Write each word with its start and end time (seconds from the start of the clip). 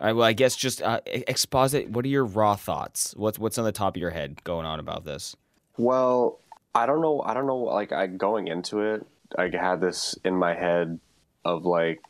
All 0.00 0.06
right, 0.06 0.12
well, 0.14 0.26
I 0.26 0.32
guess 0.32 0.56
just 0.56 0.80
uh, 0.80 1.00
exposit. 1.04 1.90
What 1.90 2.06
are 2.06 2.08
your 2.08 2.24
raw 2.24 2.56
thoughts? 2.56 3.12
What's 3.18 3.38
what's 3.38 3.58
on 3.58 3.66
the 3.66 3.72
top 3.72 3.96
of 3.96 4.00
your 4.00 4.10
head 4.10 4.42
going 4.44 4.64
on 4.64 4.80
about 4.80 5.04
this? 5.04 5.36
Well, 5.76 6.40
I 6.74 6.86
don't 6.86 7.02
know. 7.02 7.20
I 7.20 7.34
don't 7.34 7.46
know. 7.46 7.58
Like 7.58 7.92
I 7.92 8.06
going 8.06 8.48
into 8.48 8.80
it, 8.80 9.06
I 9.36 9.50
had 9.54 9.82
this 9.82 10.16
in 10.24 10.36
my 10.36 10.54
head 10.54 10.98
of 11.44 11.66
like 11.66 12.00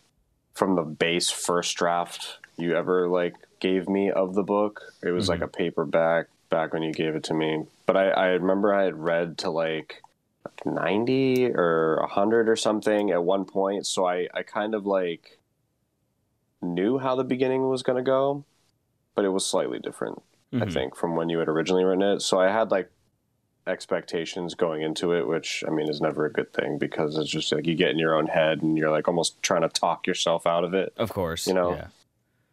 from 0.54 0.76
the 0.76 0.82
base 0.82 1.30
first 1.30 1.76
draft 1.76 2.38
you 2.56 2.76
ever 2.76 3.08
like 3.08 3.34
gave 3.58 3.88
me 3.88 4.10
of 4.10 4.34
the 4.34 4.44
book. 4.44 4.92
It 5.02 5.10
was 5.10 5.28
like 5.28 5.40
a 5.40 5.48
paperback 5.48 6.26
back 6.48 6.72
when 6.72 6.82
you 6.82 6.92
gave 6.92 7.16
it 7.16 7.24
to 7.24 7.34
me. 7.34 7.64
But 7.86 7.96
I, 7.96 8.10
I 8.10 8.26
remember 8.28 8.72
I 8.72 8.84
had 8.84 8.96
read 8.96 9.38
to 9.38 9.50
like 9.50 10.00
90 10.64 11.52
or 11.54 11.98
100 12.02 12.48
or 12.48 12.56
something 12.56 13.10
at 13.10 13.24
one 13.24 13.44
point. 13.44 13.86
So 13.86 14.06
I, 14.06 14.28
I 14.32 14.42
kind 14.42 14.74
of 14.74 14.86
like 14.86 15.38
knew 16.62 16.98
how 16.98 17.15
the 17.15 17.24
beginning 17.24 17.69
was 17.69 17.83
going 17.83 17.97
to 17.97 18.02
go, 18.02 18.45
but 19.15 19.24
it 19.24 19.30
was 19.30 19.47
slightly 19.47 19.78
different, 19.78 20.23
I 20.52 20.56
Mhm. 20.66 20.73
think, 20.73 20.96
from 20.96 21.16
when 21.16 21.28
you 21.28 21.38
had 21.38 21.48
originally 21.48 21.84
written 21.84 22.02
it. 22.02 22.20
So 22.20 22.41
I 22.41 22.51
had 22.51 22.70
like 22.70 22.91
expectations 23.66 24.55
going 24.55 24.82
into 24.82 25.12
it, 25.12 25.27
which 25.27 25.62
I 25.66 25.70
mean 25.70 25.88
is 25.88 26.01
never 26.01 26.24
a 26.24 26.32
good 26.32 26.52
thing 26.52 26.78
because 26.78 27.16
it's 27.16 27.30
just 27.30 27.52
like 27.52 27.66
you 27.66 27.74
get 27.74 27.91
in 27.91 27.98
your 27.98 28.15
own 28.15 28.27
head 28.27 28.62
and 28.62 28.77
you're 28.77 28.91
like 28.91 29.06
almost 29.06 29.42
trying 29.42 29.62
to 29.62 29.68
talk 29.68 30.06
yourself 30.06 30.46
out 30.46 30.65
of 30.65 30.74
it. 30.74 30.92
Of 30.96 31.12
course, 31.12 31.46
You 31.46 31.54
know, 31.54 31.74
Yeah. 31.74 31.88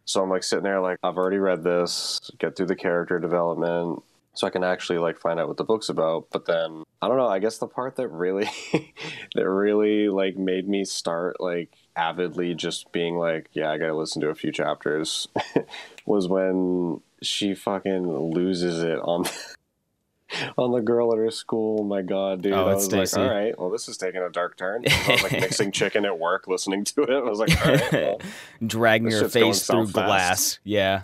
So 0.06 0.24
I'm 0.24 0.30
like 0.30 0.44
sitting 0.44 0.64
there 0.64 0.80
like 0.80 0.98
I've 1.04 1.18
already 1.18 1.38
read 1.38 1.64
this, 1.64 2.20
get 2.38 2.56
through 2.56 2.68
the 2.68 2.76
character 2.78 3.20
development 3.20 4.04
so 4.38 4.46
I 4.46 4.52
can 4.52 4.64
actually 4.64 5.00
like 5.00 5.20
find 5.20 5.40
out 5.40 5.48
what 5.48 5.58
the 5.58 5.64
book's 5.64 5.90
about. 5.90 6.28
But 6.32 6.46
then 6.46 6.84
I 7.02 7.08
don't 7.08 7.18
know, 7.18 7.28
I 7.28 7.40
guess 7.40 7.58
the 7.58 7.68
part 7.68 7.96
that 7.96 8.08
really 8.10 8.50
that 9.36 9.50
really 9.50 10.10
like 10.10 10.38
made 10.38 10.68
me 10.68 10.86
start 10.86 11.42
like 11.42 11.74
avidly 11.96 12.54
just 12.54 12.92
being 12.92 13.18
like, 13.18 13.50
yeah, 13.54 13.72
I 13.72 13.78
got 13.78 13.88
to 13.88 13.96
listen 13.96 14.22
to 14.22 14.30
a 14.30 14.36
few 14.36 14.52
chapters 14.52 15.28
was 16.06 16.28
when 16.28 17.02
she 17.24 17.56
fucking 17.56 18.32
loses 18.32 18.84
it 18.84 19.00
on 19.00 19.26
on 20.58 20.72
the 20.72 20.82
girl 20.82 21.12
at 21.14 21.18
her 21.18 21.32
school. 21.32 21.84
My 21.84 22.04
god, 22.04 22.44
dude. 22.44 22.54
Oh, 22.54 22.68
I 22.68 22.76
was 22.76 22.92
like, 22.92 23.18
all 23.18 23.28
right, 23.28 23.58
well 23.58 23.72
this 23.72 23.88
is 23.88 23.98
taking 23.98 24.22
a 24.22 24.30
dark 24.30 24.56
turn. 24.56 24.84
I 24.88 25.12
was 25.14 25.24
like 25.24 25.32
mixing 25.32 25.72
chicken 25.72 26.06
at 26.06 26.20
work 26.20 26.48
listening 26.48 26.84
to 26.84 27.02
it. 27.04 27.10
I 27.10 27.28
was 27.28 27.40
like, 27.40 27.66
all 27.66 27.74
right, 27.74 27.92
well 27.92 28.22
Dragging 28.66 29.12
her 29.12 29.30
face 29.30 29.66
through 29.66 29.86
south 29.88 29.92
fast. 29.94 30.06
glass. 30.06 30.60
Yeah. 30.64 31.04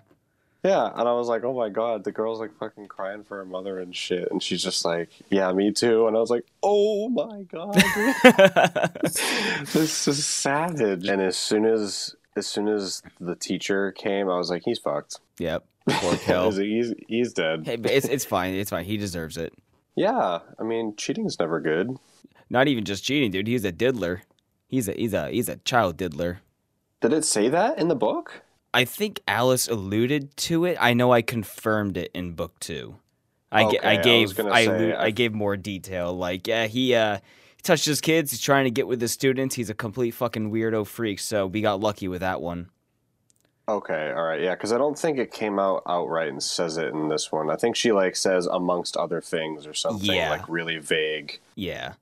Yeah, 0.64 0.89
and 0.95 1.09
I 1.09 1.14
was 1.14 1.28
like, 1.28 1.44
"Oh 1.44 1.53
my 1.53 1.67
god, 1.67 2.06
the 2.06 2.11
girl's 2.14 2.39
like 2.39 2.58
fucking 2.58 2.88
crying 2.88 3.23
for 3.25 3.38
her 3.38 3.45
mother 3.45 3.80
and 3.80 3.94
shit," 3.94 4.30
and 4.31 4.42
she's 4.42 4.64
just 4.64 4.86
like, 4.86 5.09
"Yeah, 5.30 5.52
me 5.52 5.72
too." 5.73 6.08
And 6.08 6.16
I 6.16 6.20
was 6.22 6.30
like, 6.30 6.45
"Oh 6.64 7.09
my 7.09 7.44
god, 7.44 7.73
this 9.03 10.08
is 10.08 10.25
savage." 10.25 11.08
And 11.08 11.22
as 11.22 11.36
soon 11.38 11.66
as 11.66 12.16
as 12.36 12.47
soon 12.47 12.67
as 12.70 13.02
the 13.20 13.36
teacher 13.36 13.92
came, 13.92 14.30
I 14.30 14.38
was 14.38 14.50
like, 14.50 14.64
"He's 14.64 14.80
fucked. 14.80 15.20
yep. 15.38 15.66
Poor 15.89 16.16
Kel. 16.25 16.52
He's, 16.52 16.58
he's 16.59 16.94
he's 17.08 17.33
dead." 17.33 17.64
hey, 17.66 17.75
it's 17.83 18.08
it's 18.08 18.25
fine. 18.25 18.53
It's 18.53 18.70
fine. 18.70 18.86
He 18.86 18.95
deserves 18.98 19.36
it. 19.38 19.53
Yeah, 19.95 20.39
I 20.58 20.64
mean, 20.64 20.95
cheating's 20.95 21.38
never 21.39 21.59
good. 21.59 21.98
Not 22.50 22.67
even 22.67 22.83
just 22.86 23.03
cheating, 23.03 23.31
dude. 23.31 23.48
He's 23.48 23.66
a 23.66 23.72
diddler. 23.72 24.23
He's 24.67 24.88
a 24.88 24.94
he's 24.94 25.14
a 25.14 25.30
he's 25.30 25.50
a 25.50 25.58
child 25.58 25.98
diddler. 25.98 26.39
Did 27.02 27.11
it 27.11 27.25
say 27.25 27.50
that 27.50 27.77
in 27.80 27.89
the 27.89 27.95
book? 27.95 28.42
I 28.73 28.85
think 28.85 29.21
Alice 29.27 29.67
alluded 29.67 30.35
to 30.38 30.66
it. 30.66 30.77
I 30.79 30.93
know 30.93 31.11
I 31.11 31.21
confirmed 31.21 31.97
it 31.97 32.09
in 32.13 32.33
book 32.33 32.59
two. 32.59 32.95
I, 33.52 33.65
Okay, 33.65 33.77
I 33.83 33.91
I 33.93 33.97
gave 34.02 34.39
I, 34.39 34.65
say, 34.65 34.93
I 34.93 35.03
I- 35.05 35.11
gave 35.11 35.33
more 35.33 35.55
detail. 35.55 36.13
Like 36.13 36.47
yeah, 36.47 36.65
he 36.67 36.95
uh 36.95 37.17
he 37.55 37.61
touched 37.61 37.85
his 37.85 38.02
kids. 38.02 38.31
He's 38.31 38.41
trying 38.41 38.63
to 38.65 38.71
get 38.71 38.88
with 38.88 38.99
the 38.99 39.07
students. 39.07 39.53
He's 39.55 39.69
a 39.69 39.75
complete 39.75 40.11
fucking 40.11 40.52
weirdo 40.52 40.88
freak. 40.88 41.19
So 41.19 41.45
we 41.47 41.61
got 41.61 41.80
lucky 41.80 42.07
with 42.07 42.21
that 42.21 42.41
one. 42.41 42.69
Okay, 43.69 44.11
all 44.13 44.23
right, 44.23 44.41
yeah, 44.41 44.55
because 44.55 44.73
I 44.73 44.77
don't 44.77 44.99
think 44.99 45.17
it 45.17 45.31
came 45.31 45.58
out 45.58 45.83
outright 45.87 46.27
and 46.27 46.43
says 46.43 46.75
it 46.77 46.87
in 46.87 47.08
this 47.08 47.31
one. 47.31 47.49
I 47.49 47.55
think 47.55 47.77
she 47.77 47.93
like 47.93 48.17
says 48.17 48.45
amongst 48.45 48.97
other 48.97 49.21
things 49.21 49.65
or 49.65 49.73
something 49.73 50.11
Yeah. 50.13 50.31
like 50.31 50.49
really 50.49 50.80
vague. 50.80 51.39
Yeah. 51.55 51.93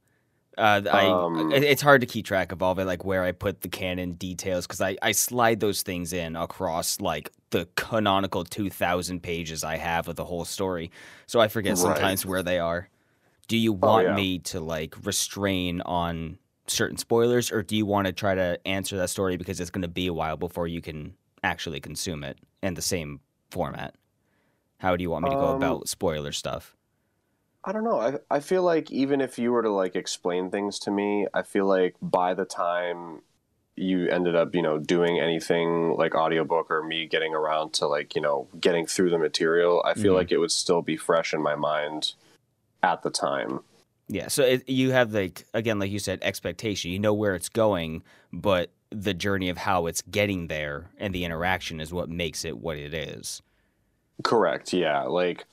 Uh, 0.57 0.81
I 0.91 1.06
Um, 1.06 1.51
it's 1.53 1.81
hard 1.81 2.01
to 2.01 2.07
keep 2.07 2.25
track 2.25 2.51
of 2.51 2.62
all 2.62 2.73
of 2.73 2.79
it, 2.79 2.85
like 2.85 3.06
where 3.06 3.23
I 3.23 3.31
put 3.31 3.62
the 3.62 3.69
canon 3.69 4.13
details, 4.13 4.67
because 4.67 4.81
I, 4.81 4.97
I 5.01 5.13
slide 5.13 5.62
those 5.62 5.81
things 5.81 6.12
in 6.12 6.35
across 6.35 7.00
like 7.00 7.31
the 7.51 7.67
canonical 7.75 8.44
two 8.44 8.69
thousand 8.69 9.23
pages 9.23 9.63
I 9.63 9.78
have 9.78 10.07
of 10.09 10.17
the 10.17 10.25
whole 10.25 10.45
story, 10.45 10.91
so 11.25 11.40
I 11.40 11.47
forget 11.47 11.72
Right. 11.72 11.78
sometimes 11.79 12.25
where 12.25 12.44
they 12.44 12.59
are. 12.59 12.90
Do 13.47 13.57
you 13.57 13.73
want 13.73 14.07
yeah. 14.07 14.16
me 14.16 14.40
to 14.40 14.59
like 14.59 14.95
restrain 15.06 15.81
on 15.81 16.38
certain 16.67 16.97
spoilers, 16.97 17.51
or 17.51 17.63
do 17.63 17.75
you 17.75 17.85
want 17.85 18.07
to 18.07 18.13
try 18.13 18.35
to 18.35 18.59
answer 18.66 18.97
that 18.97 19.09
story 19.09 19.38
because 19.38 19.59
it's 19.59 19.72
going 19.72 19.81
to 19.81 19.88
be 19.88 20.07
a 20.07 20.13
while 20.13 20.38
before 20.38 20.67
you 20.67 20.81
can 20.81 21.13
actually 21.44 21.79
consume 21.79 22.23
it 22.23 22.38
in 22.61 22.73
the 22.75 22.81
same 22.81 23.19
format? 23.51 23.95
How 24.79 24.95
do 24.95 25.01
you 25.01 25.09
want 25.09 25.23
me 25.23 25.29
to 25.31 25.35
go 25.38 25.47
Um, 25.47 25.56
about 25.57 25.88
spoiler 25.90 26.31
stuff? 26.34 26.75
I 27.63 27.72
don't 27.72 27.83
know. 27.83 27.99
I 27.99 28.17
I 28.29 28.39
feel 28.39 28.63
like 28.63 28.91
even 28.91 29.22
if 29.22 29.38
you 29.38 29.51
were 29.51 29.61
to 29.61 29.69
like 29.69 29.95
explain 29.95 30.49
things 30.49 30.79
to 30.79 30.91
me, 30.91 31.27
I 31.33 31.44
feel 31.44 31.66
like 31.67 31.95
by 32.01 32.33
the 32.33 32.45
time 32.45 33.22
you 33.75 34.07
ended 34.09 34.35
up, 34.35 34.53
you 34.53 34.61
know, 34.61 34.77
doing 34.79 35.19
anything 35.19 35.95
like 35.95 36.13
audiobook 36.16 36.69
or 36.69 36.83
me 36.83 37.05
getting 37.07 37.33
around 37.33 37.73
to 37.73 37.88
like, 37.88 38.16
you 38.16 38.22
know, 38.22 38.47
getting 38.59 38.85
through 38.85 39.09
the 39.11 39.17
material, 39.17 39.81
I 39.85 39.94
feel 39.94 40.13
Mhm. 40.13 40.17
like 40.17 40.31
it 40.31 40.38
would 40.38 40.51
still 40.51 40.81
be 40.81 40.97
fresh 40.97 41.33
in 41.33 41.41
my 41.41 41.55
mind 41.55 42.13
at 42.83 43.03
the 43.03 43.09
time. 43.09 43.61
Yeah, 44.07 44.28
so 44.28 44.43
it, 44.43 44.67
you 44.67 44.91
have 44.91 45.13
like 45.13 45.45
again, 45.53 45.79
like 45.79 45.91
you 45.91 45.99
said, 45.99 46.19
expectation. 46.22 46.91
You 46.91 46.99
know 46.99 47.13
where 47.13 47.35
it's 47.35 47.49
going, 47.49 48.03
but 48.33 48.72
the 48.89 49.13
journey 49.13 49.47
of 49.49 49.57
how 49.57 49.85
it's 49.85 50.01
getting 50.01 50.47
there 50.47 50.89
and 50.97 51.13
the 51.16 51.23
interaction 51.23 51.79
is 51.79 51.93
what 51.93 52.09
makes 52.09 52.43
it 52.43 52.57
what 52.57 52.78
it 52.78 52.93
is. 52.93 53.41
Correct. 54.23 54.73
Yeah. 54.73 55.03
Like, 55.03 55.45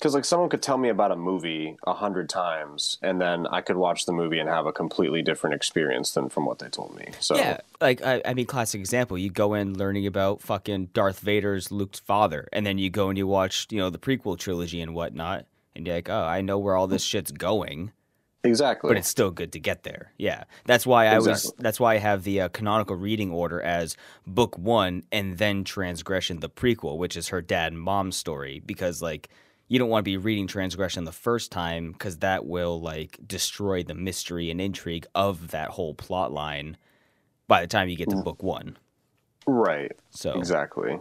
because 0.00 0.14
like 0.14 0.24
someone 0.24 0.48
could 0.48 0.62
tell 0.62 0.78
me 0.78 0.88
about 0.88 1.12
a 1.12 1.16
movie 1.16 1.76
a 1.86 1.92
hundred 1.92 2.30
times, 2.30 2.98
and 3.02 3.20
then 3.20 3.46
I 3.46 3.60
could 3.60 3.76
watch 3.76 4.06
the 4.06 4.12
movie 4.12 4.38
and 4.38 4.48
have 4.48 4.64
a 4.64 4.72
completely 4.72 5.20
different 5.20 5.54
experience 5.54 6.12
than 6.12 6.30
from 6.30 6.46
what 6.46 6.58
they 6.58 6.68
told 6.68 6.96
me. 6.96 7.10
So 7.20 7.36
Yeah, 7.36 7.60
like 7.82 8.02
I, 8.02 8.22
I 8.24 8.32
mean, 8.32 8.46
classic 8.46 8.80
example. 8.80 9.18
You 9.18 9.28
go 9.28 9.52
in 9.52 9.76
learning 9.76 10.06
about 10.06 10.40
fucking 10.40 10.86
Darth 10.94 11.20
Vader's 11.20 11.70
Luke's 11.70 12.00
father, 12.00 12.48
and 12.50 12.64
then 12.64 12.78
you 12.78 12.88
go 12.88 13.10
and 13.10 13.18
you 13.18 13.26
watch, 13.26 13.66
you 13.70 13.78
know, 13.78 13.90
the 13.90 13.98
prequel 13.98 14.38
trilogy 14.38 14.80
and 14.80 14.94
whatnot, 14.94 15.44
and 15.76 15.86
you're 15.86 15.96
like, 15.96 16.08
oh, 16.08 16.24
I 16.24 16.40
know 16.40 16.58
where 16.58 16.76
all 16.76 16.86
this 16.86 17.04
shit's 17.04 17.30
going. 17.30 17.92
exactly. 18.42 18.88
but 18.88 18.96
it's 18.96 19.08
still 19.08 19.30
good 19.30 19.52
to 19.52 19.60
get 19.60 19.82
there. 19.82 20.12
Yeah, 20.16 20.44
that's 20.64 20.86
why 20.86 21.08
I 21.08 21.18
was. 21.18 21.52
That's 21.58 21.78
why 21.78 21.96
I 21.96 21.98
have 21.98 22.24
the 22.24 22.40
uh, 22.40 22.48
canonical 22.48 22.96
reading 22.96 23.30
order 23.30 23.60
as 23.60 23.98
book 24.26 24.56
one 24.56 25.02
and 25.12 25.36
then 25.36 25.62
transgression 25.62 26.40
the 26.40 26.48
prequel, 26.48 26.96
which 26.96 27.18
is 27.18 27.28
her 27.28 27.42
dad 27.42 27.72
and 27.72 27.82
mom's 27.82 28.16
story, 28.16 28.62
because 28.64 29.02
like 29.02 29.28
you 29.70 29.78
don't 29.78 29.88
want 29.88 30.00
to 30.00 30.10
be 30.10 30.16
reading 30.18 30.46
transgression 30.46 31.04
the 31.04 31.12
first 31.12 31.50
time 31.52 31.92
because 31.92 32.18
that 32.18 32.44
will 32.44 32.80
like 32.80 33.18
destroy 33.26 33.82
the 33.82 33.94
mystery 33.94 34.50
and 34.50 34.60
intrigue 34.60 35.06
of 35.14 35.52
that 35.52 35.68
whole 35.70 35.94
plot 35.94 36.32
line 36.32 36.76
by 37.48 37.60
the 37.62 37.66
time 37.68 37.88
you 37.88 37.96
get 37.96 38.10
to 38.10 38.16
book 38.16 38.42
one. 38.42 38.76
right. 39.46 39.92
So 40.10 40.32
Exactly. 40.32 40.98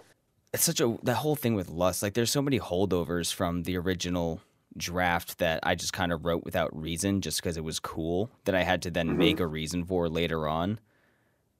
it's 0.53 0.63
such 0.63 0.79
a 0.81 0.97
that 1.03 1.15
whole 1.15 1.35
thing 1.35 1.55
with 1.55 1.67
lust 1.69 2.01
like 2.03 2.13
there's 2.13 2.31
so 2.31 2.41
many 2.41 2.59
holdovers 2.59 3.33
from 3.33 3.63
the 3.63 3.75
original 3.77 4.41
draft 4.77 5.39
that 5.39 5.59
i 5.63 5.73
just 5.75 5.93
kind 5.93 6.11
of 6.13 6.23
wrote 6.25 6.43
without 6.45 6.69
reason 6.79 7.21
just 7.21 7.41
because 7.41 7.57
it 7.57 7.63
was 7.63 7.79
cool 7.79 8.29
that 8.45 8.53
i 8.55 8.61
had 8.63 8.81
to 8.83 8.89
then 8.91 9.17
make 9.17 9.39
a 9.39 9.45
reason 9.47 9.83
for 9.83 10.07
later 10.07 10.47
on 10.47 10.79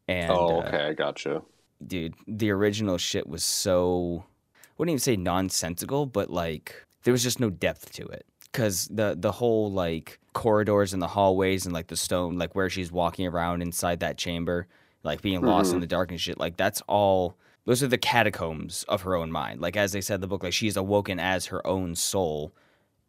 and 0.07 0.29
Mm-hmm. 0.31 0.39
oh, 0.39 0.59
uh, 0.61 0.65
okay. 0.67 0.85
I 0.87 0.93
gotcha. 0.93 1.41
dude 1.85 2.13
the 2.27 2.49
original 2.51 2.97
shit 2.97 3.27
was 3.27 3.43
so 3.43 4.23
I 4.55 4.69
wouldn't 4.77 4.93
even 4.93 4.99
say 4.99 5.17
nonsensical 5.17 6.05
but 6.05 6.29
like 6.29 6.85
there 7.03 7.11
was 7.11 7.23
just 7.23 7.39
no 7.39 7.49
depth 7.49 7.91
to 7.93 8.05
it 8.07 8.25
because 8.51 8.87
the 8.91 9.15
the 9.17 9.31
whole 9.31 9.71
like 9.71 10.19
corridors 10.33 10.93
and 10.93 11.01
the 11.01 11.07
hallways 11.07 11.65
and 11.65 11.73
like 11.73 11.87
the 11.87 11.97
stone 11.97 12.37
like 12.37 12.55
where 12.55 12.69
she's 12.69 12.91
walking 12.91 13.25
around 13.27 13.61
inside 13.61 13.99
that 13.99 14.17
chamber 14.17 14.67
like 15.03 15.21
being 15.21 15.41
lost 15.41 15.67
Mm-hmm. 15.69 15.75
in 15.75 15.81
the 15.81 15.88
dark 15.88 16.11
and 16.11 16.19
shit 16.21 16.38
like 16.39 16.57
that's 16.57 16.81
all 16.88 17.38
those 17.65 17.83
are 17.83 17.88
the 17.88 17.97
catacombs 17.97 18.83
of 18.88 19.01
her 19.03 19.15
own 19.15 19.31
mind 19.31 19.62
like 19.62 19.75
as 19.77 19.91
they 19.91 20.01
said 20.01 20.15
in 20.15 20.21
the 20.21 20.27
book 20.27 20.44
like 20.44 20.53
she's 20.53 20.77
awoken 20.77 21.19
as 21.19 21.47
her 21.47 21.65
own 21.65 21.95
soul 21.95 22.53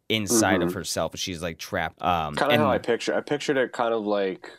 inside 0.09 0.61
of 0.61 0.73
herself 0.73 1.17
she's 1.17 1.41
like 1.41 1.57
trapped 1.57 2.01
um 2.01 2.35
Kind 2.35 2.51
of 2.51 2.59
how 2.59 2.69
I 2.69 2.77
picture. 2.77 3.15
I 3.15 3.21
pictured 3.21 3.57
it 3.57 3.71
kind 3.71 3.93
of 3.93 4.05
like 4.05 4.51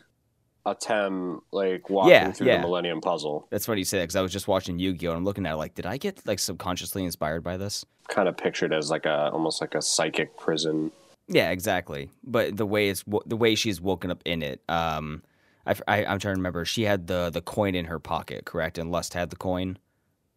Atem 0.65 1.41
like 1.51 1.89
walking 1.89 2.11
Yeah, 2.11 2.31
through 2.31 2.47
yeah. 2.47 2.57
the 2.57 2.61
Millennium 2.63 3.01
Puzzle. 3.01 3.47
that's 3.49 3.65
funny 3.65 3.81
you 3.81 3.85
say 3.85 3.97
that 3.97 4.03
because 4.05 4.15
i 4.15 4.21
was 4.21 4.31
just 4.31 4.47
watching 4.47 4.79
yu-gi-oh 4.79 5.11
and 5.11 5.17
i'm 5.17 5.25
looking 5.25 5.45
at 5.45 5.53
it 5.53 5.57
like 5.57 5.75
did 5.75 5.85
i 5.85 5.97
get 5.97 6.25
like 6.25 6.39
subconsciously 6.39 7.03
inspired 7.03 7.43
by 7.43 7.57
this 7.57 7.85
Kind 8.09 8.27
of 8.27 8.35
pictured 8.37 8.73
as 8.73 8.89
like 8.91 9.05
a 9.05 9.29
almost 9.31 9.61
like 9.61 9.75
a 9.75 9.81
psychic 9.81 10.35
prison. 10.37 10.91
Yeah, 11.29 11.51
exactly. 11.51 12.09
But 12.21 12.57
the 12.57 12.65
way 12.65 12.89
it's 12.89 13.01
the 13.25 13.37
way 13.37 13.55
she's 13.55 13.79
woken 13.79 14.11
up 14.11 14.21
in 14.25 14.43
it, 14.43 14.61
um, 14.67 15.23
I, 15.65 15.75
I 15.87 15.97
am 15.99 16.19
trying 16.19 16.33
to 16.35 16.39
remember. 16.39 16.65
She 16.65 16.83
had 16.83 17.07
the 17.07 17.29
the 17.29 17.39
coin 17.41 17.75
in 17.75 17.85
her 17.85 17.99
pocket, 17.99 18.43
correct? 18.43 18.77
And 18.77 18.91
Lust 18.91 19.13
had 19.13 19.29
the 19.29 19.37
coin. 19.37 19.77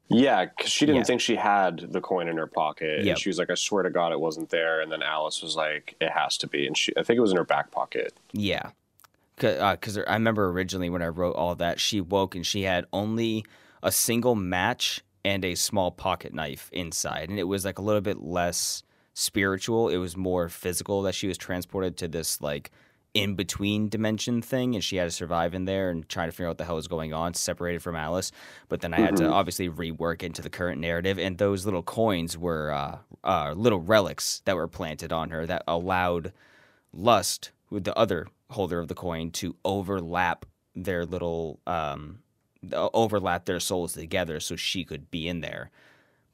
Yeah, 0.09 0.45
because 0.45 0.71
she 0.71 0.87
didn't 0.87 0.99
Yeah. 1.01 1.05
think 1.07 1.21
she 1.21 1.35
had 1.35 1.93
the 1.93 2.01
coin 2.01 2.29
in 2.29 2.37
her 2.37 2.47
pocket. 2.47 3.01
Yep. 3.05 3.09
And 3.15 3.19
she 3.19 3.29
was 3.29 3.37
like, 3.37 3.51
I 3.51 3.57
swear 3.57 3.83
to 3.83 3.91
God 3.91 4.13
it 4.13 4.21
wasn't 4.21 4.51
there. 4.51 4.81
And 4.81 4.93
then 4.93 5.03
Alice 5.03 5.43
was 5.43 5.57
like, 5.57 5.97
it 6.01 6.13
has 6.13 6.39
to 6.39 6.47
be. 6.47 6.69
And 6.69 6.79
she, 6.79 6.93
I 6.97 7.03
think 7.03 7.17
it 7.19 7.21
was 7.21 7.33
in 7.33 7.37
her 7.37 7.45
back 7.45 7.73
pocket. 7.73 8.13
Yeah, 8.33 8.71
because 9.37 9.99
I 9.99 10.15
remember 10.15 10.49
originally 10.49 10.91
when 10.91 11.03
I 11.03 11.09
wrote 11.09 11.37
all 11.37 11.55
that, 11.57 11.81
she 11.81 12.01
woke 12.01 12.35
and 12.35 12.47
she 12.47 12.63
had 12.63 12.87
only 12.93 13.45
a 13.83 13.93
single 13.93 14.35
match 14.35 15.03
and 15.25 15.45
a 15.45 15.55
small 15.55 15.91
pocket 15.91 16.33
knife 16.33 16.71
inside. 16.73 17.29
And 17.29 17.39
it 17.39 17.45
was 17.45 17.65
like 17.65 17.79
a 17.79 17.83
little 17.83 18.01
bit 18.01 18.21
less 18.21 18.83
spiritual. 19.13 19.89
It 19.89 19.97
was 19.97 20.17
more 20.17 20.49
physical 20.49 21.03
that 21.03 21.15
she 21.15 21.27
was 21.27 21.37
transported 21.39 21.97
to 21.99 22.09
this 22.09 22.41
like 22.41 22.71
in 23.15 23.35
between 23.35 23.89
dimension 23.89 24.43
thing 24.43 24.75
and 24.75 24.85
she 24.85 24.97
had 24.97 25.05
to 25.05 25.11
survive 25.11 25.55
in 25.55 25.65
there 25.65 25.89
and 25.89 26.07
trying 26.07 26.29
to 26.29 26.33
figure 26.33 26.47
out 26.47 26.51
what 26.51 26.59
the 26.59 26.65
hell 26.65 26.77
was 26.77 26.87
going 26.87 27.15
on, 27.15 27.33
separated 27.33 27.83
from 27.83 27.97
Alice. 27.97 28.31
But 28.69 28.83
then 28.83 28.93
I 28.93 29.01
had 29.01 29.17
to 29.17 29.29
obviously 29.29 29.71
rework 29.71 30.23
into 30.23 30.43
the 30.43 30.51
current 30.51 30.81
narrative. 30.81 31.19
And 31.19 31.39
those 31.39 31.65
little 31.65 31.83
coins 31.83 32.37
were 32.37 32.71
uh, 32.71 32.99
uh, 33.25 33.55
little 33.57 33.81
relics 33.81 34.43
that 34.45 34.55
were 34.55 34.69
planted 34.69 35.13
on 35.13 35.31
her 35.31 35.47
that 35.47 35.63
allowed 35.67 36.33
Lust, 36.93 37.53
the 37.85 37.97
other 37.97 38.27
holder 38.51 38.79
of 38.79 38.89
the 38.89 38.95
coin, 38.95 39.31
to 39.33 39.57
overlap 39.65 40.47
their 40.75 41.05
little 41.07 41.61
um, 41.67 42.19
overlap 42.73 43.45
their 43.45 43.61
souls 43.61 43.93
together 43.93 44.41
so 44.41 44.57
she 44.57 44.85
could 44.85 45.11
be 45.11 45.29
in 45.29 45.41
there. 45.41 45.71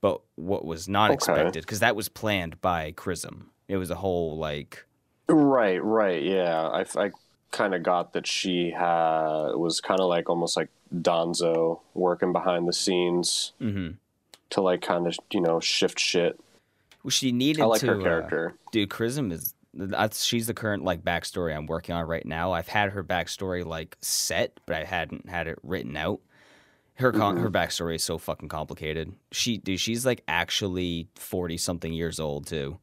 But 0.00 0.20
what 0.34 0.64
was 0.64 0.88
not 0.88 1.10
Okay. 1.10 1.14
expected, 1.14 1.62
because 1.62 1.80
that 1.80 1.94
was 1.94 2.08
planned 2.08 2.60
by 2.60 2.92
Chrism. 2.92 3.50
It 3.68 3.76
was 3.76 3.90
a 3.90 3.94
whole 3.96 4.36
like 4.36 4.84
Right, 5.28 5.82
right, 5.82 6.22
yeah. 6.22 6.68
I, 6.68 6.84
I 6.96 7.10
kind 7.52 7.74
of 7.74 7.82
got 7.82 8.12
that 8.14 8.26
she 8.26 8.70
had 8.70 9.52
was 9.54 9.80
kind 9.80 10.00
of 10.00 10.08
like 10.08 10.28
almost 10.28 10.56
like 10.56 10.68
Danzo 10.94 11.80
working 11.94 12.32
behind 12.32 12.66
the 12.66 12.72
scenes 12.72 13.52
mhm. 13.60 13.96
to 14.50 14.60
like 14.60 14.82
kind 14.82 15.06
of 15.06 15.16
you 15.30 15.40
know 15.40 15.60
shift 15.60 15.98
shit. 16.00 16.38
Well, 17.04 17.10
she 17.10 17.30
needed 17.32 17.62
I 17.62 17.66
like 17.66 17.80
to. 17.80 17.86
her 17.86 18.00
uh, 18.00 18.02
character. 18.02 18.54
dude, 18.72 18.90
Chrism 18.90 19.30
is. 19.32 19.54
That's, 19.74 20.22
she's 20.22 20.46
the 20.46 20.54
current 20.54 20.84
like 20.84 21.02
backstory 21.02 21.56
I'm 21.56 21.66
working 21.66 21.94
on 21.94 22.06
right 22.06 22.26
now. 22.26 22.52
I've 22.52 22.68
had 22.68 22.90
her 22.90 23.02
backstory 23.02 23.64
like 23.64 23.96
set, 24.00 24.60
but 24.66 24.76
I 24.76 24.84
hadn't 24.84 25.28
had 25.28 25.46
it 25.46 25.58
written 25.62 25.96
out. 25.96 26.20
Her 26.96 27.10
con- 27.10 27.36
Mm-hmm. 27.36 27.44
her 27.44 27.50
backstory 27.50 27.94
is 27.94 28.04
so 28.04 28.18
fucking 28.18 28.48
complicated. 28.50 29.14
She 29.32 29.56
dude, 29.58 29.80
she's 29.80 30.04
like 30.04 30.22
actually 30.28 31.08
forty 31.14 31.56
something 31.56 31.92
years 31.92 32.20
old 32.20 32.46
too. 32.46 32.78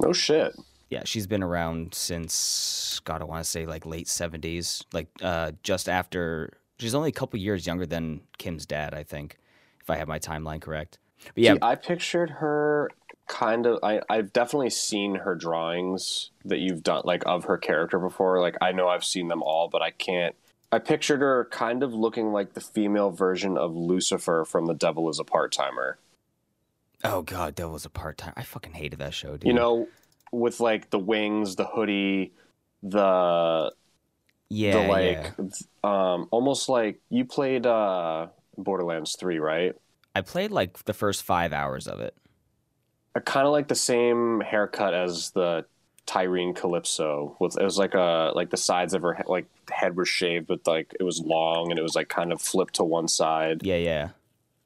no 0.00 0.12
shit. 0.12 0.54
Yeah, 0.88 1.02
she's 1.04 1.26
been 1.26 1.42
around 1.42 1.94
since 1.94 3.00
God, 3.04 3.20
I 3.22 3.24
want 3.24 3.42
to 3.42 3.50
say 3.50 3.66
like 3.66 3.84
late 3.86 4.06
seventies, 4.08 4.84
like 4.92 5.08
uh, 5.20 5.52
just 5.62 5.88
after. 5.88 6.58
She's 6.78 6.94
only 6.94 7.08
a 7.08 7.12
couple 7.12 7.38
years 7.38 7.66
younger 7.66 7.86
than 7.86 8.20
Kim's 8.38 8.66
dad, 8.66 8.92
I 8.94 9.02
think, 9.02 9.38
if 9.80 9.88
I 9.90 9.96
have 9.96 10.08
my 10.08 10.18
timeline 10.18 10.60
correct. 10.60 10.98
But 11.34 11.38
yeah, 11.42 11.54
See, 11.54 11.58
I 11.62 11.74
pictured 11.74 12.30
her 12.30 12.90
kind 13.28 13.66
of. 13.66 13.78
I 13.82 14.00
I've 14.08 14.32
definitely 14.32 14.70
seen 14.70 15.16
her 15.16 15.34
drawings 15.34 16.30
that 16.44 16.58
you've 16.58 16.82
done 16.82 17.02
like 17.04 17.22
of 17.26 17.44
her 17.44 17.58
character 17.58 17.98
before. 17.98 18.40
Like 18.40 18.56
I 18.60 18.72
know 18.72 18.88
I've 18.88 19.04
seen 19.04 19.28
them 19.28 19.42
all, 19.42 19.68
but 19.68 19.82
I 19.82 19.90
can't. 19.90 20.34
I 20.70 20.78
pictured 20.78 21.20
her 21.20 21.48
kind 21.50 21.82
of 21.82 21.92
looking 21.92 22.32
like 22.32 22.54
the 22.54 22.60
female 22.60 23.10
version 23.10 23.58
of 23.58 23.76
Lucifer 23.76 24.46
from 24.46 24.64
The 24.64 24.74
Devil 24.74 25.10
Is 25.10 25.18
a 25.18 25.24
Part 25.24 25.52
Timer. 25.52 25.98
oh 27.04 27.22
god, 27.22 27.54
Devil 27.54 27.76
Is 27.76 27.84
a 27.84 27.90
part 27.90 28.18
Timer. 28.18 28.34
I 28.36 28.42
fucking 28.42 28.72
hated 28.72 28.98
that 29.00 29.14
show, 29.14 29.36
dude. 29.36 29.44
You 29.44 29.52
know, 29.52 29.88
with 30.32 30.60
like 30.60 30.90
the 30.90 30.98
wings, 30.98 31.56
the 31.56 31.66
hoodie, 31.66 32.32
the 32.82 33.72
yeah, 34.48 34.72
the 34.72 34.88
like 34.88 35.32
yeah. 35.38 35.44
um 35.84 36.28
almost 36.30 36.68
like 36.68 37.00
you 37.10 37.24
played 37.24 37.66
uh 37.66 38.28
Borderlands 38.56 39.16
3, 39.18 39.38
right? 39.38 39.74
I 40.14 40.20
played 40.20 40.50
like 40.50 40.84
the 40.84 40.92
first 40.92 41.22
five 41.22 41.52
hours 41.52 41.86
of 41.86 42.00
it. 42.00 42.14
I 43.14 43.20
kind 43.20 43.46
of 43.46 43.52
like 43.52 43.68
the 43.68 43.74
same 43.74 44.40
haircut 44.40 44.94
as 44.94 45.30
the 45.30 45.64
Tyreen 46.06 46.54
Calypso. 46.54 47.36
With 47.38 47.58
it 47.58 47.64
was 47.64 47.78
like 47.78 47.94
a 47.94 48.32
like 48.34 48.50
the 48.50 48.56
sides 48.56 48.94
of 48.94 49.02
her 49.02 49.14
he- 49.14 49.22
like 49.26 49.46
head 49.70 49.96
were 49.96 50.06
shaved, 50.06 50.46
but 50.46 50.66
like 50.66 50.94
it 50.98 51.02
was 51.02 51.20
long 51.20 51.70
and 51.70 51.78
it 51.78 51.82
was 51.82 51.94
like 51.94 52.08
kind 52.08 52.32
of 52.32 52.40
flipped 52.40 52.74
to 52.74 52.84
one 52.84 53.08
side. 53.08 53.62
Yeah, 53.64 53.76
yeah. 53.76 54.08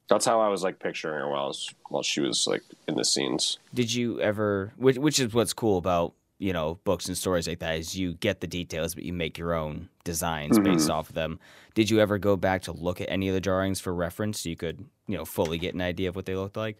That's 0.09 0.25
how 0.25 0.41
I 0.41 0.49
was 0.49 0.63
like 0.63 0.79
picturing 0.79 1.19
her 1.19 1.29
while 1.29 1.45
I 1.45 1.47
was 1.49 1.75
while 1.89 2.03
she 2.03 2.21
was 2.21 2.47
like 2.47 2.63
in 2.87 2.95
the 2.95 3.05
scenes. 3.05 3.59
Did 3.75 3.93
you 3.93 4.21
ever? 4.21 4.73
Which, 4.77 4.99
which 4.99 5.19
is 5.19 5.35
what's 5.35 5.53
cool 5.53 5.79
about 5.79 6.15
you 6.39 6.53
know 6.53 6.79
books 6.85 7.07
and 7.07 7.17
stories 7.17 7.49
like 7.49 7.61
that 7.61 7.79
is 7.79 7.97
you 7.97 8.15
get 8.15 8.41
the 8.41 8.47
details, 8.47 8.95
but 8.95 9.05
you 9.05 9.13
make 9.13 9.39
your 9.39 9.55
own 9.55 9.89
designs 10.05 10.59
based 10.59 10.91
off 10.91 11.09
of 11.09 11.15
them. 11.15 11.39
Did 11.75 11.91
you 11.91 12.01
ever 12.01 12.19
go 12.19 12.37
back 12.37 12.63
to 12.63 12.73
look 12.73 13.01
at 13.01 13.11
any 13.11 13.29
of 13.29 13.35
the 13.35 13.41
drawings 13.41 13.81
for 13.81 13.95
reference 13.95 14.41
so 14.41 14.49
you 14.49 14.57
could 14.57 14.85
you 15.07 15.17
know 15.17 15.25
fully 15.25 15.59
get 15.59 15.75
an 15.75 15.81
idea 15.81 16.09
of 16.09 16.17
what 16.17 16.27
they 16.27 16.35
looked 16.37 16.57
like? 16.57 16.79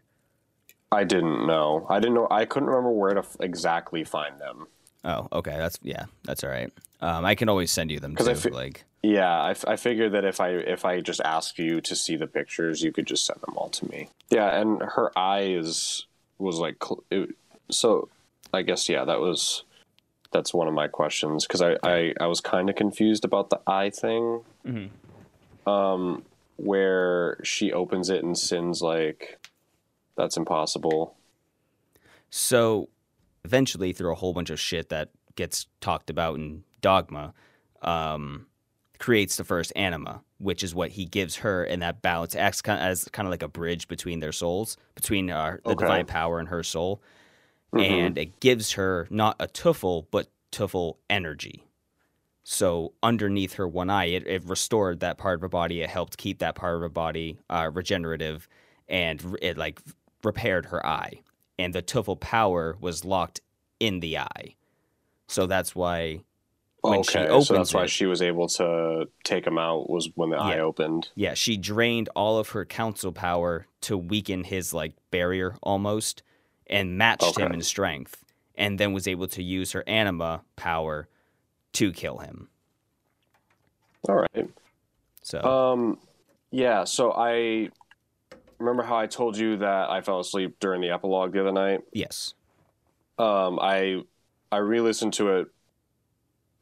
I 0.93 1.05
didn't 1.05 1.47
know. 1.47 1.87
I 1.91 1.99
didn't 1.99 2.15
know. 2.15 2.29
I 2.31 2.45
couldn't 2.45 2.69
remember 2.69 2.91
where 2.93 3.15
to 3.15 3.21
f- 3.21 3.37
exactly 3.41 4.05
find 4.05 4.39
them. 4.41 4.69
Oh, 5.05 5.29
okay. 5.33 5.57
That's 5.57 5.79
yeah. 5.83 6.05
That's 6.25 6.45
all 6.45 6.51
right. 6.51 6.73
Um, 7.01 7.25
I 7.25 7.35
can 7.35 7.49
always 7.49 7.71
send 7.71 7.91
you 7.91 7.99
them 8.01 8.17
too. 8.17 8.29
I 8.31 8.35
fi- 8.35 8.51
like 8.51 8.85
Yeah, 9.03 9.41
I, 9.41 9.51
f- 9.51 9.65
I 9.67 9.77
figured 9.77 10.13
that 10.13 10.25
if 10.25 10.41
I 10.41 10.51
if 10.51 10.85
I 10.85 11.01
just 11.01 11.21
asked 11.23 11.59
you 11.59 11.81
to 11.81 11.97
see 11.97 12.17
the 12.17 12.27
pictures, 12.27 12.83
you 12.83 12.93
could 12.93 13.07
just 13.07 13.27
send 13.27 13.41
them 13.41 13.55
all 13.57 13.69
to 13.71 13.89
me. 13.89 14.09
Yeah, 14.31 14.61
and 14.61 14.81
her 14.83 15.17
eyes 15.19 16.07
was 16.39 16.59
like 16.59 16.77
cl- 16.83 17.05
it, 17.11 17.31
so. 17.71 18.09
I 18.57 18.63
guess 18.63 18.89
yeah, 18.89 19.05
that 19.05 19.21
was 19.21 19.65
that's 20.33 20.53
one 20.53 20.67
of 20.67 20.75
my 20.75 20.89
questions 20.89 21.47
because 21.47 21.63
I, 21.63 21.77
I 21.83 22.15
I 22.21 22.27
was 22.27 22.41
kind 22.41 22.69
of 22.69 22.77
confused 22.77 23.25
about 23.25 23.51
the 23.51 23.61
eye 23.67 23.91
thing. 23.91 24.43
Mhm. 24.67 24.91
Um, 25.67 26.25
where 26.57 27.39
she 27.43 27.73
opens 27.73 28.09
it 28.09 28.25
and 28.25 28.37
sins 28.39 28.81
like 28.83 29.39
that's 30.17 30.37
impossible. 30.37 31.17
So 32.31 32.89
eventually, 33.45 33.93
through 33.93 34.13
a 34.13 34.17
whole 34.17 34.33
bunch 34.33 34.51
of 34.51 34.59
shit 34.59 34.89
that 34.89 35.11
gets 35.35 35.67
talked 35.81 36.09
about 36.11 36.37
in 36.37 36.65
Dogma, 36.81 37.35
um, 37.83 38.47
creates 38.99 39.37
the 39.37 39.45
first 39.45 39.73
anima, 39.77 40.23
which 40.39 40.65
is 40.65 40.75
what 40.75 40.93
he 40.93 41.05
gives 41.05 41.37
her, 41.37 41.65
and 41.65 41.83
that 41.83 42.01
balance 42.03 42.35
acts 42.35 42.63
kind 42.63 42.81
as 42.81 43.05
kind 43.13 43.27
of 43.27 43.31
like 43.31 43.43
a 43.43 43.49
bridge 43.49 43.89
between 43.89 44.21
their 44.21 44.33
souls, 44.33 44.77
between 44.95 45.31
uh, 45.31 45.59
the 45.65 45.71
Okay. 45.73 45.85
divine 45.85 46.07
power 46.07 46.39
and 46.39 46.49
her 46.49 46.63
soul, 46.63 47.03
Mhm. 47.75 47.83
and 47.83 48.19
it 48.19 48.41
gives 48.41 48.73
her 48.73 49.07
not 49.11 49.37
a 49.41 49.47
tuffle 49.49 50.07
but 50.11 50.29
tuffle 50.53 50.97
energy. 51.11 51.63
So 52.45 52.93
underneath 53.03 53.55
her 53.55 53.67
one 53.67 53.91
eye, 53.91 54.05
it, 54.07 54.27
it 54.27 54.45
restored 54.45 55.01
that 55.01 55.19
part 55.19 55.35
of 55.37 55.41
her 55.43 55.49
body. 55.49 55.83
It 55.83 55.91
helped 55.91 56.17
keep 56.17 56.39
that 56.39 56.55
part 56.55 56.77
of 56.77 56.81
her 56.81 56.89
body 56.89 57.39
uh, 57.51 57.71
regenerative, 57.73 58.49
and 58.89 59.37
it 59.43 59.59
like 59.59 59.81
repaired 60.23 60.67
her 60.67 60.85
eye. 60.87 61.23
And 61.59 61.75
the 61.75 61.83
tuffle 61.83 62.15
power 62.21 62.77
was 62.81 63.05
locked 63.05 63.41
in 63.81 63.99
the 64.01 64.19
eye, 64.19 64.55
so 65.27 65.47
that's 65.47 65.75
why 65.75 66.21
when 66.83 67.03
she 67.03 67.19
okay, 67.19 67.29
opens 67.29 67.49
so 67.49 67.55
that's 67.55 67.75
why 67.75 67.85
it- 67.85 67.91
she 67.91 68.07
was 68.07 68.23
able 68.23 68.47
to 68.49 69.09
take 69.25 69.45
him 69.47 69.59
out 69.59 69.91
was 69.91 70.09
when 70.15 70.31
the 70.31 70.37
eye 70.37 70.61
opened. 70.61 71.09
Yeah, 71.17 71.35
she 71.35 71.57
drained 71.57 72.09
all 72.15 72.39
of 72.39 72.51
her 72.51 72.65
council 72.65 73.11
power 73.11 73.67
to 73.83 73.99
weaken 73.99 74.45
his 74.45 74.73
like 74.73 74.93
barrier 75.11 75.57
almost 75.63 76.23
and 76.69 76.97
matched 76.99 77.37
him 77.39 77.53
in 77.53 77.63
strength 77.63 78.25
and 78.57 78.79
then 78.79 78.93
was 78.93 79.07
able 79.07 79.29
to 79.29 79.43
use 79.43 79.73
her 79.73 79.85
anima 79.87 80.43
power 80.57 81.09
to 81.75 81.93
kill 81.93 82.19
him. 82.19 82.49
All 84.09 84.17
right. 84.35 84.49
So 85.23 85.41
Um, 85.43 85.99
yeah. 86.51 86.85
So 86.85 87.13
I 87.13 87.71
remember 88.59 88.83
how 88.83 88.97
I 88.97 89.07
told 89.07 89.37
you 89.37 89.57
that 89.59 89.91
I 89.91 90.01
fell 90.01 90.21
asleep 90.21 90.57
during 90.61 90.81
the 90.81 90.91
epilogue 90.91 91.33
the 91.33 91.41
other 91.41 91.53
night. 91.53 91.83
yes. 91.93 92.35
Um, 93.19 93.59
I 93.61 94.03
I 94.53 94.59
re-listened 94.59 95.15
to 95.15 95.39
it 95.39 95.49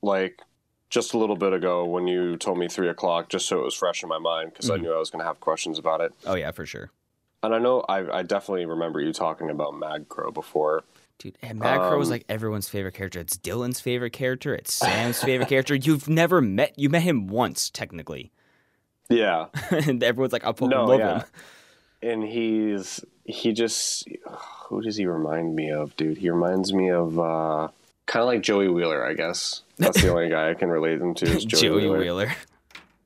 like 0.02 0.40
just 0.88 1.12
a 1.14 1.18
little 1.18 1.36
bit 1.36 1.52
ago 1.52 1.84
when 1.84 2.06
you 2.06 2.36
told 2.36 2.58
me 2.58 2.68
three 2.68 2.88
o'clock, 2.88 3.28
just 3.28 3.46
so 3.48 3.58
it 3.58 3.64
was 3.64 3.74
fresh 3.74 4.02
in 4.02 4.08
my 4.08 4.18
mind 4.18 4.52
because 4.52 4.70
I 4.70 4.76
Mhm. 4.76 4.82
knew 4.82 4.92
I 4.94 4.98
was 4.98 5.10
going 5.10 5.20
to 5.20 5.26
have 5.26 5.40
questions 5.40 5.78
about 5.78 6.00
it. 6.00 6.12
Oh 6.24 6.34
yeah, 6.34 6.50
for 6.52 6.64
sure. 6.64 6.90
And 7.44 7.54
I 7.54 7.58
know 7.58 7.80
I, 7.88 8.18
I 8.18 8.22
definitely 8.22 8.66
remember 8.66 9.00
you 9.00 9.12
talking 9.12 9.50
about 9.50 9.74
Magcrow 9.74 10.32
before. 10.32 10.84
Dude, 11.18 11.38
and 11.42 11.60
Magcrow 11.60 12.02
Um, 12.02 12.10
like 12.10 12.24
everyone's 12.28 12.68
favorite 12.68 12.94
character. 12.94 13.20
It's 13.20 13.36
Dylan's 13.36 13.80
favorite 13.80 14.12
character. 14.12 14.54
It's 14.54 14.72
Sam's 14.74 15.22
favorite 15.22 15.48
character. 15.48 15.74
You've 15.74 16.08
never 16.08 16.40
met 16.40 16.76
you 16.76 16.88
met 16.88 17.02
him 17.02 17.28
once 17.28 17.70
technically, 17.70 18.32
Yeah, 19.08 19.46
and 19.70 20.02
everyone's 20.02 20.32
like, 20.32 20.42
"I 20.44 20.48
fucking 20.48 20.68
No, 20.70 20.84
love 20.86 20.98
yeah. 20.98 21.18
him." 21.20 21.24
and 22.02 22.22
he's 22.24 23.02
he 23.24 23.52
just 23.52 24.08
who 24.68 24.82
does 24.82 24.96
he 24.96 25.06
remind 25.06 25.54
me 25.54 25.70
of, 25.70 25.96
dude? 25.96 26.18
He 26.18 26.28
reminds 26.30 26.72
me 26.74 26.90
of 26.90 27.18
uh, 27.18 27.68
kind 28.06 28.22
of 28.22 28.26
like 28.26 28.42
Joey 28.42 28.68
Wheeler, 28.68 29.06
I 29.06 29.14
guess. 29.14 29.62
That's 29.78 30.02
the 30.02 30.08
only 30.12 30.28
guy 30.30 30.50
I 30.50 30.54
can 30.54 30.68
relate 30.68 31.00
him 31.00 31.14
to. 31.14 31.26
Is 31.26 31.44
Joey, 31.44 31.60
Joey 31.60 31.82
Wheeler. 31.82 31.98
Wheeler. 32.00 32.32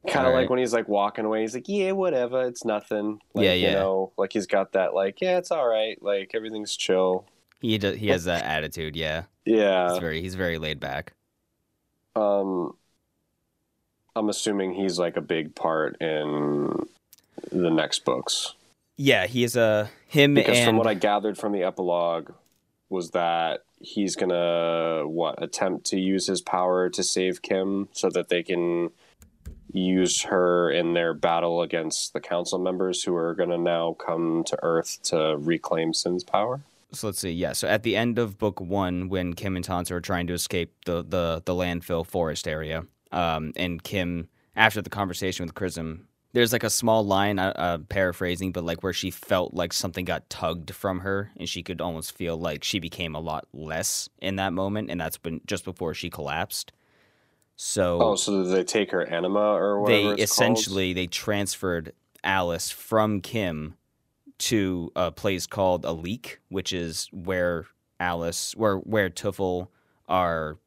Kind 0.09 0.27
of 0.27 0.31
Alright. 0.31 0.43
like 0.45 0.51
when 0.51 0.59
he's 0.59 0.73
like 0.73 0.89
walking 0.89 1.25
away, 1.25 1.43
he's 1.43 1.55
like, 1.55 1.69
"Yeah, 1.69 1.93
whatever, 1.93 2.43
it's 2.47 2.65
nothing." 2.65 3.21
Like, 3.35 3.45
Yeah, 3.45 3.53
You 3.55 3.69
yeah. 3.69 3.75
know, 3.75 4.13
like 4.17 4.33
he's 4.33 4.47
got 4.47 4.73
that, 4.73 4.95
like, 4.95 5.21
"Yeah, 5.21 5.39
it's 5.39 5.51
all 5.51 5.67
right, 5.67 6.01
like 6.03 6.31
everything's 6.35 6.77
chill." 6.77 7.25
He 7.61 7.77
does, 7.79 7.97
he 7.97 8.09
has 8.09 8.25
that 8.25 8.45
attitude. 8.57 8.97
Yeah, 8.97 9.25
Yeah. 9.45 9.91
he's 9.91 9.99
very 9.99 10.21
he's 10.23 10.35
very 10.35 10.59
laid 10.59 10.81
back. 10.81 11.13
Um, 12.17 12.77
I'm 14.17 14.29
assuming 14.29 14.75
he's 14.75 14.99
like 14.99 15.17
a 15.17 15.21
big 15.21 15.55
part 15.55 15.97
in 16.01 16.87
the 17.53 17.71
next 17.71 18.05
books 18.05 18.55
Yeah, 18.97 19.27
he 19.27 19.45
is 19.45 19.55
a 19.57 19.91
him 20.09 20.35
because 20.35 20.57
and 20.59 20.67
from 20.67 20.77
what 20.77 20.87
I 20.89 20.95
gathered 20.95 21.39
from 21.39 21.53
the 21.53 21.63
epilogue 21.63 22.33
was 22.91 23.11
that 23.13 23.61
he's 23.81 24.17
gonna 24.17 25.03
what 25.07 25.41
attempt 25.43 25.85
to 25.87 26.01
use 26.01 26.27
his 26.27 26.41
power 26.41 26.89
to 26.91 27.03
save 27.05 27.43
Kim 27.43 27.89
so 27.93 28.11
that 28.11 28.29
they 28.29 28.43
can 28.43 28.91
use 29.73 30.23
her 30.23 30.71
in 30.71 30.95
their 30.95 31.15
battle 31.15 31.63
against 31.63 32.13
the 32.13 32.21
council 32.21 32.59
members 32.59 33.03
who 33.03 33.15
are 33.15 33.35
going 33.35 33.51
to 33.51 33.59
now 33.59 33.95
come 33.95 34.45
to 34.45 34.59
Earth 34.63 34.99
to 35.05 35.37
reclaim 35.39 35.93
Sin's 35.93 36.25
power. 36.25 36.61
So 36.93 37.09
let's 37.09 37.21
see. 37.21 37.33
Yeah. 37.33 37.53
So 37.53 37.69
at 37.69 37.83
the 37.83 37.97
end 37.97 38.19
of 38.19 38.39
book 38.39 38.61
one, 38.61 39.09
when 39.09 39.35
Kim 39.35 39.57
and 39.57 39.67
Tansa 39.67 39.93
are 39.93 40.01
trying 40.01 40.27
to 40.29 40.33
escape 40.33 40.73
the 40.87 41.03
the, 41.03 41.43
the 41.45 41.53
landfill 41.53 42.07
forest 42.07 42.49
area, 42.49 42.85
um, 43.13 43.53
and 43.57 43.83
Kim, 43.83 44.29
after 44.57 44.81
the 44.81 44.91
conversation 44.91 45.45
with 45.45 45.55
Chrism, 45.55 46.09
there's 46.33 46.53
like 46.53 46.65
a 46.65 46.71
small 46.71 47.05
line, 47.05 47.39
uh, 47.39 47.53
uh, 47.57 47.79
paraphrasing, 47.89 48.53
but 48.53 48.65
like 48.65 48.83
where 48.83 48.93
she 48.93 49.11
felt 49.11 49.55
like 49.55 49.73
something 49.73 50.05
got 50.05 50.29
tugged 50.31 50.71
from 50.75 51.01
her, 51.01 51.31
and 51.37 51.49
she 51.49 51.63
could 51.63 51.81
almost 51.81 52.17
feel 52.17 52.37
like 52.37 52.65
she 52.65 52.79
became 52.79 53.15
a 53.15 53.21
lot 53.21 53.47
less 53.53 54.09
in 54.21 54.37
that 54.37 54.53
moment, 54.53 54.91
and 54.91 55.01
that's 55.01 55.19
been 55.19 55.41
just 55.47 55.65
before 55.65 55.95
she 55.95 56.11
collapsed. 56.11 56.73
So 57.61 58.01
oh, 58.01 58.15
so 58.15 58.45
did 58.45 58.53
they 58.53 58.63
take 58.63 58.93
her 58.93 59.05
anima 59.05 59.41
or 59.41 59.81
whatever? 59.81 60.15
They 60.15 60.23
essentially 60.23 60.91
called? 60.91 60.97
they 60.97 61.07
transferred 61.09 61.93
Alice 62.23 62.71
from 62.71 63.21
Kim 63.21 63.75
to 64.39 64.93
a 64.95 65.11
place 65.11 65.49
called 65.49 65.85
a 65.85 65.91
leak, 65.91 66.39
which 66.51 66.73
is 66.73 67.09
where 67.13 67.67
Alice, 67.99 68.55
where 68.55 68.77
where 68.77 69.11
Tuffle 69.11 69.67
are 70.09 70.59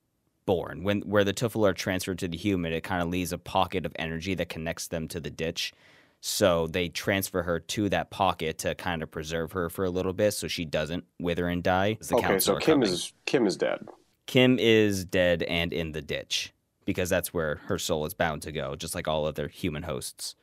born. 0.45 0.83
When 0.83 0.99
where 1.03 1.23
the 1.23 1.31
Tuffle 1.31 1.65
are 1.65 1.73
transferred 1.73 2.19
to 2.19 2.27
the 2.27 2.37
human, 2.37 2.73
it 2.73 2.81
kind 2.81 3.01
of 3.01 3.07
leaves 3.07 3.31
a 3.31 3.37
pocket 3.37 3.85
of 3.85 3.93
energy 3.97 4.35
that 4.35 4.49
connects 4.49 4.87
them 4.87 5.07
to 5.07 5.21
the 5.21 5.29
ditch. 5.29 5.71
So 6.19 6.67
they 6.67 6.89
transfer 6.89 7.43
her 7.43 7.61
to 7.61 7.87
that 7.87 8.11
pocket 8.11 8.57
to 8.59 8.75
kind 8.75 9.01
of 9.01 9.09
preserve 9.09 9.53
her 9.53 9.69
for 9.69 9.85
a 9.85 9.89
little 9.89 10.13
bit, 10.13 10.33
so 10.33 10.49
she 10.49 10.65
doesn't 10.65 11.05
wither 11.21 11.47
and 11.47 11.63
die. 11.63 11.99
okay, 12.11 12.37
so 12.37 12.57
Kim 12.57 12.81
coming. 12.81 12.89
is 12.89 13.13
Kim 13.25 13.47
is 13.47 13.55
dead. 13.55 13.87
Kim 14.27 14.59
is 14.59 15.05
dead 15.05 15.43
and 15.43 15.71
in 15.71 15.93
the 15.93 16.01
ditch 16.01 16.53
because 16.85 17.09
that's 17.09 17.33
where 17.33 17.55
her 17.65 17.77
soul 17.77 18.05
is 18.05 18.13
bound 18.13 18.41
to 18.43 18.51
go, 18.51 18.75
just 18.75 18.95
like 18.95 19.07
all 19.07 19.25
other 19.25 19.47
human 19.47 19.83
hosts. 19.83 20.35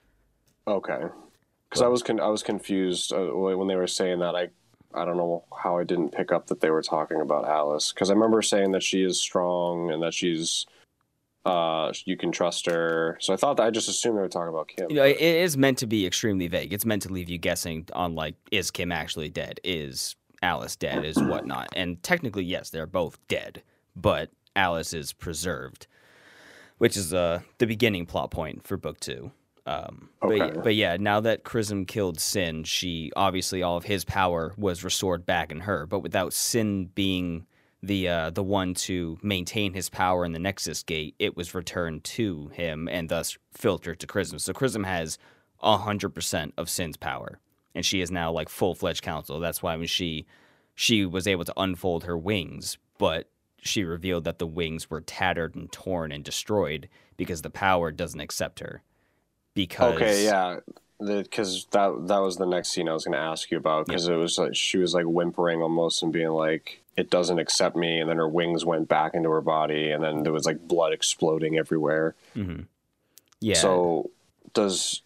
Okay, 0.67 1.05
because 1.69 1.83
I 1.83 1.89
was 1.89 2.03
con- 2.03 2.21
I 2.21 2.29
was 2.29 2.43
confused 2.43 3.13
uh, 3.13 3.27
when 3.27 3.69
they 3.69 3.77
were 3.77 3.87
saying 3.87 4.21
that. 4.21 4.35
I 4.35 4.49
I 4.95 5.05
don't 5.05 5.17
know 5.17 5.45
how 5.63 5.79
I 5.79 5.85
didn't 5.85 6.13
pick 6.13 6.33
up 6.33 6.47
that 6.47 6.61
they 6.61 6.71
were 6.71 6.83
talking 6.83 7.21
about 7.21 7.47
Alice 7.47 7.93
because 7.93 8.11
I 8.11 8.15
remember 8.15 8.43
saying 8.43 8.73
that 8.73 8.83
she 8.83 9.03
is 9.03 9.21
strong 9.21 9.91
and 9.91 10.03
that 10.03 10.15
she's 10.15 10.67
uh, 11.45 11.93
you 12.05 12.17
can 12.17 12.31
trust 12.31 12.67
her. 12.67 13.17
So 13.21 13.33
I 13.33 13.37
thought 13.37 13.57
that 13.57 13.67
I 13.67 13.71
just 13.71 13.89
assumed 13.89 14.19
they 14.19 14.23
were 14.23 14.29
talking 14.29 14.51
about 14.51 14.69
Kim. 14.69 14.91
You 14.91 14.97
know, 14.97 15.05
it 15.05 15.21
is 15.21 15.57
meant 15.57 15.79
to 15.79 15.87
be 15.87 16.07
extremely 16.07 16.49
vague. 16.49 16.73
It's 16.73 16.85
meant 16.85 17.03
to 17.03 17.13
leave 17.13 17.29
you 17.31 17.39
guessing 17.39 17.87
on 17.95 18.15
like, 18.15 18.35
is 18.51 18.71
Kim 18.71 18.93
actually 18.93 19.31
dead? 19.31 19.61
Is 19.65 20.17
Alice 20.43 20.77
dead? 20.77 21.05
Is 21.05 21.17
whatnot? 21.17 21.69
And 21.75 22.03
technically, 22.03 22.45
yes, 22.45 22.71
they're 22.71 22.87
both 22.87 23.19
dead, 23.29 23.63
but 23.97 24.31
Alice 24.57 24.93
is 24.93 25.13
preserved 25.13 25.87
which 26.79 26.97
is 26.97 27.13
uh, 27.13 27.41
the 27.59 27.67
beginning 27.67 28.07
plot 28.07 28.31
point 28.31 28.67
for 28.67 28.77
book 28.77 28.99
two. 29.01 29.31
Um, 29.67 30.09
okay. 30.23 30.39
but, 30.39 30.65
but 30.65 30.75
yeah, 30.75 30.97
now 30.99 31.21
that 31.21 31.45
Chrism 31.45 31.85
killed 31.85 32.19
Sin, 32.19 32.65
she 32.65 33.13
obviously 33.15 33.63
all 33.63 33.77
of 33.77 33.85
his 33.85 34.03
power 34.03 34.55
was 34.57 34.83
restored 34.83 35.27
back 35.27 35.53
in 35.53 35.61
her. 35.61 35.85
But 35.87 35.99
without 35.99 36.33
Sin 36.33 36.87
being 36.95 37.47
the 37.83 38.09
uh, 38.09 38.31
the 38.31 38.43
one 38.43 38.73
to 38.75 39.19
maintain 39.23 39.75
his 39.75 39.91
power 39.91 40.25
in 40.25 40.33
the 40.33 40.39
Nexus 40.39 40.83
Gate, 40.83 41.15
it 41.19 41.37
was 41.37 41.55
returned 41.55 42.05
to 42.05 42.49
him 42.49 42.89
and 42.89 43.11
thus 43.11 43.37
filtered 43.53 44.01
to 44.01 44.07
Chrism. 44.07 44.39
So 44.39 44.55
Chrism 44.55 44.85
has 44.85 45.19
hundred 45.61 46.11
percent 46.11 46.55
of 46.57 46.71
Sin's 46.71 46.97
power, 46.97 47.39
and 47.75 47.85
she 47.85 48.01
is 48.01 48.11
now 48.11 48.33
like 48.33 48.49
full 48.49 48.75
fledged 48.75 49.03
council. 49.03 49.39
That's 49.39 49.63
why 49.63 49.77
when 49.77 49.87
she 49.87 50.25
she 50.75 51.05
was 51.05 51.27
able 51.27 51.45
to 51.45 51.53
unfold 51.59 52.05
her 52.05 52.17
wings, 52.17 52.79
but 52.97 53.29
she 53.61 53.85
revealed 53.85 54.25
that 54.25 54.39
the 54.39 54.47
wings 54.47 54.91
were 54.91 55.01
tattered 55.01 55.55
and 55.55 55.71
torn 55.71 56.13
and 56.13 56.25
destroyed 56.25 56.89
because 57.17 57.43
the 57.43 57.51
power 57.51 57.91
doesn't 57.91 58.21
accept 58.21 58.61
her. 58.61 58.83
Because 59.55 59.97
okay, 59.97 60.25
yeah, 60.25 60.61
because 61.01 61.67
that 61.73 62.07
that 62.07 62.19
was 62.19 62.37
the 62.37 62.47
next 62.47 62.71
scene 62.71 62.89
I 62.89 62.93
was 62.93 63.05
going 63.05 63.15
to 63.15 63.19
ask 63.19 63.51
you 63.51 63.59
about 63.59 63.87
because 63.87 64.09
it 64.09 64.15
was 64.15 64.39
like 64.39 64.55
she 64.55 64.79
was 64.79 64.95
like 64.95 65.05
whimpering 65.05 65.63
almost 65.63 66.03
and 66.03 66.13
being 66.13 66.31
like 66.31 66.81
it 66.97 67.11
doesn't 67.11 67.39
accept 67.39 67.77
me, 67.77 68.01
and 68.01 68.09
then 68.09 68.17
her 68.17 68.29
wings 68.29 68.65
went 68.65 68.89
back 68.89 69.15
into 69.15 69.31
her 69.31 69.41
body, 69.41 69.91
and 69.91 70.03
then 70.03 70.23
there 70.23 70.33
was 70.33 70.47
like 70.47 70.67
blood 70.67 70.93
exploding 70.93 71.59
everywhere. 71.59 72.15
Mm-hmm. 72.37 72.63
Yeah. 73.41 73.55
So 73.55 74.11
does 74.53 75.03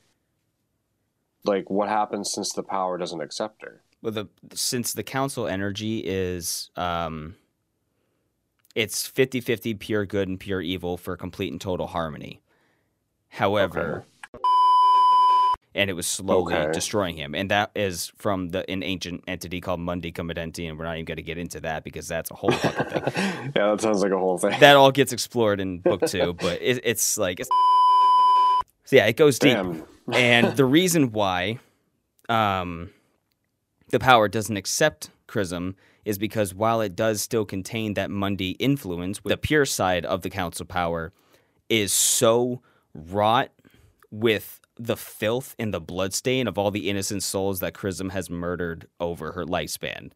like 1.45 1.69
what 1.71 1.89
happens 1.89 2.33
since 2.33 2.53
the 2.53 2.63
power 2.63 2.99
doesn't 2.99 3.21
accept 3.21 3.63
her? 3.63 3.83
Well, 4.01 4.13
the 4.13 4.29
since 4.55 4.93
the 4.93 5.03
council 5.03 5.47
energy 5.47 5.99
is 5.99 6.71
um 6.77 7.37
it's 8.75 9.09
50-50 9.09 9.79
pure 9.79 10.07
good 10.07 10.29
and 10.29 10.39
pure 10.39 10.61
evil 10.61 10.97
for 10.97 11.17
complete 11.17 11.53
and 11.53 11.61
total 11.61 11.87
harmony. 11.87 12.41
However, 13.29 14.05
okay. 14.35 14.43
and 15.75 15.89
it 15.89 15.95
was 15.95 16.07
slowly 16.07 16.55
okay. 16.55 16.73
destroying 16.73 17.17
him, 17.17 17.35
and 17.35 17.51
that 17.51 17.71
is 17.75 18.13
from 18.17 18.51
the 18.51 18.69
an 18.71 18.83
ancient 18.83 19.25
entity 19.27 19.59
called 19.61 19.81
Mundi 19.81 20.13
Commodenti, 20.13 20.69
and 20.69 20.79
we're 20.79 20.85
not 20.85 20.97
even 20.97 21.07
going 21.07 21.17
to 21.17 21.23
get 21.23 21.39
into 21.39 21.61
that 21.61 21.83
because 21.83 22.07
that's 22.07 22.31
a 22.31 22.35
whole 22.35 22.51
fucking 22.51 22.85
thing. 22.85 23.13
yeah, 23.57 23.71
that 23.71 23.81
sounds 23.81 24.03
like 24.03 24.13
a 24.13 24.19
whole 24.19 24.37
thing. 24.37 24.59
That 24.61 24.77
all 24.77 24.93
gets 24.93 25.15
explored 25.15 25.61
in 25.61 25.79
book 25.79 26.03
two, 26.07 26.35
but 26.41 26.61
it, 26.61 26.81
it's 26.85 27.17
like 27.17 27.41
it's, 27.41 27.49
so 28.85 28.97
yeah, 28.97 29.07
it 29.07 29.17
goes 29.17 29.39
deep, 29.39 29.57
and 30.13 30.55
the 30.55 30.67
reason 30.67 31.13
why, 31.13 31.59
um, 32.29 32.91
the 33.93 33.99
power 33.99 34.29
doesn't 34.29 34.59
accept 34.59 35.09
Chrism 35.33 35.75
is 36.05 36.19
because 36.19 36.55
while 36.55 36.81
it 36.81 36.95
does 36.95 37.23
still 37.23 37.45
contain 37.45 37.95
that 37.95 38.11
Mundi 38.11 38.51
influence, 38.53 39.19
the 39.25 39.37
pure 39.37 39.65
side 39.65 40.05
of 40.05 40.21
the 40.23 40.31
council 40.31 40.67
power 40.67 41.13
is 41.69 41.93
so 41.93 42.61
wrought 42.95 43.51
with 44.11 44.61
the 44.79 44.97
filth 44.97 45.55
and 45.59 45.73
the 45.73 45.81
bloodstain 45.81 46.47
of 46.47 46.59
all 46.59 46.71
the 46.71 46.91
innocent 46.91 47.23
souls 47.23 47.61
that 47.61 47.75
Chrism 47.75 48.11
has 48.11 48.29
murdered 48.29 48.87
over 49.01 49.33
her 49.33 49.47
lifespan. 49.47 50.11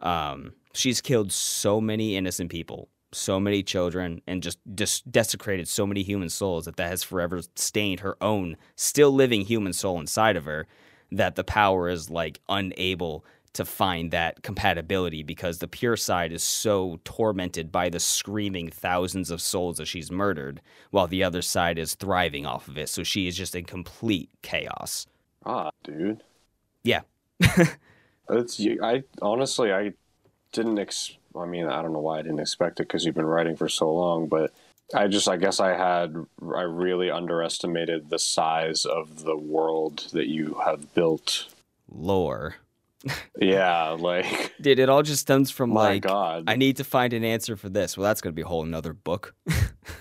Um, 0.00 0.54
she's 0.72 1.00
killed 1.00 1.32
so 1.32 1.80
many 1.80 2.16
innocent 2.16 2.50
people, 2.50 2.88
so 3.12 3.38
many 3.38 3.62
children, 3.62 4.22
and 4.26 4.42
just, 4.42 4.58
just 4.74 5.10
desecrated 5.10 5.68
so 5.68 5.86
many 5.86 6.02
human 6.02 6.30
souls 6.30 6.64
that 6.64 6.76
that 6.76 6.88
has 6.88 7.02
forever 7.02 7.42
stained 7.54 8.00
her 8.00 8.16
own 8.22 8.56
still 8.74 9.10
living 9.10 9.42
human 9.42 9.72
soul 9.72 10.00
inside 10.00 10.36
of 10.36 10.44
her. 10.44 10.66
That 11.12 11.36
the 11.36 11.44
power 11.44 11.88
is 11.88 12.10
like 12.10 12.40
unable 12.48 13.24
to 13.56 13.64
find 13.64 14.10
that 14.10 14.42
compatibility 14.42 15.22
because 15.22 15.58
the 15.58 15.66
pure 15.66 15.96
side 15.96 16.30
is 16.30 16.42
so 16.42 17.00
tormented 17.04 17.72
by 17.72 17.88
the 17.88 17.98
screaming 17.98 18.68
thousands 18.68 19.30
of 19.30 19.40
souls 19.40 19.78
that 19.78 19.86
she's 19.86 20.10
murdered, 20.10 20.60
while 20.90 21.06
the 21.06 21.24
other 21.24 21.40
side 21.40 21.78
is 21.78 21.94
thriving 21.94 22.44
off 22.44 22.68
of 22.68 22.76
it. 22.76 22.88
So 22.90 23.02
she 23.02 23.26
is 23.26 23.36
just 23.36 23.54
in 23.54 23.64
complete 23.64 24.28
chaos. 24.42 25.06
Ah, 25.46 25.70
dude. 25.82 26.22
Yeah. 26.82 27.00
it's 28.30 28.60
I 28.82 29.04
honestly 29.22 29.72
I 29.72 29.94
didn't 30.52 30.78
ex. 30.78 31.16
I 31.34 31.46
mean 31.46 31.66
I 31.66 31.80
don't 31.80 31.92
know 31.94 32.00
why 32.00 32.18
I 32.18 32.22
didn't 32.22 32.40
expect 32.40 32.80
it 32.80 32.84
because 32.84 33.06
you've 33.06 33.14
been 33.14 33.24
writing 33.24 33.56
for 33.56 33.70
so 33.70 33.90
long, 33.90 34.26
but 34.26 34.52
I 34.94 35.06
just 35.06 35.28
I 35.28 35.38
guess 35.38 35.60
I 35.60 35.70
had 35.70 36.14
I 36.54 36.62
really 36.62 37.10
underestimated 37.10 38.10
the 38.10 38.18
size 38.18 38.84
of 38.84 39.24
the 39.24 39.36
world 39.36 40.08
that 40.12 40.28
you 40.28 40.60
have 40.64 40.92
built. 40.94 41.46
Lore 41.88 42.56
yeah, 43.38 43.90
like 43.90 44.54
dude, 44.60 44.78
it 44.78 44.88
all 44.88 45.02
just 45.02 45.22
stems 45.22 45.50
from 45.50 45.70
my 45.70 45.94
like 45.94 46.02
God. 46.02 46.44
I 46.46 46.56
need 46.56 46.76
to 46.78 46.84
find 46.84 47.12
an 47.12 47.24
answer 47.24 47.56
for 47.56 47.68
this. 47.68 47.96
Well, 47.96 48.04
that's 48.04 48.20
gonna 48.20 48.32
be 48.32 48.42
a 48.42 48.46
whole 48.46 48.62
another 48.62 48.92
book. 48.92 49.34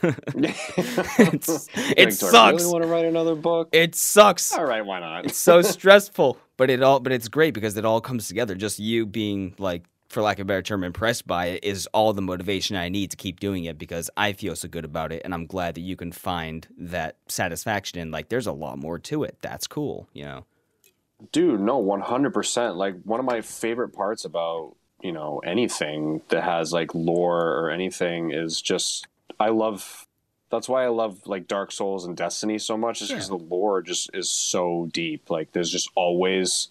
it's, 0.04 1.70
it 1.76 2.14
sucks. 2.14 2.64
really 2.64 2.72
want 2.72 2.84
to 2.84 2.90
write 2.90 3.06
another 3.06 3.36
book? 3.36 3.70
It 3.72 3.96
sucks. 3.96 4.54
All 4.54 4.66
right, 4.66 4.86
why 4.86 5.00
not? 5.00 5.26
it's 5.26 5.38
so 5.38 5.62
stressful, 5.62 6.38
but 6.58 6.70
it 6.70 6.82
all 6.82 7.00
but 7.00 7.12
it's 7.12 7.28
great 7.28 7.54
because 7.54 7.78
it 7.78 7.86
all 7.86 8.02
comes 8.02 8.28
together. 8.28 8.56
Just 8.56 8.80
you 8.80 9.06
being 9.06 9.56
like, 9.58 9.86
for 10.10 10.22
lack 10.22 10.38
of 10.38 10.44
a 10.44 10.46
better 10.46 10.62
term, 10.62 10.84
impressed 10.84 11.28
by 11.28 11.48
it 11.48 11.64
is 11.64 11.88
all 11.88 12.14
the 12.14 12.22
motivation 12.22 12.76
I 12.76 12.90
need 12.90 13.12
to 13.12 13.18
keep 13.18 13.40
doing 13.40 13.66
it 13.66 13.78
because 13.78 14.10
I 14.16 14.34
feel 14.34 14.56
so 14.56 14.68
good 14.68 14.86
about 14.86 15.12
it, 15.12 15.22
and 15.26 15.34
I'm 15.34 15.46
glad 15.46 15.76
that 15.76 15.82
you 15.82 15.96
can 15.96 16.12
find 16.12 16.68
that 16.78 17.18
satisfaction 17.28 18.00
in 18.00 18.12
like. 18.12 18.30
There's 18.30 18.48
a 18.48 18.54
lot 18.54 18.78
more 18.78 19.00
to 19.00 19.24
it. 19.24 19.38
That's 19.42 19.68
cool, 19.68 20.08
you 20.14 20.26
know. 20.26 20.46
Dude, 21.32 21.60
no, 21.60 21.82
100%. 21.82 22.76
Like, 22.76 22.96
one 23.04 23.20
of 23.20 23.26
my 23.26 23.42
favorite 23.42 23.90
parts 23.90 24.26
about, 24.26 24.76
you 25.02 25.12
know, 25.12 25.40
anything 25.40 26.22
that 26.30 26.44
has 26.44 26.74
like 26.74 26.94
lore 26.94 27.48
or 27.60 27.70
anything 27.70 28.32
is 28.32 28.62
just, 28.62 29.08
I 29.40 29.50
love, 29.50 30.08
that's 30.50 30.68
why 30.68 30.84
I 30.84 30.90
love 30.90 31.26
like 31.26 31.48
Dark 31.48 31.72
Souls 31.72 32.06
and 32.06 32.18
Destiny 32.18 32.58
so 32.58 32.78
much, 32.78 33.02
is 33.02 33.10
because 33.10 33.30
yeah. 33.30 33.38
the 33.38 33.44
lore 33.44 33.82
just 33.82 34.10
is 34.14 34.30
so 34.30 34.90
deep. 34.92 35.30
Like, 35.30 35.52
there's 35.52 35.72
just 35.72 35.90
always 35.96 36.70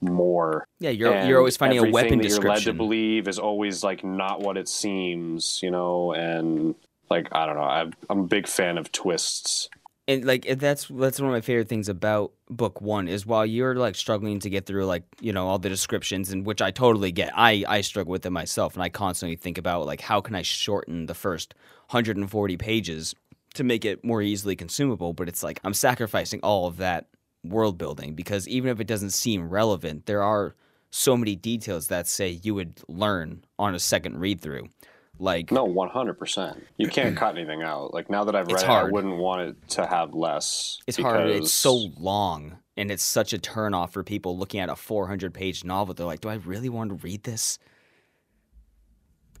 more. 0.00 0.66
Yeah, 0.80 0.90
you're, 0.90 1.12
and 1.12 1.28
you're 1.28 1.38
always 1.38 1.56
finding 1.56 1.78
a 1.78 1.90
weapon 1.90 2.18
that 2.18 2.24
description. 2.24 2.46
You're 2.46 2.54
led 2.54 2.64
to 2.64 2.72
believe 2.72 3.28
is 3.28 3.38
always 3.38 3.84
like 3.84 4.04
not 4.04 4.40
what 4.40 4.56
it 4.56 4.68
seems, 4.68 5.60
you 5.62 5.70
know, 5.70 6.12
and 6.12 6.74
like, 7.10 7.28
I 7.32 7.46
don't 7.46 7.56
know. 7.56 7.62
i 7.62 7.86
I'm 8.10 8.20
a 8.20 8.26
big 8.26 8.48
fan 8.48 8.78
of 8.78 8.90
twists 8.92 9.68
and 10.06 10.24
like 10.24 10.46
that's 10.58 10.86
that's 10.88 11.20
one 11.20 11.28
of 11.28 11.34
my 11.34 11.40
favorite 11.40 11.68
things 11.68 11.88
about 11.88 12.32
book 12.50 12.80
one 12.80 13.08
is 13.08 13.24
while 13.24 13.46
you're 13.46 13.74
like 13.74 13.94
struggling 13.94 14.38
to 14.38 14.50
get 14.50 14.66
through 14.66 14.84
like 14.84 15.04
you 15.20 15.32
know 15.32 15.46
all 15.46 15.58
the 15.58 15.68
descriptions 15.68 16.30
and 16.30 16.44
which 16.44 16.60
i 16.60 16.70
totally 16.70 17.10
get 17.10 17.32
i 17.34 17.64
i 17.66 17.80
struggle 17.80 18.10
with 18.10 18.26
it 18.26 18.30
myself 18.30 18.74
and 18.74 18.82
i 18.82 18.88
constantly 18.88 19.36
think 19.36 19.56
about 19.56 19.86
like 19.86 20.02
how 20.02 20.20
can 20.20 20.34
i 20.34 20.42
shorten 20.42 21.06
the 21.06 21.14
first 21.14 21.54
140 21.88 22.56
pages 22.56 23.14
to 23.54 23.64
make 23.64 23.84
it 23.84 24.04
more 24.04 24.20
easily 24.20 24.56
consumable, 24.56 25.12
but 25.12 25.28
it's 25.28 25.42
like 25.42 25.60
I'm 25.64 25.74
sacrificing 25.74 26.40
all 26.42 26.66
of 26.66 26.76
that 26.76 27.06
world 27.42 27.78
building 27.78 28.14
because 28.14 28.46
even 28.48 28.70
if 28.70 28.80
it 28.80 28.86
doesn't 28.86 29.10
seem 29.10 29.48
relevant, 29.48 30.06
there 30.06 30.22
are 30.22 30.54
so 30.90 31.16
many 31.16 31.34
details 31.34 31.88
that 31.88 32.06
say 32.06 32.28
you 32.42 32.54
would 32.54 32.80
learn 32.88 33.44
on 33.58 33.74
a 33.74 33.78
second 33.78 34.18
read 34.18 34.40
through. 34.40 34.68
Like 35.18 35.52
No, 35.52 35.64
one 35.64 35.88
hundred 35.88 36.18
percent. 36.18 36.64
You 36.76 36.88
can't 36.88 37.16
cut 37.18 37.36
anything 37.36 37.62
out. 37.62 37.94
Like 37.94 38.10
now 38.10 38.24
that 38.24 38.34
I've 38.34 38.48
read 38.48 38.62
it, 38.62 38.68
I 38.68 38.84
wouldn't 38.84 39.16
want 39.16 39.42
it 39.42 39.68
to 39.70 39.86
have 39.86 40.14
less. 40.14 40.78
it's 40.86 40.98
hard. 40.98 41.28
It's 41.28 41.52
so 41.52 41.90
long 41.98 42.58
and 42.76 42.90
it's 42.90 43.02
such 43.02 43.32
a 43.32 43.38
turnoff 43.38 43.90
for 43.92 44.02
people 44.02 44.36
looking 44.36 44.60
at 44.60 44.68
a 44.68 44.76
400 44.76 45.32
page 45.32 45.64
novel. 45.64 45.94
They're 45.94 46.06
like, 46.06 46.20
"Do 46.20 46.28
I 46.28 46.34
really 46.34 46.68
want 46.68 46.90
to 46.90 46.96
read 46.96 47.22
this?" 47.22 47.58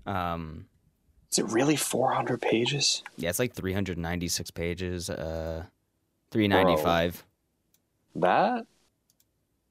Um, 0.06 0.66
Is 1.32 1.38
it 1.38 1.46
really 1.46 1.76
four 1.76 2.12
hundred 2.12 2.40
pages? 2.40 3.02
yeah, 3.16 3.30
it's 3.30 3.38
like 3.38 3.54
396 3.54 4.50
pages. 4.50 5.10
Uh, 5.10 5.64
395. 6.30 7.24
That. 8.16 8.66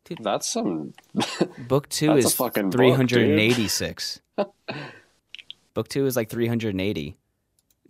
Dude. 0.05 0.19
That's 0.21 0.47
some. 0.47 0.93
Book 1.67 1.87
two 1.87 2.11
is 2.17 2.33
fucking 2.35 2.71
book, 2.71 2.71
dude. 2.71 2.77
386. 2.79 4.21
book 5.73 5.87
two 5.87 6.05
is 6.05 6.15
like 6.15 6.29
380. 6.29 7.17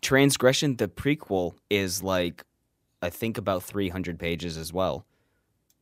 Transgression, 0.01 0.75
the 0.75 0.87
prequel, 0.87 1.55
is 1.69 2.03
like, 2.03 2.43
I 3.01 3.09
think 3.09 3.37
about 3.37 3.63
300 3.63 4.19
pages 4.19 4.57
as 4.57 4.73
well. 4.73 5.05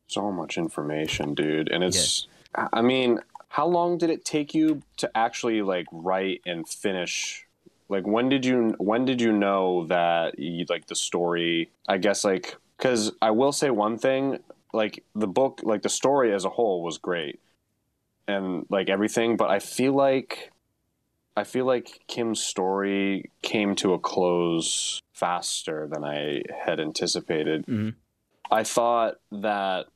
so 0.06 0.30
much 0.30 0.58
information, 0.58 1.34
dude. 1.34 1.70
And 1.70 1.82
it's. 1.82 2.28
I 2.54 2.82
mean, 2.82 3.18
how 3.48 3.66
long 3.66 3.98
did 3.98 4.10
it 4.10 4.24
take 4.24 4.54
you 4.54 4.82
to 4.98 5.10
actually 5.16 5.62
like 5.62 5.86
write 5.90 6.42
and 6.46 6.68
finish? 6.68 7.46
Like, 7.88 8.06
when 8.06 8.28
did 8.28 8.44
you 8.44 8.74
when 8.78 9.04
did 9.04 9.20
you 9.20 9.32
know 9.32 9.86
that 9.86 10.38
you, 10.38 10.64
like 10.68 10.86
the 10.86 10.94
story? 10.94 11.70
I 11.88 11.98
guess 11.98 12.24
like 12.24 12.56
because 12.76 13.12
I 13.20 13.30
will 13.30 13.52
say 13.52 13.70
one 13.70 13.98
thing. 13.98 14.38
Like 14.74 15.04
the 15.14 15.26
book, 15.26 15.60
like 15.64 15.82
the 15.82 15.90
story 15.90 16.32
as 16.32 16.44
a 16.44 16.48
whole 16.48 16.82
was 16.82 16.96
great, 16.98 17.40
and 18.26 18.64
like 18.70 18.88
everything. 18.88 19.36
But 19.36 19.50
I 19.50 19.58
feel 19.58 19.92
like 19.92 20.51
I 21.36 21.44
feel 21.44 21.64
like 21.64 22.00
Kim's 22.08 22.42
story 22.42 23.30
came 23.42 23.74
to 23.76 23.94
a 23.94 23.98
close 23.98 25.00
faster 25.14 25.88
than 25.90 26.04
I 26.04 26.42
had 26.64 26.78
anticipated. 26.80 27.64
Mhm. 27.66 27.94
I 28.50 28.64
thought 28.64 29.14
that 29.30 29.86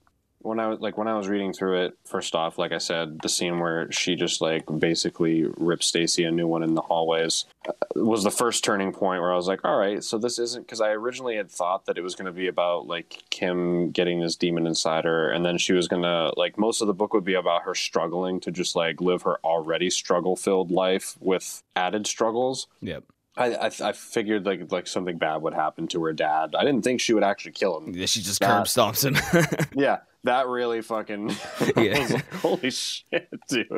when 0.46 0.60
I 0.60 0.68
was 0.68 0.80
like 0.80 0.96
when 0.96 1.08
I 1.08 1.16
was 1.16 1.28
reading 1.28 1.52
through 1.52 1.84
it, 1.84 1.98
first 2.04 2.34
off, 2.34 2.58
like 2.58 2.72
I 2.72 2.78
said, 2.78 3.20
the 3.20 3.28
scene 3.28 3.58
where 3.58 3.90
she 3.90 4.14
just 4.14 4.40
like 4.40 4.64
basically 4.78 5.46
ripped 5.56 5.84
Stacy 5.84 6.24
a 6.24 6.30
new 6.30 6.46
one 6.46 6.62
in 6.62 6.74
the 6.74 6.82
hallways 6.82 7.44
uh, 7.68 7.72
was 7.96 8.24
the 8.24 8.30
first 8.30 8.64
turning 8.64 8.92
point 8.92 9.20
where 9.20 9.32
I 9.32 9.36
was 9.36 9.48
like, 9.48 9.64
all 9.64 9.76
right, 9.76 10.02
so 10.02 10.18
this 10.18 10.38
isn't 10.38 10.66
because 10.66 10.80
I 10.80 10.90
originally 10.90 11.36
had 11.36 11.50
thought 11.50 11.86
that 11.86 11.98
it 11.98 12.02
was 12.02 12.14
going 12.14 12.26
to 12.26 12.32
be 12.32 12.46
about 12.46 12.86
like 12.86 13.24
Kim 13.30 13.90
getting 13.90 14.20
this 14.20 14.36
demon 14.36 14.66
inside 14.66 15.04
her, 15.04 15.30
and 15.30 15.44
then 15.44 15.58
she 15.58 15.72
was 15.72 15.88
going 15.88 16.02
to 16.02 16.32
like 16.36 16.58
most 16.58 16.80
of 16.80 16.86
the 16.86 16.94
book 16.94 17.12
would 17.12 17.24
be 17.24 17.34
about 17.34 17.62
her 17.62 17.74
struggling 17.74 18.40
to 18.40 18.50
just 18.50 18.76
like 18.76 19.00
live 19.00 19.22
her 19.22 19.38
already 19.44 19.90
struggle 19.90 20.36
filled 20.36 20.70
life 20.70 21.16
with 21.20 21.62
added 21.74 22.06
struggles. 22.06 22.68
Yep. 22.80 23.04
I, 23.36 23.54
I 23.54 23.70
I 23.80 23.92
figured 23.92 24.46
like 24.46 24.72
like 24.72 24.86
something 24.86 25.18
bad 25.18 25.42
would 25.42 25.54
happen 25.54 25.86
to 25.88 26.02
her 26.04 26.12
dad. 26.12 26.54
I 26.56 26.64
didn't 26.64 26.82
think 26.82 27.00
she 27.00 27.12
would 27.12 27.24
actually 27.24 27.52
kill 27.52 27.78
him. 27.78 27.92
She 28.06 28.22
just 28.22 28.40
That- 28.40 28.48
curb 28.48 28.66
stomps 28.66 29.04
him. 29.04 29.68
Yeah, 29.74 29.98
that 30.24 30.46
really 30.48 30.80
fucking. 30.82 31.30
Yeah. 31.76 31.98
Was 32.00 32.12
like, 32.12 32.34
Holy 32.34 32.70
shit, 32.70 33.28
dude! 33.48 33.68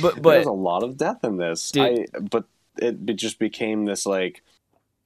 but 0.00 0.22
There's 0.22 0.46
a 0.46 0.52
lot 0.52 0.82
of 0.82 0.96
death 0.96 1.22
in 1.24 1.36
this. 1.36 1.70
Dude. 1.70 2.08
I 2.14 2.18
but 2.18 2.44
it, 2.78 2.96
it 3.06 3.16
just 3.16 3.38
became 3.38 3.84
this 3.84 4.06
like 4.06 4.42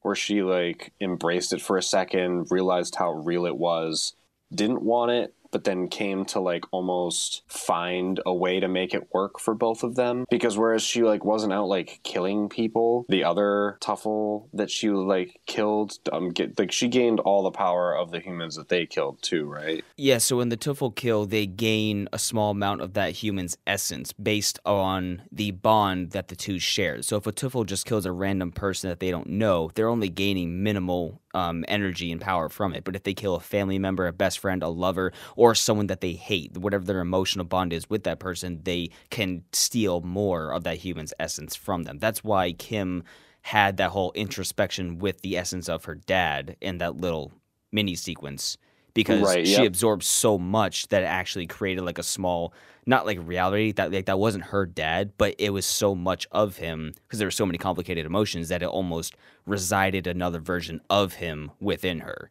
where 0.02 0.14
she 0.14 0.42
like 0.42 0.92
embraced 1.00 1.52
it 1.52 1.60
for 1.60 1.76
a 1.76 1.82
second, 1.82 2.50
realized 2.50 2.94
how 2.94 3.10
real 3.10 3.46
it 3.46 3.56
was, 3.56 4.14
didn't 4.54 4.82
want 4.82 5.10
it, 5.10 5.34
but 5.50 5.64
then 5.64 5.88
came 5.88 6.24
to 6.26 6.40
like 6.40 6.64
almost 6.70 7.42
find 7.48 8.20
a 8.26 8.34
way 8.34 8.60
to 8.60 8.68
make 8.68 8.94
it 8.94 9.08
work 9.12 9.38
for 9.38 9.54
both 9.54 9.82
of 9.82 9.94
them. 9.94 10.24
Because 10.30 10.56
whereas 10.58 10.82
she 10.82 11.02
like 11.02 11.24
wasn't 11.24 11.52
out 11.52 11.68
like 11.68 12.00
killing 12.02 12.48
people, 12.48 13.06
the 13.08 13.24
other 13.24 13.78
Tuffle 13.80 14.48
that 14.52 14.70
she 14.70 14.90
like 14.90 15.40
killed, 15.46 15.98
um, 16.12 16.30
get 16.30 16.58
like 16.58 16.72
she 16.72 16.88
gained 16.88 17.20
all 17.20 17.42
the 17.42 17.50
power 17.50 17.96
of 17.96 18.10
the 18.10 18.20
humans 18.20 18.56
that 18.56 18.68
they 18.68 18.86
killed 18.86 19.22
too, 19.22 19.46
right? 19.46 19.84
Yeah, 19.96 20.18
so 20.18 20.36
when 20.38 20.48
the 20.48 20.56
Tuffle 20.56 20.94
kill, 20.94 21.26
they 21.26 21.46
gain 21.46 22.08
a 22.12 22.18
small 22.18 22.50
amount 22.50 22.80
of 22.80 22.94
that 22.94 23.12
human's 23.12 23.56
essence 23.66 24.12
based 24.12 24.58
on 24.64 25.22
the 25.32 25.50
bond 25.50 26.10
that 26.10 26.28
the 26.28 26.36
two 26.36 26.58
share. 26.58 27.02
So 27.02 27.16
if 27.16 27.26
a 27.26 27.32
Tuffle 27.32 27.66
just 27.66 27.86
kills 27.86 28.06
a 28.06 28.12
random 28.12 28.52
person 28.52 28.90
that 28.90 29.00
they 29.00 29.10
don't 29.10 29.28
know, 29.28 29.70
they're 29.74 29.88
only 29.88 30.08
gaining 30.08 30.62
minimal 30.62 31.20
um, 31.34 31.64
energy 31.68 32.10
and 32.10 32.20
power 32.20 32.48
from 32.48 32.74
it. 32.74 32.84
But 32.84 32.96
if 32.96 33.02
they 33.02 33.14
kill 33.14 33.34
a 33.34 33.40
family 33.40 33.78
member, 33.78 34.06
a 34.06 34.12
best 34.12 34.38
friend, 34.38 34.62
a 34.62 34.68
lover, 34.68 35.12
or 35.38 35.54
someone 35.54 35.86
that 35.86 36.00
they 36.00 36.14
hate, 36.14 36.58
whatever 36.58 36.84
their 36.84 36.98
emotional 36.98 37.44
bond 37.44 37.72
is 37.72 37.88
with 37.88 38.02
that 38.02 38.18
person, 38.18 38.60
they 38.64 38.90
can 39.08 39.44
steal 39.52 40.00
more 40.00 40.52
of 40.52 40.64
that 40.64 40.78
human's 40.78 41.14
essence 41.20 41.54
from 41.54 41.84
them. 41.84 42.00
That's 42.00 42.24
why 42.24 42.50
Kim 42.50 43.04
had 43.42 43.76
that 43.76 43.90
whole 43.90 44.10
introspection 44.16 44.98
with 44.98 45.20
the 45.20 45.36
essence 45.36 45.68
of 45.68 45.84
her 45.84 45.94
dad 45.94 46.56
in 46.60 46.78
that 46.78 46.96
little 46.96 47.30
mini 47.70 47.94
sequence 47.94 48.58
because 48.94 49.22
Right, 49.22 49.46
she 49.46 49.52
yep. 49.52 49.68
absorbed 49.68 50.02
so 50.02 50.38
much 50.38 50.88
that 50.88 51.04
it 51.04 51.06
actually 51.06 51.46
created 51.46 51.82
like 51.82 51.98
a 51.98 52.02
small 52.02 52.52
not 52.84 53.06
like 53.06 53.18
reality 53.22 53.70
that 53.72 53.92
like 53.92 54.06
that 54.06 54.18
wasn't 54.18 54.44
her 54.44 54.66
dad 54.66 55.12
but 55.18 55.36
it 55.38 55.50
was 55.50 55.66
so 55.66 55.94
much 55.94 56.26
of 56.32 56.56
him 56.56 56.94
because 57.02 57.20
there 57.20 57.28
were 57.28 57.30
so 57.30 57.46
many 57.46 57.58
complicated 57.58 58.06
emotions 58.06 58.48
that 58.48 58.62
it 58.62 58.66
almost 58.68 59.14
resided 59.46 60.06
another 60.08 60.40
version 60.40 60.80
of 60.90 61.14
him 61.14 61.52
within 61.60 62.00
her 62.00 62.30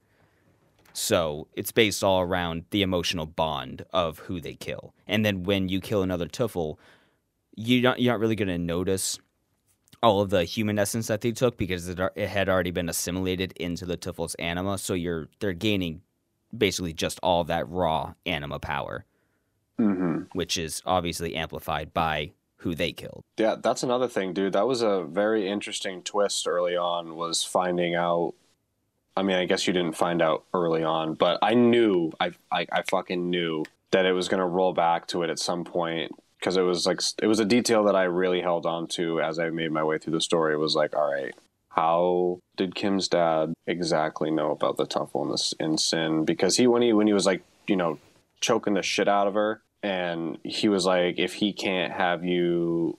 so 0.99 1.47
it's 1.53 1.71
based 1.71 2.03
all 2.03 2.21
around 2.21 2.65
the 2.71 2.81
emotional 2.81 3.27
bond 3.27 3.85
of 3.93 4.17
who 4.19 4.41
they 4.41 4.55
kill 4.55 4.95
and 5.05 5.23
then 5.23 5.43
when 5.43 5.69
you 5.69 5.79
kill 5.79 6.01
another 6.01 6.25
tuffle 6.27 6.77
you 7.55 7.81
don't 7.81 7.99
you're 7.99 8.11
not 8.11 8.19
really 8.19 8.35
going 8.35 8.47
to 8.47 8.57
notice 8.57 9.19
all 10.01 10.21
of 10.21 10.31
the 10.31 10.43
human 10.43 10.79
essence 10.79 11.05
that 11.05 11.21
they 11.21 11.31
took 11.31 11.55
because 11.55 11.87
it, 11.87 11.99
it 12.15 12.29
had 12.29 12.49
already 12.49 12.71
been 12.71 12.89
assimilated 12.89 13.51
into 13.57 13.85
the 13.85 13.95
tuffle's 13.95 14.33
anima 14.35 14.75
so 14.75 14.95
you're 14.95 15.27
they're 15.39 15.53
gaining 15.53 16.01
basically 16.57 16.93
just 16.93 17.19
all 17.21 17.43
that 17.43 17.69
raw 17.69 18.13
anima 18.25 18.59
power 18.59 19.05
Mm-hmm. 19.79 20.23
which 20.33 20.57
is 20.57 20.81
obviously 20.87 21.35
amplified 21.35 21.93
by 21.93 22.31
who 22.61 22.73
they 22.73 22.91
killed. 22.91 23.23
Yeah, 23.37 23.57
that's 23.61 23.83
another 23.83 24.07
thing, 24.07 24.33
dude. 24.33 24.53
That 24.53 24.65
was 24.65 24.81
a 24.81 25.03
very 25.03 25.47
interesting 25.47 26.01
twist 26.01 26.47
early 26.47 26.75
on. 26.75 27.15
Was 27.15 27.43
finding 27.43 27.93
out. 27.93 28.33
I 29.17 29.23
mean, 29.23 29.37
I 29.37 29.45
guess 29.45 29.67
you 29.67 29.73
didn't 29.73 29.97
find 29.97 30.21
out 30.21 30.43
early 30.53 30.83
on, 30.83 31.15
but 31.15 31.39
I 31.41 31.53
knew. 31.53 32.11
I 32.19 32.31
I, 32.51 32.67
I 32.71 32.83
fucking 32.89 33.29
knew 33.29 33.65
that 33.91 34.05
it 34.05 34.13
was 34.13 34.27
going 34.27 34.39
to 34.39 34.45
roll 34.45 34.73
back 34.73 35.07
to 35.07 35.23
it 35.23 35.29
at 35.29 35.39
some 35.39 35.63
point 35.63 36.11
because 36.39 36.57
it 36.57 36.61
was 36.61 36.85
like 36.85 37.01
it 37.21 37.27
was 37.27 37.39
a 37.39 37.45
detail 37.45 37.83
that 37.85 37.95
I 37.95 38.03
really 38.03 38.41
held 38.41 38.65
on 38.65 38.87
to 38.89 39.21
as 39.21 39.39
I 39.39 39.49
made 39.49 39.71
my 39.71 39.83
way 39.83 39.97
through 39.97 40.13
the 40.13 40.21
story. 40.21 40.53
It 40.53 40.59
was 40.59 40.75
like, 40.75 40.95
all 40.95 41.11
right, 41.11 41.33
how 41.69 42.39
did 42.55 42.75
Kim's 42.75 43.07
dad 43.07 43.53
exactly 43.65 44.31
know 44.31 44.51
about 44.51 44.77
the 44.77 44.85
Tuffle 44.85 45.35
in 45.59 45.77
Sin? 45.77 46.23
Because 46.23 46.57
he 46.57 46.67
when 46.67 46.81
he 46.81 46.93
when 46.93 47.07
he 47.07 47.13
was 47.13 47.25
like 47.25 47.43
you 47.67 47.75
know 47.75 47.99
choking 48.39 48.75
the 48.75 48.83
shit 48.83 49.07
out 49.07 49.27
of 49.27 49.33
her, 49.33 49.61
and 49.81 50.37
he 50.43 50.69
was 50.69 50.85
like, 50.85 51.17
if 51.17 51.33
he 51.33 51.53
can't 51.53 51.93
have 51.93 52.23
you 52.23 52.97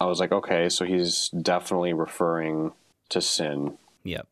I 0.00 0.06
was 0.06 0.20
like, 0.20 0.32
okay, 0.32 0.68
so 0.68 0.84
he's 0.84 1.28
definitely 1.30 1.92
referring 1.92 2.72
to 3.08 3.20
sin. 3.20 3.78
Yep. 4.04 4.28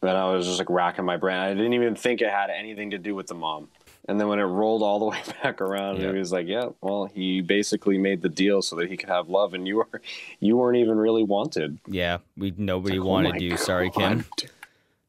Then 0.00 0.14
I 0.16 0.30
was 0.32 0.46
just 0.46 0.58
like 0.58 0.70
racking 0.70 1.04
my 1.04 1.16
brain. 1.16 1.38
I 1.38 1.54
didn't 1.54 1.72
even 1.72 1.94
think 1.96 2.20
it 2.20 2.30
had 2.30 2.50
anything 2.50 2.90
to 2.90 2.98
do 2.98 3.14
with 3.14 3.26
the 3.26 3.34
mom. 3.34 3.68
And 4.08 4.18
then 4.18 4.28
when 4.28 4.38
it 4.38 4.44
rolled 4.44 4.82
all 4.82 4.98
the 5.00 5.04
way 5.10 5.20
back 5.42 5.60
around, 5.60 6.00
Yeah. 6.00 6.12
he 6.12 6.18
was 6.18 6.32
like, 6.32 6.46
"Yeah, 6.46 6.68
well, 6.80 7.06
he 7.06 7.40
basically 7.40 7.98
made 7.98 8.22
the 8.22 8.28
deal 8.28 8.62
so 8.62 8.76
that 8.76 8.88
he 8.88 8.96
could 8.96 9.08
have 9.08 9.28
love, 9.28 9.54
and 9.54 9.66
you 9.66 9.76
were, 9.76 10.00
you 10.40 10.56
weren't 10.56 10.78
even 10.78 10.96
really 10.98 11.24
wanted." 11.24 11.78
Yeah, 11.86 12.18
we 12.36 12.54
nobody 12.56 12.98
Like, 12.98 13.06
oh 13.06 13.10
wanted 13.10 13.32
my 13.32 13.38
you. 13.38 13.56
Sorry, 13.56 13.90
Kim. 13.90 14.24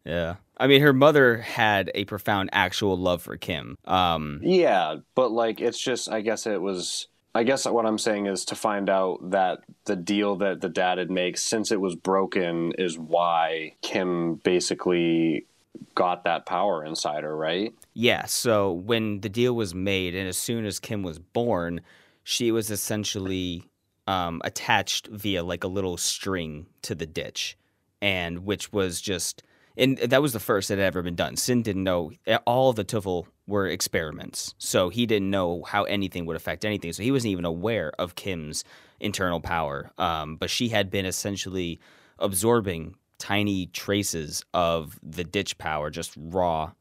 Yeah. 0.05 0.35
I 0.57 0.67
mean, 0.67 0.81
her 0.81 0.91
mother 0.91 1.37
had 1.37 1.91
a 1.95 2.03
profound 2.05 2.49
actual 2.51 2.97
love 2.97 3.21
for 3.21 3.37
Kim. 3.37 3.77
Um, 3.85 4.39
Yeah, 4.43 4.97
but 5.15 5.31
like 5.31 5.61
it's 5.61 5.79
just 5.79 6.09
I 6.11 6.21
guess 6.21 6.45
it 6.47 6.61
was 6.61 7.07
I 7.35 7.43
guess 7.43 7.65
what 7.65 7.85
I'm 7.85 7.99
saying 7.99 8.25
is 8.25 8.45
to 8.45 8.55
find 8.55 8.89
out 8.89 9.31
that 9.31 9.59
the 9.85 9.95
deal 9.95 10.35
that 10.37 10.61
the 10.61 10.69
dad 10.69 10.97
had 10.97 11.11
made 11.11 11.37
since 11.37 11.71
it 11.71 11.79
was 11.79 11.95
broken 11.95 12.73
is 12.77 12.97
why 12.97 13.75
Kim 13.81 14.35
basically 14.35 15.45
got 15.93 16.23
that 16.23 16.45
power 16.45 16.83
inside 16.83 17.23
her, 17.23 17.35
right? 17.35 17.73
yeah. 17.93 18.25
So 18.25 18.71
when 18.71 19.21
the 19.21 19.29
deal 19.29 19.53
was 19.55 19.75
made, 19.75 20.15
and 20.15 20.27
as 20.27 20.37
soon 20.37 20.65
as 20.65 20.79
Kim 20.79 21.03
was 21.03 21.19
born, 21.19 21.81
she 22.23 22.51
was 22.51 22.71
essentially 22.71 23.63
um, 24.07 24.41
attached 24.43 25.07
via 25.07 25.43
like 25.43 25.63
a 25.63 25.67
little 25.67 25.97
string 25.97 26.65
to 26.83 26.95
the 26.95 27.05
ditch, 27.05 27.57
and 28.01 28.45
which 28.45 28.71
was 28.71 29.01
just. 29.01 29.43
And 29.77 29.97
that 29.99 30.21
was 30.21 30.33
the 30.33 30.41
first 30.41 30.67
that 30.67 30.77
had 30.77 30.87
ever 30.87 31.01
been 31.01 31.15
done. 31.15 31.37
Sin 31.37 31.61
didn't 31.61 31.85
know 31.85 32.11
all 32.45 32.73
the 32.73 32.83
Tuffle 32.83 33.27
were 33.49 33.67
experiments, 33.67 34.53
so 34.57 34.89
he 34.89 35.05
didn't 35.05 35.29
know 35.29 35.63
how 35.63 35.83
anything 35.83 36.25
would 36.25 36.37
affect 36.37 36.63
anything. 36.63 36.93
So 36.93 37.03
he 37.03 37.11
wasn't 37.11 37.31
even 37.31 37.45
aware 37.45 37.91
of 37.99 38.15
Kim's 38.15 38.63
internal 38.99 39.41
power. 39.41 39.91
Um, 39.97 40.35
but 40.35 40.49
she 40.49 40.69
had 40.69 40.89
been 40.89 41.05
essentially 41.05 41.79
absorbing 42.19 42.95
tiny 43.17 43.65
traces 43.67 44.45
of 44.53 44.99
the 45.03 45.23
ditch 45.23 45.57
power, 45.57 45.89
just 45.89 46.13
raw 46.15 46.71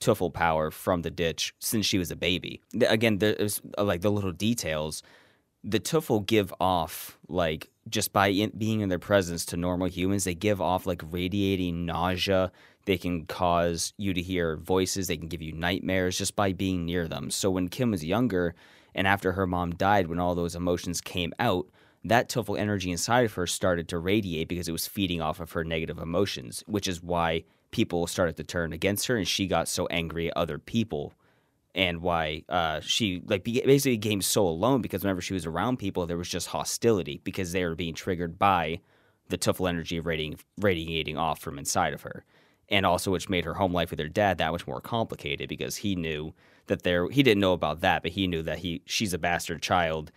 Tuffle 0.00 0.32
power 0.32 0.70
from 0.70 1.02
the 1.02 1.10
ditch 1.10 1.54
since 1.60 1.86
she 1.86 1.98
was 1.98 2.10
a 2.10 2.16
baby. 2.16 2.60
Again, 2.86 3.18
there's 3.18 3.60
uh, 3.78 3.84
like 3.84 4.00
the 4.02 4.10
little 4.10 4.32
details. 4.32 5.02
The 5.62 5.80
Tuffle 5.80 6.26
give 6.26 6.52
off 6.60 7.18
like 7.28 7.70
just 7.88 8.12
by 8.12 8.28
in, 8.28 8.52
being 8.56 8.80
in 8.80 8.88
their 8.88 8.98
presence 8.98 9.46
to 9.46 9.56
normal 9.56 9.88
humans, 9.88 10.24
they 10.24 10.34
give 10.34 10.60
off 10.60 10.86
like 10.86 11.02
radiating 11.10 11.86
nausea. 11.86 12.50
They 12.84 12.98
can 12.98 13.26
cause 13.26 13.92
you 13.96 14.12
to 14.14 14.22
hear 14.22 14.56
voices. 14.56 15.06
They 15.06 15.16
can 15.16 15.28
give 15.28 15.42
you 15.42 15.52
nightmares 15.52 16.18
just 16.18 16.36
by 16.36 16.52
being 16.52 16.84
near 16.84 17.08
them. 17.08 17.30
So 17.30 17.50
when 17.50 17.68
Kim 17.68 17.90
was 17.90 18.04
younger, 18.04 18.54
and 18.94 19.06
after 19.06 19.32
her 19.32 19.46
mom 19.46 19.74
died, 19.74 20.06
when 20.06 20.20
all 20.20 20.34
those 20.34 20.54
emotions 20.54 21.00
came 21.00 21.32
out, 21.38 21.66
that 22.04 22.28
Tuffle 22.28 22.58
energy 22.58 22.90
inside 22.90 23.24
of 23.24 23.34
her 23.34 23.46
started 23.46 23.88
to 23.88 23.98
radiate 23.98 24.48
because 24.48 24.68
it 24.68 24.72
was 24.72 24.86
feeding 24.86 25.22
off 25.22 25.40
of 25.40 25.52
her 25.52 25.64
negative 25.64 25.98
emotions, 25.98 26.62
which 26.66 26.86
is 26.86 27.02
why 27.02 27.44
people 27.70 28.06
started 28.06 28.36
to 28.36 28.44
turn 28.44 28.72
against 28.72 29.06
her 29.06 29.16
and 29.16 29.26
she 29.26 29.46
got 29.46 29.66
so 29.66 29.86
angry 29.86 30.28
at 30.28 30.36
other 30.36 30.58
people 30.58 31.12
and 31.74 32.02
why 32.02 32.44
uh, 32.48 32.78
she 32.80 33.20
like 33.26 33.42
basically 33.42 33.96
became 33.96 34.22
so 34.22 34.46
alone 34.46 34.80
because 34.80 35.02
whenever 35.02 35.20
she 35.20 35.34
was 35.34 35.44
around 35.44 35.76
people 35.76 36.06
there 36.06 36.16
was 36.16 36.28
just 36.28 36.46
hostility 36.48 37.20
because 37.24 37.50
they 37.50 37.64
were 37.64 37.74
being 37.74 37.94
triggered 37.94 38.38
by 38.38 38.78
the 39.28 39.36
Tuffle 39.36 39.68
energy 39.68 39.98
radiating, 39.98 40.38
radiating 40.60 41.18
off 41.18 41.40
from 41.40 41.58
inside 41.58 41.92
of 41.92 42.02
her 42.02 42.24
and 42.68 42.86
also 42.86 43.10
which 43.10 43.28
made 43.28 43.44
her 43.44 43.54
home 43.54 43.72
life 43.72 43.90
with 43.90 43.98
her 43.98 44.08
dad 44.08 44.38
that 44.38 44.52
much 44.52 44.66
more 44.66 44.80
complicated 44.80 45.48
because 45.48 45.76
he 45.76 45.94
knew 45.94 46.32
that 46.66 46.82
there 46.82 47.08
he 47.10 47.22
didn't 47.22 47.40
know 47.40 47.52
about 47.52 47.80
that 47.80 48.02
but 48.02 48.12
he 48.12 48.26
knew 48.26 48.42
that 48.42 48.58
he 48.58 48.82
she's 48.86 49.12
a 49.12 49.18
bastard 49.18 49.62
child 49.62 50.10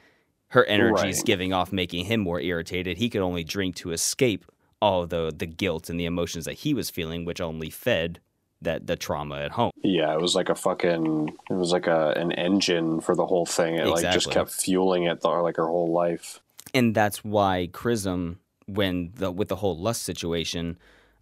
her 0.49 0.63
energy 0.65 1.09
is 1.09 1.17
right. 1.17 1.25
giving 1.25 1.51
off 1.51 1.73
making 1.73 2.05
him 2.05 2.21
more 2.21 2.39
irritated 2.39 2.97
he 2.97 3.09
could 3.09 3.21
only 3.21 3.43
drink 3.43 3.75
to 3.75 3.91
escape 3.91 4.45
all 4.81 5.05
the 5.05 5.33
the 5.35 5.45
guilt 5.45 5.89
and 5.89 5.99
the 5.99 6.05
emotions 6.05 6.45
that 6.45 6.53
he 6.53 6.73
was 6.73 6.89
feeling, 6.89 7.25
which 7.25 7.41
only 7.41 7.69
fed 7.69 8.19
that 8.61 8.87
the 8.87 8.95
trauma 8.95 9.37
at 9.37 9.51
home. 9.51 9.71
Yeah, 9.83 10.13
it 10.13 10.21
was 10.21 10.35
like 10.35 10.49
a 10.49 10.55
fucking 10.55 11.35
it 11.49 11.53
was 11.53 11.71
like 11.71 11.87
a 11.87 12.11
an 12.11 12.31
engine 12.33 13.01
for 13.01 13.15
the 13.15 13.25
whole 13.25 13.45
thing. 13.45 13.75
It 13.75 13.81
exactly. 13.81 14.03
like 14.03 14.13
just 14.13 14.31
kept 14.31 14.51
fueling 14.51 15.03
it 15.03 15.21
the, 15.21 15.29
like 15.29 15.57
her 15.57 15.67
whole 15.67 15.91
life. 15.91 16.41
And 16.73 16.93
that's 16.93 17.23
why 17.23 17.69
Chrism 17.71 18.39
when 18.65 19.11
the 19.15 19.31
with 19.31 19.47
the 19.47 19.57
whole 19.57 19.77
lust 19.77 20.03
situation 20.03 20.77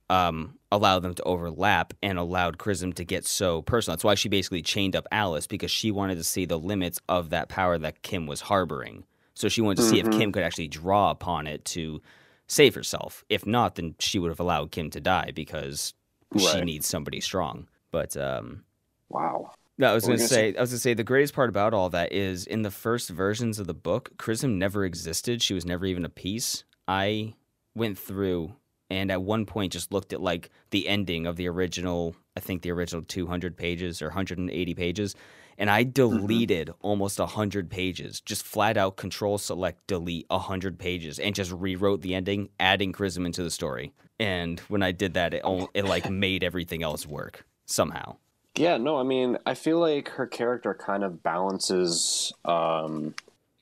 um, 0.10 0.58
allowed 0.72 1.00
them 1.00 1.14
to 1.16 1.24
overlap 1.24 1.94
and 2.04 2.18
allowed 2.18 2.58
Chrism 2.58 2.94
to 2.94 3.04
get 3.04 3.26
so 3.26 3.62
personal. 3.62 3.96
That's 3.96 4.04
why 4.04 4.16
she 4.16 4.30
basically 4.30 4.62
chained 4.62 4.96
up 4.96 5.08
Alice 5.12 5.48
because 5.48 5.72
she 5.72 5.92
wanted 5.92 6.16
to 6.16 6.24
see 6.24 6.46
the 6.46 6.60
limits 6.60 7.00
of 7.10 7.30
that 7.32 7.50
power 7.50 7.78
that 7.78 8.02
Kim 8.02 8.28
was 8.28 8.42
harboring. 8.42 9.06
So 9.34 9.50
she 9.50 9.62
wanted 9.62 9.78
to 9.78 9.82
mm-hmm. 9.84 9.92
see 9.92 10.00
if 10.00 10.06
mm-hmm. 10.06 10.20
Kim 10.20 10.32
could 10.32 10.44
actually 10.44 10.68
draw 10.68 11.12
upon 11.12 11.48
it 11.48 11.66
to 11.66 12.02
save 12.48 12.76
herself. 12.76 13.24
If 13.30 13.46
not, 13.46 13.76
then 13.76 13.96
she 14.00 14.20
would 14.20 14.30
have 14.30 14.40
allowed 14.40 14.72
Kim 14.72 14.90
to 14.92 15.02
die 15.02 15.32
because 15.34 15.94
right. 16.34 16.42
she 16.42 16.62
needs 16.62 16.88
somebody 16.88 17.20
strong. 17.20 17.68
But 17.92 18.16
um, 18.16 18.64
wow. 19.10 19.52
No, 19.78 19.92
I 19.92 19.94
was 19.94 20.06
going 20.06 20.20
to 20.20 20.28
say, 20.28 20.56
I 20.56 20.62
was 20.62 20.70
going 20.70 20.78
to 20.78 20.82
say, 20.82 20.94
the 20.94 21.04
greatest 21.04 21.34
part 21.34 21.50
about 21.50 21.74
all 21.74 21.90
that 21.90 22.14
is 22.14 22.46
in 22.46 22.62
the 22.62 22.72
first 22.72 23.10
versions 23.10 23.60
of 23.60 23.68
the 23.68 23.74
book, 23.74 24.12
Chrism 24.18 24.58
never 24.58 24.86
existed. 24.86 25.42
She 25.42 25.54
was 25.54 25.66
never 25.66 25.86
even 25.86 26.06
a 26.06 26.10
piece. 26.10 26.64
I 26.88 27.34
went 27.76 27.98
through 28.00 28.56
and 28.90 29.12
at 29.12 29.22
one 29.22 29.46
point 29.46 29.74
just 29.74 29.92
looked 29.92 30.14
at 30.14 30.22
like 30.22 30.50
the 30.70 30.88
ending 30.88 31.26
of 31.26 31.36
the 31.36 31.48
original, 31.48 32.16
I 32.36 32.40
think 32.40 32.62
the 32.62 32.72
original 32.72 33.04
200 33.04 33.58
pages 33.58 34.02
or 34.02 34.08
180 34.08 34.74
pages, 34.74 35.16
and 35.58 35.70
I 35.70 35.84
mm-hmm. 35.84 35.92
deleted 35.92 36.68
mm-hmm. 36.68 36.88
almost 36.88 37.20
100 37.20 37.70
pages, 37.70 38.22
just 38.22 38.44
flat 38.44 38.78
out 38.78 38.98
control 38.98 39.38
select 39.38 39.88
delete 39.88 40.26
100 40.30 40.78
pages 40.78 41.20
and 41.20 41.34
just 41.34 41.52
rewrote 41.52 42.02
the 42.02 42.16
ending, 42.16 42.50
adding 42.60 42.92
Chrism 42.92 43.26
into 43.26 43.44
the 43.44 43.52
story. 43.52 43.94
And 44.20 44.60
when 44.62 44.84
I 44.84 44.92
did 44.92 45.16
that, 45.16 45.34
it, 45.34 45.44
it 45.74 45.86
like 45.86 46.10
made 46.10 46.44
everything 46.44 46.84
else 46.84 47.06
work 47.06 47.46
somehow. 47.66 48.18
Yeah, 48.58 48.78
no, 48.78 48.98
I 48.98 49.04
mean, 49.04 49.38
I 49.46 49.54
feel 49.54 49.80
like 49.80 50.08
her 50.10 50.28
character 50.28 50.74
kind 50.74 51.04
of 51.04 51.22
balances. 51.22 52.32
Um, 52.46 53.14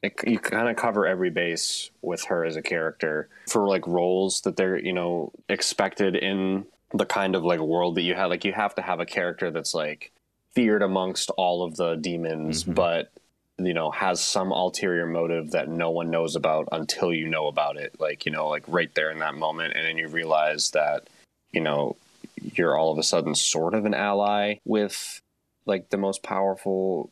it, 0.03 0.19
you 0.27 0.37
kind 0.37 0.67
of 0.67 0.75
cover 0.75 1.07
every 1.07 1.29
base 1.29 1.89
with 2.01 2.25
her 2.25 2.45
as 2.45 2.57
a 2.57 2.61
character 2.61 3.29
for 3.47 3.67
like 3.67 3.87
roles 3.87 4.41
that 4.41 4.57
they're 4.57 4.77
you 4.77 4.93
know 4.93 5.31
expected 5.49 6.15
in 6.15 6.65
the 6.93 7.05
kind 7.05 7.35
of 7.35 7.43
like 7.43 7.59
world 7.59 7.95
that 7.95 8.01
you 8.01 8.13
have. 8.13 8.29
Like 8.29 8.45
you 8.45 8.53
have 8.53 8.75
to 8.75 8.81
have 8.81 8.99
a 8.99 9.05
character 9.05 9.49
that's 9.49 9.73
like 9.73 10.11
feared 10.53 10.83
amongst 10.83 11.29
all 11.31 11.63
of 11.63 11.77
the 11.77 11.95
demons, 11.95 12.63
mm-hmm. 12.63 12.73
but 12.73 13.11
you 13.57 13.73
know 13.73 13.91
has 13.91 14.21
some 14.21 14.51
ulterior 14.51 15.05
motive 15.05 15.51
that 15.51 15.69
no 15.69 15.89
one 15.91 16.09
knows 16.09 16.35
about 16.35 16.67
until 16.71 17.13
you 17.13 17.27
know 17.27 17.47
about 17.47 17.77
it 17.77 17.95
like 17.99 18.25
you 18.25 18.31
know 18.31 18.49
like 18.49 18.63
right 18.67 18.93
there 18.95 19.11
in 19.11 19.19
that 19.19 19.35
moment 19.35 19.73
and 19.75 19.85
then 19.85 19.95
you 19.95 20.07
realize 20.07 20.71
that 20.71 21.07
you 21.51 21.61
know 21.61 21.95
you're 22.41 22.75
all 22.75 22.91
of 22.91 22.97
a 22.97 23.03
sudden 23.03 23.35
sort 23.35 23.75
of 23.75 23.85
an 23.85 23.93
ally 23.93 24.55
with 24.65 25.21
like 25.67 25.89
the 25.91 25.97
most 25.97 26.23
powerful 26.23 27.11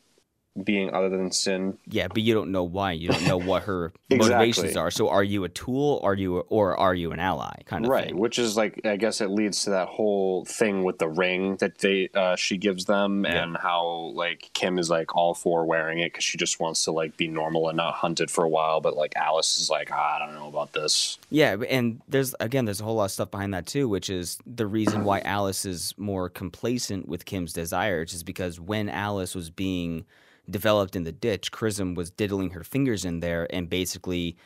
being 0.64 0.92
other 0.92 1.08
than 1.08 1.32
sin. 1.32 1.78
Yeah, 1.86 2.08
but 2.08 2.22
you 2.22 2.34
don't 2.34 2.52
know 2.52 2.64
why. 2.64 2.92
You 2.92 3.08
don't 3.08 3.26
know 3.26 3.38
what 3.38 3.62
her 3.64 3.92
exactly. 4.10 4.36
motivations 4.36 4.76
are. 4.76 4.90
So 4.90 5.08
are 5.08 5.24
you 5.24 5.44
a 5.44 5.48
tool? 5.48 6.00
Are 6.02 6.14
you 6.14 6.40
or 6.40 6.76
are 6.76 6.94
you 6.94 7.12
an 7.12 7.20
ally? 7.20 7.62
Kind 7.64 7.84
of 7.84 7.90
right. 7.90 8.06
Thing. 8.06 8.18
Which 8.18 8.38
is 8.38 8.56
like 8.56 8.80
I 8.84 8.96
guess 8.96 9.20
it 9.20 9.28
leads 9.28 9.64
to 9.64 9.70
that 9.70 9.88
whole 9.88 10.44
thing 10.44 10.84
with 10.84 10.98
the 10.98 11.08
ring 11.08 11.56
that 11.56 11.78
they 11.78 12.10
uh, 12.14 12.36
she 12.36 12.58
gives 12.58 12.84
them, 12.84 13.24
yeah. 13.24 13.42
and 13.42 13.56
how 13.56 14.12
like 14.14 14.50
Kim 14.52 14.78
is 14.78 14.90
like 14.90 15.16
all 15.16 15.34
for 15.34 15.64
wearing 15.64 16.00
it 16.00 16.12
because 16.12 16.24
she 16.24 16.36
just 16.36 16.60
wants 16.60 16.84
to 16.84 16.92
like 16.92 17.16
be 17.16 17.28
normal 17.28 17.68
and 17.68 17.76
not 17.76 17.94
hunted 17.94 18.30
for 18.30 18.44
a 18.44 18.48
while. 18.48 18.80
But 18.80 18.96
like 18.96 19.14
Alice 19.16 19.58
is 19.58 19.70
like 19.70 19.90
ah, 19.90 20.16
I 20.16 20.26
don't 20.26 20.34
know 20.34 20.48
about 20.48 20.72
this. 20.72 21.18
Yeah, 21.30 21.56
and 21.68 22.02
there's 22.08 22.34
again 22.40 22.66
there's 22.66 22.80
a 22.80 22.84
whole 22.84 22.96
lot 22.96 23.06
of 23.06 23.10
stuff 23.12 23.30
behind 23.30 23.54
that 23.54 23.66
too, 23.66 23.88
which 23.88 24.10
is 24.10 24.38
the 24.46 24.66
reason 24.66 25.04
why 25.04 25.20
Alice 25.20 25.64
is 25.64 25.94
more 25.96 26.28
complacent 26.28 27.08
with 27.08 27.24
Kim's 27.24 27.54
desires 27.54 28.12
is 28.12 28.22
because 28.22 28.60
when 28.60 28.90
Alice 28.90 29.34
was 29.34 29.48
being 29.48 30.04
developed 30.48 30.96
in 30.96 31.04
the 31.04 31.12
ditch, 31.12 31.52
Chrism 31.52 31.94
was 31.94 32.10
diddling 32.10 32.50
her 32.50 32.64
fingers 32.64 33.04
in 33.04 33.20
there 33.20 33.46
and 33.50 33.70
basically 33.70 34.36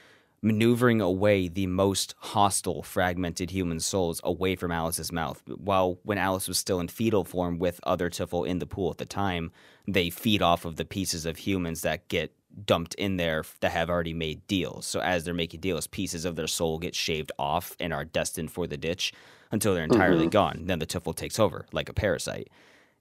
maneuvering 0.43 1.01
away 1.01 1.49
the 1.49 1.67
most 1.67 2.15
hostile, 2.19 2.83
fragmented 2.83 3.51
human 3.51 3.81
souls 3.81 4.21
away 4.23 4.55
from 4.55 4.71
Alice's 4.71 5.11
mouth. 5.11 5.43
While 5.49 5.99
when 6.03 6.19
Alice 6.19 6.47
was 6.47 6.59
still 6.59 6.79
in 6.79 6.89
fetal 6.89 7.25
form 7.25 7.59
with 7.59 7.81
other 7.85 8.11
Tuffle 8.11 8.47
in 8.47 8.59
the 8.59 8.67
pool 8.67 8.91
at 8.91 8.99
the 8.99 9.07
time, 9.07 9.51
they 9.89 10.11
feed 10.11 10.43
off 10.43 10.65
of 10.65 10.77
the 10.77 10.85
pieces 10.85 11.27
of 11.27 11.39
humans 11.39 11.83
that 11.83 12.09
get 12.09 12.33
dumped 12.65 12.95
in 12.95 13.17
there 13.17 13.45
that 13.61 13.73
have 13.73 13.91
already 13.91 14.15
made 14.15 14.47
deals. 14.47 14.87
So 14.87 15.01
as 15.01 15.25
they're 15.25 15.35
making 15.35 15.61
deals, 15.61 15.87
pieces 15.87 16.25
of 16.25 16.37
their 16.37 16.47
soul 16.47 16.79
get 16.79 16.95
shaved 16.95 17.33
off 17.39 17.75
and 17.81 17.93
are 17.93 18.05
destined 18.05 18.51
for 18.51 18.67
the 18.67 18.77
ditch 18.77 19.13
until 19.51 19.75
they're 19.75 19.85
entirely 19.85 20.25
mm-hmm. 20.25 20.31
gone. 20.31 20.63
Then 20.67 20.79
the 20.79 20.87
Tuffle 20.87 21.15
takes 21.15 21.39
over 21.39 21.67
like 21.73 21.89
a 21.89 21.95
parasite. 21.95 22.49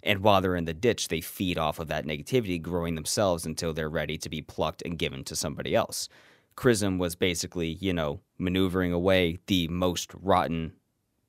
And 0.06 0.20
while 0.20 0.40
they're 0.40 0.56
in 0.56 0.66
the 0.66 0.74
ditch, 0.74 1.08
they 1.08 1.20
feed 1.20 1.58
off 1.58 1.80
of 1.80 1.88
that 1.88 2.06
negativity, 2.06 2.62
growing 2.62 2.96
themselves 2.96 3.46
until 3.46 3.74
they're 3.74 3.90
ready 3.90 4.18
to 4.20 4.30
be 4.30 4.42
plucked 4.42 4.84
and 4.84 5.00
given 5.00 5.24
to 5.26 5.36
somebody 5.36 5.76
else. 5.76 6.08
Chrism 6.56 7.00
was 7.00 7.16
basically, 7.16 7.70
you 7.82 7.92
know, 7.92 8.22
maneuvering 8.38 8.94
away 8.94 9.40
the 9.48 9.68
most 9.68 10.12
rotten 10.22 10.74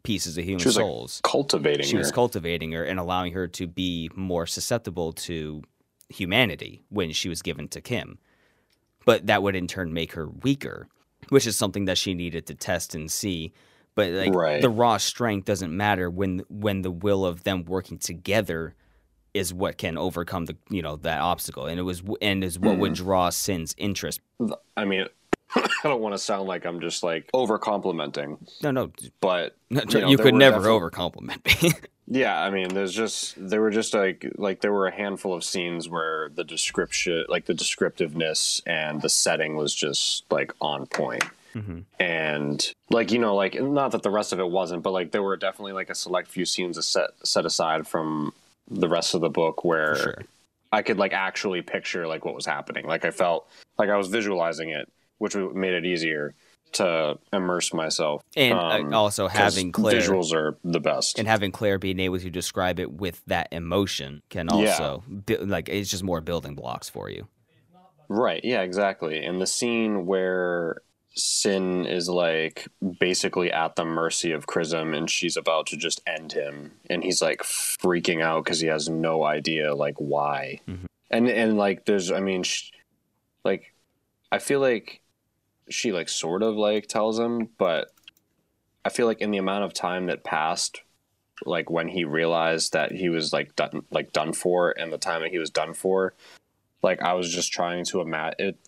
pieces 0.03 0.39
of 0.39 0.45
human 0.45 0.61
she 0.61 0.69
was 0.69 0.77
souls. 0.77 1.21
Like 1.25 1.33
cultivating 1.33 1.87
she 1.87 1.95
her. 1.95 1.99
was 1.99 2.13
cultivating 2.13 2.73
her 2.73 2.85
and 2.85 3.01
allowing 3.01 3.33
her 3.33 3.49
to 3.49 3.67
be 3.67 4.11
more 4.15 4.47
susceptible 4.47 5.13
to 5.15 5.63
humanity 6.09 6.85
when 6.91 7.13
she 7.13 7.29
was 7.29 7.43
given 7.43 7.67
to 7.69 7.81
Kim. 7.81 8.19
But 9.05 9.27
that 9.27 9.43
would 9.43 9.57
in 9.57 9.67
turn 9.67 9.93
make 9.93 10.13
her 10.13 10.29
weaker, 10.29 10.87
which 11.31 11.47
is 11.47 11.57
something 11.57 11.87
that 11.87 11.99
she 11.99 12.15
needed 12.15 12.47
to 12.47 12.55
test 12.55 12.95
and 12.95 13.11
see 13.11 13.53
but 13.97 14.11
like 14.13 14.35
right. 14.35 14.63
the 14.63 14.71
raw 14.71 14.99
strength 14.99 15.47
doesn't 15.47 15.77
matter 15.77 16.09
when 16.09 16.45
when 16.49 16.83
the 16.83 16.91
will 16.93 17.27
of 17.27 17.43
them 17.43 17.65
working 17.65 17.99
together 17.99 18.75
is 19.35 19.53
what 19.53 19.77
can 19.77 19.99
overcome 19.99 20.45
the 20.45 20.57
you 20.71 20.83
know 20.83 20.97
that 20.97 21.21
obstacle. 21.21 21.67
And 21.67 21.81
it 21.81 21.83
was 21.83 22.03
and 22.23 22.45
is 22.45 22.59
what 22.59 22.77
mm. 22.77 22.81
would 22.81 22.95
draw 22.95 23.31
sin's 23.31 23.75
interest. 23.77 24.21
I 24.77 24.85
mean 24.85 25.07
i 25.57 25.69
don't 25.85 26.01
want 26.01 26.13
to 26.15 26.19
sound 26.19 26.49
like 26.49 26.65
i'm 26.65 26.81
just 26.81 27.03
like 27.03 27.31
over 27.33 27.59
complimenting 27.59 28.39
no 28.63 28.71
no. 28.71 28.91
But 29.21 29.57
you, 29.71 29.81
know, 30.01 30.09
you 30.09 30.19
could 30.19 30.35
never 30.35 30.69
over 30.69 30.91
compliment 30.91 31.45
me. 31.63 31.73
Yeah 32.09 32.41
i 32.41 32.51
mean 32.51 32.69
there's 32.69 32.95
just 32.95 33.35
there 33.37 33.61
were 33.61 33.73
just 33.73 33.93
like 33.93 34.31
like 34.37 34.61
there 34.61 34.73
were 34.73 34.87
a 34.87 34.95
handful 34.95 35.35
of 35.35 35.43
scenes 35.43 35.89
where 35.89 36.29
the 36.29 36.45
description 36.45 37.25
like 37.29 37.47
the 37.47 37.55
descriptiveness 37.55 38.63
and 38.65 39.03
the 39.03 39.09
setting 39.09 39.57
was 39.57 39.75
just 39.75 40.25
like 40.31 40.53
on 40.61 40.87
point 40.87 41.25
Mm-hmm. 41.57 41.79
And 41.99 42.73
like 42.91 43.11
you 43.11 43.19
know, 43.19 43.35
like 43.35 43.61
not 43.61 43.93
that 43.93 44.03
the 44.03 44.11
rest 44.11 44.33
of 44.33 44.41
it 44.41 44.49
wasn't, 44.49 44.83
but 44.83 44.93
like 44.93 45.11
there 45.13 45.23
were 45.23 45.37
definitely 45.37 45.73
like 45.73 45.89
a 45.89 45.95
select 45.95 46.29
few 46.29 46.45
scenes 46.45 46.85
set 46.87 47.11
set 47.25 47.47
aside 47.47 47.87
from 47.87 48.33
the 48.69 48.89
rest 48.89 49.15
of 49.15 49.23
the 49.23 49.31
book 49.31 49.65
where 49.65 49.97
sure. 49.97 50.23
I 50.73 50.83
could 50.83 50.99
like 50.99 51.13
actually 51.13 51.63
picture 51.63 52.07
like 52.07 52.25
what 52.25 52.35
was 52.35 52.47
happening. 52.47 52.87
Like 52.87 53.05
I 53.05 53.11
felt 53.11 53.49
like 53.79 53.89
I 53.89 53.97
was 53.97 54.09
visualizing 54.09 54.71
it, 54.71 54.93
which 55.19 55.35
made 55.35 55.73
it 55.73 55.87
easier 55.87 56.35
to 56.73 57.19
immerse 57.33 57.73
myself. 57.73 58.23
And 58.37 58.59
uh, 58.59 58.69
um, 58.69 58.93
also 58.93 59.29
having 59.29 59.73
Claire 59.73 60.01
visuals 60.01 60.35
are 60.35 60.59
the 60.63 60.81
best. 60.81 61.19
And 61.19 61.27
having 61.27 61.53
Claire 61.53 61.79
being 61.79 62.01
able 62.01 62.19
to 62.19 62.31
describe 62.31 62.79
it 62.79 62.93
with 62.93 63.25
that 63.27 63.49
emotion 63.53 64.23
can 64.29 64.49
also 64.49 65.05
yeah. 65.29 65.37
like 65.41 65.69
it's 65.69 65.91
just 65.91 66.03
more 66.03 66.21
building 66.21 66.55
blocks 66.55 66.89
for 66.89 67.09
you. 67.09 67.27
Right. 68.09 68.43
Yeah. 68.45 68.63
Exactly. 68.63 69.25
And 69.25 69.41
the 69.41 69.47
scene 69.47 70.07
where 70.07 70.83
Sin 71.15 71.87
is 71.87 72.09
like 72.11 72.69
basically 73.01 73.51
at 73.51 73.75
the 73.77 73.85
mercy 73.87 74.33
of 74.33 74.47
Chrism 74.47 74.93
and 74.93 75.11
she's 75.11 75.37
about 75.37 75.67
to 75.69 75.77
just 75.77 76.03
end 76.07 76.33
him 76.33 76.73
and 76.91 77.03
he's 77.03 77.23
like 77.23 77.41
freaking 77.43 78.23
out 78.23 78.45
cuz 78.45 78.61
he 78.61 78.67
has 78.67 78.89
no 78.89 79.25
idea 79.25 79.75
like 79.75 79.95
why. 79.97 80.61
Mhm. 80.69 80.85
And 81.11 81.29
and 81.29 81.57
like 81.57 81.87
there's 81.87 82.11
I 82.13 82.21
mean 82.21 82.43
sh- 82.43 82.71
like 83.45 83.73
I 84.31 84.39
feel 84.39 84.61
like 84.61 85.01
she 85.71 85.91
like 85.93 86.09
sort 86.11 86.43
of 86.43 86.55
like 86.57 86.87
tells 86.87 87.19
him 87.19 87.49
but 87.57 87.93
I 88.85 88.91
feel 88.91 89.07
like 89.07 89.21
in 89.23 89.31
the 89.31 89.39
amount 89.39 89.65
of 89.65 89.73
time 89.73 90.07
that 90.07 90.23
passed 90.23 90.83
like 91.47 91.71
when 91.71 91.89
he 91.89 92.05
realized 92.05 92.73
that 92.75 92.93
he 92.93 93.09
was 93.09 93.33
like 93.33 93.57
done 93.57 93.85
like 93.91 94.13
done 94.13 94.35
for 94.35 94.71
and 94.79 94.93
the 94.93 94.99
time 94.99 95.23
that 95.23 95.31
he 95.31 95.39
was 95.39 95.51
done 95.51 95.73
for 95.73 96.13
like 96.83 97.01
I 97.03 97.15
was 97.15 97.33
just 97.33 97.53
trying 97.53 97.85
to 97.87 98.01
imagine 98.03 98.49
it 98.49 98.59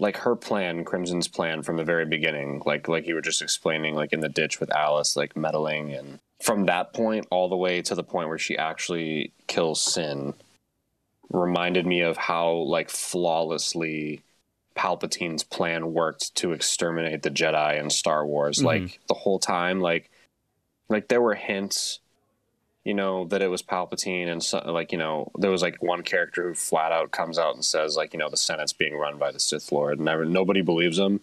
like 0.00 0.16
her 0.16 0.34
plan, 0.34 0.84
Crimson's 0.84 1.28
plan 1.28 1.62
from 1.62 1.76
the 1.76 1.84
very 1.84 2.06
beginning, 2.06 2.62
like 2.64 2.88
like 2.88 3.06
you 3.06 3.14
were 3.14 3.20
just 3.20 3.42
explaining, 3.42 3.94
like 3.94 4.12
in 4.12 4.20
the 4.20 4.28
ditch 4.28 4.58
with 4.58 4.74
Alice, 4.74 5.16
like 5.16 5.36
meddling, 5.36 5.92
and 5.92 6.18
from 6.42 6.64
that 6.66 6.94
point 6.94 7.26
all 7.30 7.48
the 7.48 7.56
way 7.56 7.82
to 7.82 7.94
the 7.94 8.02
point 8.02 8.28
where 8.28 8.38
she 8.38 8.56
actually 8.56 9.32
kills 9.46 9.82
Sin, 9.82 10.34
reminded 11.30 11.86
me 11.86 12.00
of 12.00 12.16
how 12.16 12.50
like 12.50 12.88
flawlessly 12.88 14.22
Palpatine's 14.74 15.44
plan 15.44 15.92
worked 15.92 16.34
to 16.36 16.52
exterminate 16.52 17.22
the 17.22 17.30
Jedi 17.30 17.78
in 17.78 17.90
Star 17.90 18.26
Wars. 18.26 18.60
Mhm. 18.60 18.64
Like 18.64 19.00
the 19.06 19.14
whole 19.14 19.38
time, 19.38 19.80
like 19.80 20.10
like 20.88 21.08
there 21.08 21.22
were 21.22 21.34
hints 21.34 22.00
you 22.84 22.94
know 22.94 23.24
that 23.26 23.42
it 23.42 23.48
was 23.48 23.62
palpatine 23.62 24.26
and 24.28 24.42
so, 24.42 24.58
like 24.72 24.92
you 24.92 24.98
know 24.98 25.30
there 25.38 25.50
was 25.50 25.62
like 25.62 25.82
one 25.82 26.02
character 26.02 26.48
who 26.48 26.54
flat 26.54 26.92
out 26.92 27.10
comes 27.10 27.38
out 27.38 27.54
and 27.54 27.64
says 27.64 27.96
like 27.96 28.12
you 28.12 28.18
know 28.18 28.28
the 28.30 28.36
senate's 28.36 28.72
being 28.72 28.96
run 28.96 29.18
by 29.18 29.30
the 29.30 29.40
sith 29.40 29.70
lord 29.70 29.98
and 29.98 30.04
never, 30.04 30.24
nobody 30.24 30.62
believes 30.62 30.98
him 30.98 31.20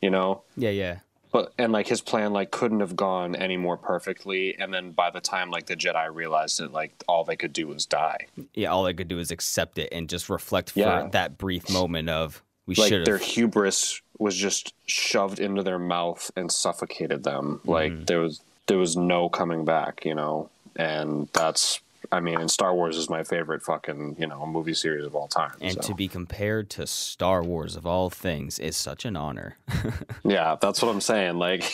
you 0.00 0.08
know 0.10 0.42
Yeah, 0.56 0.70
yeah. 0.70 0.98
but 1.30 1.52
and 1.58 1.72
like 1.72 1.86
his 1.88 2.00
plan 2.00 2.32
like 2.32 2.50
couldn't 2.50 2.80
have 2.80 2.96
gone 2.96 3.36
any 3.36 3.56
more 3.58 3.76
perfectly 3.76 4.56
and 4.58 4.72
then 4.72 4.92
by 4.92 5.10
the 5.10 5.20
time 5.20 5.50
like 5.50 5.66
the 5.66 5.76
jedi 5.76 6.08
realized 6.12 6.58
it 6.60 6.72
like 6.72 6.92
all 7.06 7.22
they 7.24 7.36
could 7.36 7.52
do 7.52 7.66
was 7.68 7.84
die 7.84 8.26
Yeah, 8.54 8.68
all 8.68 8.84
they 8.84 8.94
could 8.94 9.08
do 9.08 9.18
is 9.18 9.30
accept 9.30 9.78
it 9.78 9.90
and 9.92 10.08
just 10.08 10.30
reflect 10.30 10.70
for 10.70 10.78
Yeah. 10.80 11.08
that 11.12 11.36
brief 11.36 11.68
moment 11.70 12.08
of 12.08 12.42
we 12.66 12.74
should 12.74 12.80
like 12.82 12.88
should 12.90 13.04
their 13.06 13.18
hubris 13.18 14.00
was 14.18 14.36
just 14.36 14.72
shoved 14.86 15.38
into 15.38 15.62
their 15.62 15.78
mouth 15.78 16.30
and 16.34 16.50
suffocated 16.50 17.24
them 17.24 17.60
like 17.64 17.92
Mhm. 17.92 18.06
there 18.06 18.20
was 18.20 18.40
there 18.66 18.78
was 18.78 18.96
no 18.96 19.28
coming 19.30 19.64
back 19.64 20.04
you 20.04 20.14
know 20.14 20.48
and 20.78 21.28
that's 21.34 21.80
i 22.12 22.20
mean 22.20 22.38
and 22.40 22.50
star 22.50 22.74
wars 22.74 22.96
is 22.96 23.10
my 23.10 23.22
favorite 23.24 23.62
fucking 23.62 24.16
you 24.18 24.26
know 24.26 24.46
movie 24.46 24.72
series 24.74 25.04
of 25.04 25.14
all 25.14 25.26
time 25.28 25.52
And 25.60 25.74
so. 25.74 25.80
to 25.80 25.94
be 25.94 26.08
compared 26.08 26.70
to 26.70 26.86
Star 26.86 27.42
Wars 27.42 27.76
of 27.76 27.86
all 27.86 28.08
things 28.08 28.58
is 28.60 28.76
such 28.76 29.04
an 29.04 29.16
honor. 29.16 29.56
yeah 30.24 30.56
that's 30.60 30.80
what 30.80 30.88
i'm 30.90 31.00
saying 31.00 31.36
like 31.38 31.64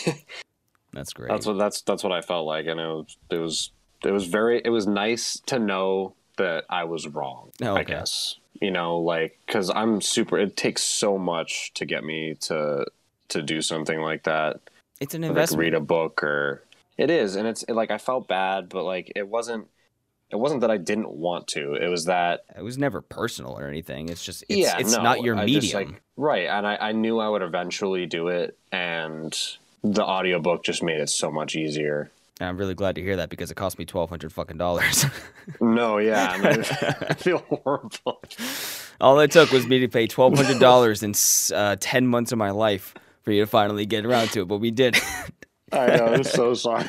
That's 0.93 1.13
great. 1.13 1.29
that's 1.29 1.45
what 1.47 1.59
that's 1.59 1.83
that's 1.83 2.03
what 2.05 2.13
i 2.13 2.21
felt 2.21 2.47
like 2.47 2.67
and 2.67 2.81
it 2.81 2.87
was 2.87 3.17
it 3.31 3.39
was 3.39 3.71
it 4.05 4.11
was 4.13 4.27
very 4.27 4.61
it 4.65 4.71
was 4.71 4.87
nice 4.87 5.41
to 5.47 5.59
know 5.59 6.15
that 6.37 6.65
i 6.71 6.85
was 6.85 7.07
wrong 7.09 7.51
Oh, 7.63 7.75
i 7.77 7.83
guess 7.85 8.37
you 8.61 8.71
know 8.71 8.99
like 8.99 9.39
because 9.47 9.71
i'm 9.71 10.01
super 10.01 10.39
it 10.39 10.57
takes 10.57 10.83
so 10.83 11.19
much 11.19 11.73
to 11.75 11.85
get 11.85 12.05
me 12.05 12.35
to 12.43 12.87
to 13.29 13.43
do 13.43 13.61
something 13.61 14.01
like 14.01 14.23
that 14.25 14.61
it's 15.01 15.15
an 15.15 15.23
like 15.23 15.31
investment. 15.31 15.61
read 15.61 15.75
a 15.75 15.81
book 15.81 16.23
or 16.23 16.63
it 16.97 17.11
is 17.11 17.37
and 17.37 17.47
it's 17.47 17.65
like 17.69 17.91
i 17.91 17.99
felt 17.99 18.29
bad 18.29 18.69
but 18.69 18.85
like 18.85 19.13
it 19.17 19.27
wasn't 19.29 19.67
it 20.31 20.37
wasn't 20.37 20.61
that 20.61 20.71
i 20.71 20.77
didn't 20.77 21.11
want 21.11 21.47
to 21.47 21.75
it 21.75 21.89
was 21.89 22.05
that 22.07 22.41
It 22.57 22.63
was 22.63 22.79
never 22.79 23.01
personal 23.03 23.59
or 23.59 23.69
anything. 23.69 24.09
It's 24.09 24.25
just 24.25 24.43
it's, 24.49 24.59
yeah 24.59 24.79
it's 24.79 24.93
no, 24.97 25.03
not 25.03 25.23
your 25.23 25.37
I 25.37 25.45
medium. 25.45 25.61
just, 25.63 25.75
like, 25.75 26.03
right 26.17 26.47
and 26.47 26.67
I, 26.67 26.77
I 26.77 26.93
knew 26.93 27.19
i 27.19 27.29
would 27.29 27.43
eventually 27.43 28.07
do 28.07 28.29
it 28.29 28.57
and 28.73 29.37
the 29.83 30.03
audiobook 30.05 30.65
just 30.65 30.83
made 30.83 31.01
it 31.01 31.11
so 31.11 31.31
much 31.31 31.55
easier 31.57 32.11
And 32.41 32.49
I'm 32.49 32.57
really 32.57 32.75
glad 32.75 32.95
to 32.97 33.03
hear 33.03 33.17
that 33.17 33.29
because 33.29 33.51
it 33.51 33.55
cost 33.57 33.79
me 33.79 33.85
twelve 33.85 34.09
hundred 34.11 34.33
fucking 34.33 34.57
dollars. 34.59 35.05
no 35.61 35.99
yeah 35.99 36.33
I, 36.43 37.07
I 37.11 37.15
feel 37.15 37.39
horrible 37.49 38.23
All 39.01 39.19
it 39.21 39.31
took 39.31 39.51
was 39.53 39.67
me 39.67 39.81
to 39.81 39.89
pay 39.89 40.07
twelve 40.07 40.35
hundred 40.37 40.59
dollars 40.61 41.03
in 41.03 41.13
uh, 41.55 41.77
ten 41.81 42.07
months 42.07 42.33
of 42.33 42.39
my 42.39 42.51
life 42.51 42.95
for 43.23 43.33
you 43.33 43.41
to 43.43 43.47
finally 43.47 43.87
get 43.87 44.05
around 44.07 44.29
to 44.33 44.43
it, 44.43 44.49
but 44.49 44.59
we 44.59 44.71
did. 44.71 44.97
i 45.75 45.97
know 45.97 46.07
i'm 46.07 46.25
so 46.25 46.55
sorry 46.65 46.85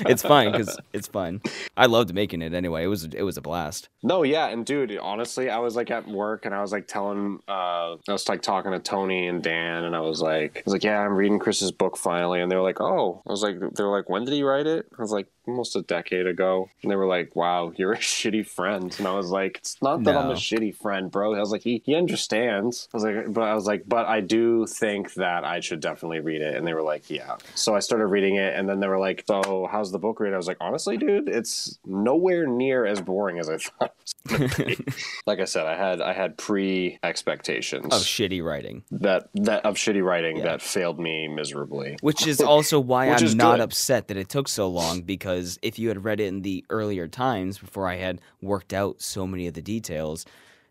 it's 0.00 0.22
fine 0.22 0.52
because 0.52 0.78
it's 0.92 1.08
fun. 1.08 1.40
I 1.76 1.86
loved 1.86 2.14
making 2.14 2.42
it 2.42 2.54
anyway. 2.54 2.84
It 2.84 2.88
was 2.88 3.04
it 3.04 3.22
was 3.22 3.36
a 3.36 3.40
blast. 3.40 3.88
No, 4.02 4.22
yeah, 4.22 4.48
and 4.48 4.64
dude, 4.64 4.96
honestly, 4.98 5.50
I 5.50 5.58
was 5.58 5.76
like 5.76 5.90
at 5.90 6.06
work 6.08 6.46
and 6.46 6.54
I 6.54 6.62
was 6.62 6.72
like 6.72 6.86
telling, 6.86 7.40
uh, 7.48 7.96
I 8.08 8.12
was 8.12 8.28
like 8.28 8.42
talking 8.42 8.72
to 8.72 8.78
Tony 8.78 9.26
and 9.26 9.42
Dan, 9.42 9.84
and 9.84 9.94
I 9.94 10.00
was 10.00 10.22
like, 10.22 10.58
I 10.58 10.62
was 10.64 10.72
like, 10.72 10.84
yeah, 10.84 11.00
I'm 11.00 11.14
reading 11.14 11.38
Chris's 11.38 11.72
book 11.72 11.96
finally, 11.96 12.40
and 12.40 12.50
they 12.50 12.56
were 12.56 12.62
like, 12.62 12.80
oh, 12.80 13.22
I 13.26 13.30
was 13.30 13.42
like, 13.42 13.58
they 13.58 13.82
were 13.82 13.96
like, 13.96 14.08
when 14.08 14.24
did 14.24 14.34
he 14.34 14.42
write 14.42 14.66
it? 14.66 14.86
I 14.98 15.02
was 15.02 15.12
like, 15.12 15.26
almost 15.46 15.76
a 15.76 15.82
decade 15.82 16.26
ago, 16.26 16.70
and 16.82 16.90
they 16.90 16.96
were 16.96 17.06
like, 17.06 17.34
wow, 17.34 17.72
you're 17.76 17.92
a 17.92 17.98
shitty 17.98 18.46
friend, 18.46 18.94
and 18.98 19.06
I 19.06 19.14
was 19.14 19.30
like, 19.30 19.58
it's 19.58 19.80
not 19.82 20.04
that 20.04 20.16
I'm 20.16 20.30
a 20.30 20.34
shitty 20.34 20.76
friend, 20.76 21.10
bro. 21.10 21.34
I 21.34 21.40
was 21.40 21.50
like, 21.50 21.62
he 21.62 21.82
he 21.84 21.94
understands. 21.94 22.88
I 22.92 22.96
was 22.96 23.04
like, 23.04 23.32
but 23.32 23.42
I 23.42 23.54
was 23.54 23.66
like, 23.66 23.84
but 23.86 24.06
I 24.06 24.20
do 24.20 24.66
think 24.66 25.14
that 25.14 25.44
I 25.44 25.60
should 25.60 25.80
definitely 25.80 26.20
read 26.20 26.40
it, 26.40 26.54
and 26.54 26.66
they 26.66 26.74
were 26.74 26.82
like, 26.82 27.10
yeah. 27.10 27.36
So 27.54 27.74
I 27.74 27.80
started 27.80 28.06
reading 28.06 28.36
it, 28.36 28.54
and 28.54 28.68
then 28.68 28.80
they 28.80 28.88
were 28.88 28.98
like, 28.98 29.24
so 29.26 29.66
how's 29.70 29.92
the 29.92 29.98
book 29.98 30.20
read? 30.20 30.32
I 30.34 30.36
was 30.36 30.46
like, 30.48 30.56
honestly, 30.60 30.96
dude, 30.96 31.28
it's 31.28 31.78
nowhere 31.86 32.46
near 32.46 32.84
as 32.86 33.00
boring 33.00 33.38
as 33.38 33.48
I 33.48 33.56
thought. 33.58 33.94
like 35.26 35.40
I 35.40 35.44
said, 35.44 35.66
I 35.66 35.76
had 35.76 36.00
I 36.00 36.12
had 36.12 36.36
pre 36.36 36.98
expectations 37.02 37.86
Of 37.86 38.02
shitty 38.02 38.42
writing, 38.44 38.84
that 38.90 39.28
that 39.34 39.64
of 39.64 39.76
shitty 39.76 40.04
writing 40.04 40.38
Yeah. 40.38 40.44
that 40.44 40.62
failed 40.62 40.98
me 41.00 41.28
miserably. 41.28 41.96
which 42.00 42.26
is 42.26 42.40
also 42.40 42.80
why 42.80 43.06
I'm 43.10 43.36
not 43.36 43.56
good. 43.56 43.60
upset 43.60 44.08
that 44.08 44.16
it 44.16 44.28
took 44.28 44.48
so 44.48 44.68
long. 44.68 45.02
Because 45.02 45.58
if 45.62 45.78
you 45.78 45.88
had 45.88 46.04
read 46.04 46.20
it 46.20 46.26
in 46.26 46.42
the 46.42 46.64
earlier 46.70 47.08
times 47.08 47.58
before 47.58 47.86
I 47.88 47.96
had 47.96 48.20
worked 48.42 48.72
out 48.72 49.00
so 49.00 49.26
many 49.26 49.46
of 49.46 49.54
the 49.54 49.62
details, 49.62 50.26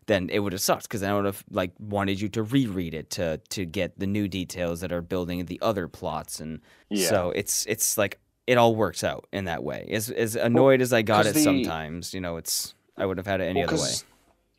then 0.06 0.28
it 0.30 0.40
would 0.40 0.52
have 0.52 0.60
sucked. 0.62 0.84
Because 0.84 1.02
I 1.02 1.14
would 1.14 1.24
have 1.24 1.42
like 1.50 1.72
wanted 1.78 2.20
you 2.20 2.28
to 2.30 2.42
reread 2.42 2.94
it 2.94 3.10
to 3.10 3.38
to 3.50 3.64
get 3.64 3.98
the 3.98 4.06
new 4.06 4.28
details 4.28 4.80
that 4.80 4.92
are 4.92 5.02
building 5.02 5.44
the 5.46 5.58
other 5.62 5.88
plots, 5.88 6.40
and 6.40 6.60
Yeah. 6.88 7.08
so 7.08 7.30
it's 7.30 7.66
it's 7.66 7.96
like 7.98 8.18
it 8.50 8.58
all 8.58 8.74
works 8.74 9.02
out 9.04 9.26
in 9.32 9.44
that 9.44 9.62
way. 9.62 9.86
As 9.90 10.10
as 10.10 10.34
annoyed 10.36 10.80
as 10.80 10.92
I 10.92 11.02
got 11.02 11.26
it 11.26 11.34
the- 11.34 11.40
sometimes, 11.42 12.12
you 12.14 12.20
know, 12.20 12.36
it's 12.36 12.74
I 12.96 13.06
would 13.06 13.16
have 13.16 13.26
had 13.26 13.40
it 13.40 13.44
any 13.44 13.60
Well, 13.60 13.74
other 13.74 13.82
way. 13.82 13.92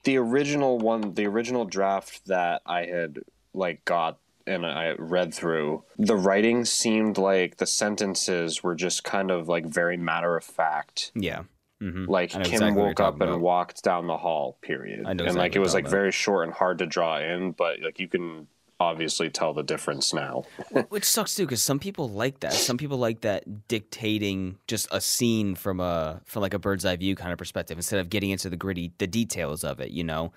The 0.04 0.17
original 0.17 0.77
one, 0.80 1.13
the 1.13 1.25
original 1.27 1.65
draft 1.65 2.25
that 2.27 2.62
I 2.65 2.86
had 2.86 3.19
like 3.54 3.84
got 3.86 4.17
and 4.47 4.65
I 4.65 4.93
read 4.97 5.34
through, 5.34 5.84
the 5.99 6.15
writing 6.15 6.65
seemed 6.65 7.17
like 7.19 7.58
the 7.58 7.67
sentences 7.67 8.63
were 8.63 8.73
just 8.75 9.04
kind 9.04 9.30
of 9.30 9.47
like 9.47 9.65
very 9.67 9.97
matter 9.97 10.36
of 10.36 10.43
fact. 10.43 11.12
Yeah. 11.13 11.43
hmm 11.80 12.06
Like 12.06 12.32
Kim 12.32 12.41
exactly 12.41 12.82
woke 12.82 12.99
up 12.99 13.15
and 13.21 13.30
about. 13.30 13.41
walked 13.41 13.84
down 13.84 14.08
the 14.08 14.17
hall. 14.17 14.58
Period. 14.62 15.06
And 15.06 15.36
like 15.36 15.56
it 15.56 15.60
was 15.60 15.73
like 15.75 15.84
talking 15.86 15.91
very 15.99 16.12
short 16.12 16.47
and 16.47 16.54
hard 16.56 16.80
to 16.80 16.86
draw 16.88 17.19
in, 17.19 17.51
but 17.51 17.80
like 17.82 17.99
you 17.99 18.08
can 18.08 18.47
obviously 18.82 19.30
tell 19.30 19.54
the 19.54 19.63
difference 19.63 20.13
now. 20.13 20.44
Which 20.89 21.06
sucks 21.06 21.36
too, 21.36 21.46
because 21.46 21.62
some 21.62 21.80
people 21.80 22.10
like 22.10 22.39
that. 22.41 22.54
Some 22.54 22.78
people 22.78 22.98
like 22.98 23.22
that 23.22 23.67
dictating 23.67 24.58
just 24.67 24.88
a 24.91 25.00
scene 25.00 25.56
from 25.56 25.80
a 25.80 26.22
from 26.26 26.41
like 26.41 26.54
a 26.54 26.60
bird's 26.60 26.86
eye 26.86 26.96
view 26.96 27.15
kind 27.15 27.32
of 27.32 27.38
perspective 27.38 27.78
instead 27.78 28.00
of 28.00 28.10
getting 28.10 28.30
into 28.32 28.50
the 28.50 28.58
gritty 28.58 28.91
the 28.98 29.08
details 29.08 29.63
of 29.63 29.80
it. 29.80 29.91
You 29.91 30.04
know, 30.04 30.34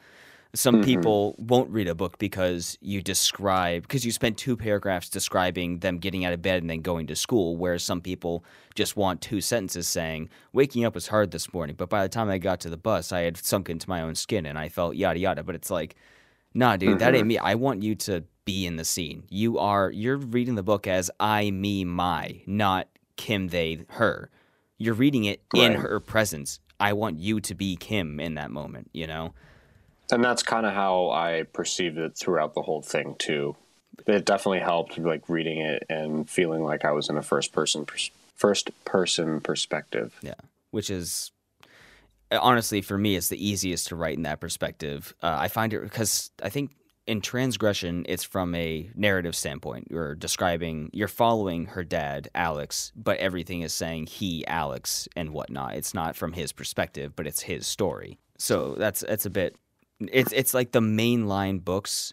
some 0.54 0.76
Mhm. 0.76 0.84
people 0.84 1.34
won't 1.38 1.70
read 1.70 1.88
a 1.88 1.94
book 1.94 2.18
because 2.18 2.78
you 2.80 3.02
describe 3.02 3.82
because 3.82 4.04
you 4.04 4.12
spend 4.12 4.36
two 4.36 4.56
paragraphs 4.56 5.08
describing 5.08 5.78
them 5.80 5.98
getting 5.98 6.24
out 6.24 6.32
of 6.32 6.42
bed 6.42 6.60
and 6.62 6.70
then 6.70 6.80
going 6.80 7.06
to 7.08 7.16
school, 7.16 7.56
whereas 7.56 7.82
some 7.82 8.00
people 8.00 8.44
just 8.74 8.96
want 8.96 9.20
two 9.20 9.40
sentences 9.40 9.88
saying 9.88 10.28
waking 10.52 10.84
up 10.84 10.94
was 10.94 11.08
hard 11.08 11.30
this 11.32 11.52
morning, 11.52 11.74
but 11.76 11.88
by 11.88 12.02
the 12.02 12.08
time 12.08 12.28
I 12.28 12.38
got 12.38 12.60
to 12.60 12.70
the 12.70 12.76
bus, 12.76 13.10
I 13.12 13.20
had 13.22 13.36
sunk 13.36 13.68
into 13.68 13.88
my 13.88 14.00
own 14.00 14.14
skin 14.14 14.46
and 14.46 14.58
I 14.58 14.68
felt 14.68 14.94
yada 14.96 15.18
yada. 15.18 15.42
But 15.42 15.54
it's 15.54 15.70
like, 15.70 15.96
nah, 16.54 16.76
dude, 16.76 16.98
that 17.00 17.12
Mhm. 17.12 17.16
ain't 17.18 17.26
me. 17.26 17.38
I 17.38 17.54
want 17.56 17.82
you 17.82 17.94
to 17.96 18.24
be 18.44 18.66
in 18.66 18.76
the 18.76 18.84
scene. 18.84 19.24
You 19.30 19.58
are 19.58 19.90
you're 19.90 20.16
reading 20.16 20.54
the 20.54 20.62
book 20.62 20.86
as 20.86 21.10
I, 21.18 21.50
me, 21.50 21.84
my, 21.84 22.42
not 22.46 22.88
Kim, 23.16 23.48
they, 23.48 23.84
her. 23.90 24.30
You're 24.78 24.94
reading 24.94 25.24
it 25.24 25.40
in 25.54 25.72
her 25.74 26.00
presence. 26.00 26.60
I 26.80 26.92
want 26.94 27.18
you 27.20 27.40
to 27.40 27.54
be 27.54 27.76
Kim 27.76 28.18
in 28.20 28.34
that 28.34 28.50
moment, 28.50 28.90
you 28.92 29.06
know? 29.06 29.34
and 30.12 30.22
that's 30.22 30.42
kind 30.42 30.66
of 30.66 30.74
how 30.74 31.08
I 31.10 31.44
perceived 31.44 31.96
it 31.96 32.14
throughout 32.16 32.54
the 32.54 32.60
whole 32.62 32.82
thing 32.82 33.14
too. 33.18 33.56
It 34.06 34.26
definitely 34.26 34.60
helped, 34.60 34.98
like 34.98 35.28
reading 35.30 35.58
it 35.60 35.84
and 35.88 36.28
feeling 36.28 36.62
like 36.62 36.84
I 36.84 36.92
was 36.92 37.08
in 37.08 37.16
a 37.16 37.22
first 37.22 37.52
person 37.52 37.86
pers- 37.86 38.10
first 38.36 38.70
person 38.84 39.40
perspective. 39.40 40.18
Yeah, 40.20 40.34
which 40.72 40.90
is 40.90 41.30
honestly 42.40 42.80
for 42.80 42.98
me 42.98 43.16
it's 43.16 43.28
the 43.28 43.46
easiest 43.48 43.88
to 43.88 43.96
write 43.96 44.16
in 44.16 44.22
that 44.22 44.40
perspective. 44.40 45.14
Uh, 45.22 45.36
i 45.40 45.48
find 45.48 45.72
it 45.72 45.82
because 45.82 46.30
i 46.42 46.48
think 46.48 46.72
in 47.06 47.20
transgression 47.20 48.04
it's 48.08 48.24
from 48.24 48.54
a 48.54 48.90
narrative 48.94 49.36
standpoint. 49.36 49.88
You're 49.90 50.14
describing 50.14 50.90
you're 50.92 51.08
following 51.08 51.66
her 51.66 51.84
dad 51.84 52.28
alex 52.34 52.92
but 52.96 53.18
everything 53.18 53.62
is 53.62 53.72
saying 53.72 54.06
he 54.06 54.46
alex 54.46 55.08
and 55.16 55.30
whatnot. 55.30 55.74
It's 55.74 55.94
not 55.94 56.16
from 56.16 56.32
his 56.32 56.52
perspective 56.52 57.14
but 57.16 57.26
it's 57.26 57.42
his 57.42 57.66
story. 57.66 58.18
So 58.38 58.74
that's 58.76 59.00
that's 59.00 59.26
a 59.26 59.30
bit 59.30 59.56
it's 60.00 60.32
it's 60.32 60.54
like 60.54 60.72
the 60.72 60.80
mainline 60.80 61.64
books 61.64 62.12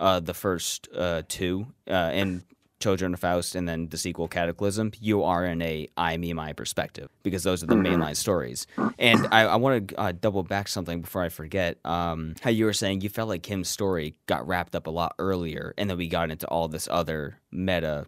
uh, 0.00 0.18
the 0.18 0.34
first 0.34 0.88
uh, 0.96 1.22
two, 1.28 1.66
uh, 1.86 1.92
and 1.92 2.42
Children 2.80 3.14
of 3.14 3.20
Faust, 3.20 3.54
and 3.54 3.68
then 3.68 3.88
the 3.88 3.98
sequel 3.98 4.26
Cataclysm, 4.26 4.92
you 5.00 5.22
are 5.22 5.44
in 5.44 5.60
a 5.62 5.88
I 5.96 6.16
me 6.16 6.32
my 6.32 6.52
perspective 6.52 7.10
because 7.22 7.42
those 7.42 7.62
are 7.62 7.66
the 7.66 7.74
mainline 7.74 8.16
stories. 8.16 8.66
And 8.98 9.28
I, 9.30 9.42
I 9.42 9.56
want 9.56 9.88
to 9.88 10.00
uh, 10.00 10.12
double 10.12 10.42
back 10.42 10.66
something 10.66 11.02
before 11.02 11.22
I 11.22 11.28
forget. 11.28 11.78
Um, 11.84 12.34
how 12.40 12.50
you 12.50 12.64
were 12.64 12.72
saying 12.72 13.02
you 13.02 13.08
felt 13.08 13.28
like 13.28 13.42
Kim's 13.42 13.68
story 13.68 14.14
got 14.26 14.46
wrapped 14.46 14.74
up 14.74 14.86
a 14.86 14.90
lot 14.90 15.14
earlier, 15.18 15.74
and 15.76 15.88
then 15.88 15.98
we 15.98 16.08
got 16.08 16.30
into 16.30 16.46
all 16.48 16.68
this 16.68 16.88
other 16.90 17.38
meta 17.52 18.06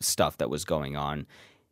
stuff 0.00 0.36
that 0.38 0.50
was 0.50 0.64
going 0.64 0.96
on, 0.96 1.26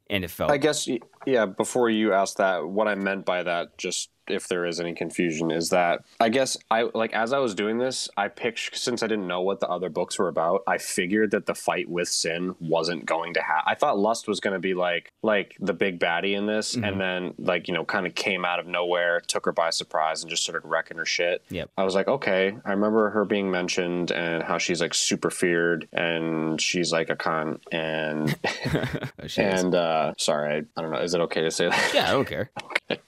and 0.09 0.25
it 0.25 0.31
felt 0.31 0.51
I 0.51 0.59
guess 0.59 0.89
yeah. 1.27 1.47
Before 1.47 1.91
you 1.91 2.13
asked 2.13 2.37
that, 2.39 2.67
what 2.67 2.87
I 2.87 2.95
meant 2.95 3.25
by 3.25 3.43
that, 3.43 3.77
just 3.77 4.11
if 4.29 4.49
there 4.49 4.65
is 4.65 4.81
any 4.81 4.95
confusion, 4.95 5.51
is 5.51 5.71
that 5.71 6.05
I 6.21 6.29
guess 6.29 6.57
I 6.71 6.89
like 6.95 7.13
as 7.13 7.33
I 7.33 7.39
was 7.39 7.55
doing 7.55 7.79
this, 7.79 8.09
I 8.17 8.29
pictured 8.29 8.77
since 8.77 9.03
I 9.03 9.07
didn't 9.07 9.27
know 9.27 9.41
what 9.41 9.61
the 9.61 9.69
other 9.69 9.89
books 9.89 10.19
were 10.19 10.29
about, 10.29 10.63
I 10.67 10.79
figured 10.79 11.31
that 11.33 11.47
the 11.47 11.55
fight 11.55 11.89
with 11.89 12.09
Sin 12.09 12.55
wasn't 12.61 13.07
going 13.07 13.35
to 13.35 13.43
happen. 13.43 13.65
I 13.67 13.75
thought 13.75 13.99
Lust 13.99 14.29
was 14.29 14.41
going 14.41 14.55
to 14.55 14.61
be 14.61 14.75
like 14.75 15.13
like 15.23 15.57
the 15.61 15.73
big 15.73 15.99
baddie 15.99 16.37
in 16.37 16.47
this, 16.47 16.75
and 16.75 17.01
then 17.01 17.35
like 17.39 17.69
you 17.69 17.75
know 17.75 17.85
kind 17.85 18.07
of 18.07 18.15
came 18.15 18.45
out 18.45 18.59
of 18.59 18.67
nowhere, 18.67 19.21
took 19.21 19.45
her 19.47 19.53
by 19.53 19.71
surprise, 19.71 20.23
and 20.23 20.31
just 20.31 20.43
started 20.43 20.67
wrecking 20.67 20.99
her 20.99 21.07
shit. 21.07 21.43
Yep. 21.51 21.71
I 21.77 21.85
was 21.85 21.95
like, 21.95 22.09
okay, 22.09 22.57
I 22.65 22.71
remember 22.71 23.11
her 23.11 23.25
being 23.25 23.51
mentioned 23.51 24.11
and 24.11 24.43
how 24.43 24.59
she's 24.59 24.81
like 24.81 24.95
super 24.95 25.31
feared 25.31 25.89
and 25.93 26.61
she's 26.61 26.93
like 26.93 27.11
a 27.11 27.17
con 27.17 27.61
and 27.73 28.37
and 29.37 29.75
uh 29.75 30.15
sorry, 30.19 30.55
I, 30.55 30.57
I 30.79 30.83
don't 30.83 30.91
know, 30.91 31.01
is 31.01 31.15
it 31.15 31.21
okay 31.23 31.43
to 31.43 31.51
say 31.51 31.69
that? 31.69 31.91
yeah, 31.95 32.09
I 32.09 32.13
don't 32.13 32.27
care. 32.29 32.51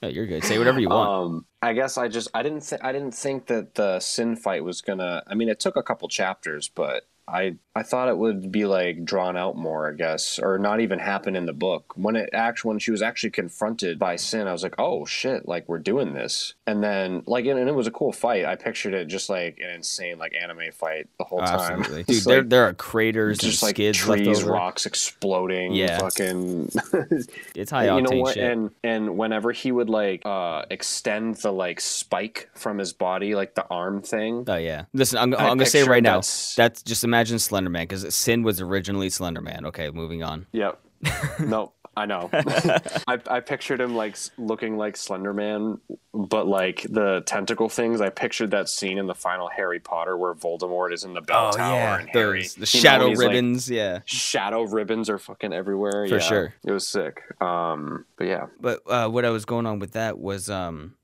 No, 0.02 0.08
you're 0.08 0.26
good. 0.26 0.44
Say 0.44 0.58
whatever 0.58 0.80
you 0.80 0.88
want. 0.88 1.07
Um, 1.07 1.07
Um, 1.08 1.46
I 1.62 1.72
guess 1.72 1.96
I 1.96 2.08
just 2.08 2.28
I 2.34 2.42
didn't 2.42 2.68
th- 2.68 2.82
I 2.84 2.92
didn't 2.92 3.14
think 3.14 3.46
that 3.46 3.76
the 3.76 3.98
sin 3.98 4.36
fight 4.36 4.62
was 4.62 4.82
gonna. 4.82 5.22
I 5.26 5.34
mean, 5.34 5.48
it 5.48 5.58
took 5.58 5.76
a 5.76 5.82
couple 5.82 6.06
chapters, 6.08 6.68
but 6.68 7.04
I 7.28 7.56
I 7.74 7.82
thought 7.84 8.08
it 8.08 8.16
would 8.18 8.50
be 8.50 8.64
like 8.64 9.04
drawn 9.04 9.36
out 9.36 9.56
more. 9.56 9.88
I 9.88 9.92
guess, 9.94 10.38
or 10.38 10.58
not 10.58 10.80
even 10.80 10.98
happen 10.98 11.36
in 11.36 11.46
the 11.46 11.52
book. 11.52 11.92
When 11.96 12.16
it 12.16 12.30
actually 12.32 12.70
when 12.70 12.78
she 12.78 12.90
was 12.90 13.02
actually 13.02 13.30
confronted 13.30 13.98
by 13.98 14.16
sin, 14.16 14.48
I 14.48 14.52
was 14.52 14.62
like, 14.62 14.74
oh 14.78 15.04
shit, 15.04 15.46
like 15.46 15.68
we're 15.68 15.78
doing 15.78 16.14
this. 16.14 16.54
And 16.66 16.82
then 16.82 17.22
like 17.26 17.44
and, 17.46 17.58
and 17.58 17.68
it 17.68 17.74
was 17.74 17.86
a 17.86 17.90
cool 17.90 18.12
fight. 18.12 18.44
I 18.46 18.56
pictured 18.56 18.94
it 18.94 19.06
just 19.06 19.28
like 19.28 19.58
an 19.62 19.70
insane 19.70 20.18
like 20.18 20.34
anime 20.34 20.72
fight 20.72 21.08
the 21.18 21.24
whole 21.24 21.40
time. 21.40 21.80
Absolutely, 21.80 22.02
dude. 22.14 22.24
There, 22.24 22.38
like, 22.40 22.48
there 22.48 22.64
are 22.64 22.72
craters 22.74 23.38
and 23.42 23.50
just 23.50 23.62
like 23.62 23.76
trees, 23.76 24.42
rocks 24.42 24.86
exploding, 24.86 25.72
Yeah. 25.74 25.98
fucking 25.98 26.70
It's 27.54 27.70
high 27.70 27.84
you 27.94 28.02
know 28.02 28.10
octane 28.10 28.20
what 28.20 28.34
shit. 28.34 28.50
and 28.50 28.70
and 28.82 29.16
whenever 29.18 29.52
he 29.52 29.70
would 29.72 29.90
like 29.90 30.22
uh 30.24 30.62
extend 30.70 31.36
the 31.36 31.52
like 31.52 31.80
spike 31.80 32.48
from 32.54 32.78
his 32.78 32.92
body 32.92 33.34
like 33.34 33.54
the 33.54 33.66
arm 33.68 34.02
thing 34.02 34.44
Oh 34.48 34.56
yeah. 34.56 34.84
Listen, 34.94 35.18
I'm, 35.18 35.34
I'm 35.34 35.58
gonna 35.58 35.66
say 35.66 35.82
right 35.84 36.02
now. 36.02 36.16
that's- 36.16 36.54
That's 36.56 36.82
just 36.82 37.04
imagine 37.04 37.17
Slender 37.24 37.70
Man 37.70 37.82
because 37.86 38.14
Sin 38.14 38.42
was 38.42 38.60
originally 38.60 39.10
Slender 39.10 39.40
Man. 39.40 39.66
Okay, 39.66 39.90
moving 39.90 40.22
on. 40.22 40.46
yep 40.52 40.80
no 41.40 41.72
i 41.96 42.04
know 42.06 42.28
I, 42.32 43.18
I 43.28 43.38
pictured 43.40 43.80
him 43.80 43.94
like 43.94 44.16
looking 44.36 44.76
like 44.76 44.96
slender 44.96 45.32
man 45.32 45.78
but 46.12 46.48
like 46.48 46.82
the 46.90 47.22
tentacle 47.24 47.68
things 47.68 48.00
i 48.00 48.08
pictured 48.08 48.50
that 48.50 48.68
scene 48.68 48.98
in 48.98 49.06
the 49.06 49.14
final 49.14 49.48
harry 49.48 49.78
potter 49.78 50.16
where 50.16 50.34
voldemort 50.34 50.92
is 50.92 51.04
in 51.04 51.14
the 51.14 51.20
bell 51.20 51.52
tower 51.52 51.98
and 52.00 52.08
harry 52.08 52.40
Oh, 52.40 52.42
the 52.42 52.54
you 52.56 52.60
know, 52.60 52.64
shadow 52.64 53.06
like, 53.10 53.18
ribbons. 53.18 53.70
yeah. 53.70 54.00
shadow 54.06 54.62
ribbons 54.62 55.08
are 55.08 55.18
fucking 55.18 55.52
everywhere 55.52 56.06
For 56.08 56.14
yeah, 56.16 56.20
sure. 56.20 56.54
it 56.64 56.72
was 56.72 56.86
sick 56.86 57.22
um 57.40 58.04
but 58.16 58.26
yeah 58.26 58.46
But 58.60 58.80
uh, 58.88 59.08
what 59.08 59.24
I 59.24 59.30
was 59.30 59.44
going 59.44 59.66
on 59.66 59.78
with 59.78 59.92
that 59.92 60.18
was, 60.18 60.50
um, 60.50 60.94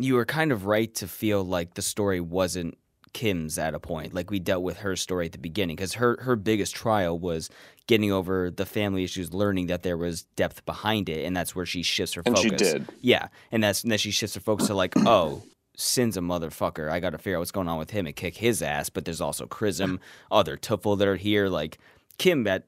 you 0.00 0.14
were 0.16 0.24
kind 0.26 0.50
of 0.50 0.66
right 0.66 0.92
to 0.96 1.06
feel 1.06 1.44
like 1.44 1.74
the 1.74 1.82
story 1.82 2.20
wasn't 2.20 2.76
Kim's 3.16 3.56
at 3.56 3.72
a 3.72 3.80
point. 3.80 4.12
Like 4.12 4.30
we 4.30 4.38
dealt 4.38 4.62
with 4.62 4.80
her 4.80 4.94
story 4.94 5.24
at 5.24 5.32
the 5.32 5.38
beginning 5.38 5.74
because 5.74 5.94
her 5.94 6.18
her 6.20 6.36
biggest 6.36 6.74
trial 6.74 7.18
was 7.18 7.48
getting 7.86 8.12
over 8.12 8.50
the 8.50 8.66
family 8.66 9.04
issues, 9.04 9.32
learning 9.32 9.68
that 9.68 9.82
there 9.82 9.96
was 9.96 10.24
depth 10.36 10.66
behind 10.66 11.08
it, 11.08 11.24
and 11.24 11.34
that's 11.34 11.56
where 11.56 11.64
she 11.64 11.82
shifts 11.82 12.12
her 12.12 12.22
and 12.26 12.36
focus. 12.36 12.50
she 12.50 12.56
did 12.56 12.86
Yeah, 13.00 13.28
and 13.50 13.64
that's 13.64 13.84
and 13.84 13.90
then 13.90 13.98
she 13.98 14.10
shifts 14.10 14.34
her 14.34 14.42
focus 14.42 14.66
to 14.66 14.74
like, 14.74 14.92
oh, 14.98 15.42
Sin's 15.78 16.18
a 16.18 16.20
motherfucker. 16.20 16.90
I 16.90 17.00
got 17.00 17.10
to 17.10 17.18
figure 17.18 17.36
out 17.36 17.40
what's 17.40 17.52
going 17.52 17.68
on 17.68 17.78
with 17.78 17.88
him 17.88 18.06
and 18.06 18.14
kick 18.14 18.36
his 18.36 18.60
ass. 18.60 18.90
But 18.90 19.06
there's 19.06 19.22
also 19.22 19.46
Chrism, 19.46 19.98
other 20.30 20.58
Tuffle 20.58 20.98
that 20.98 21.08
are 21.08 21.16
here. 21.16 21.48
Like 21.48 21.78
Kim 22.18 22.46
at 22.46 22.64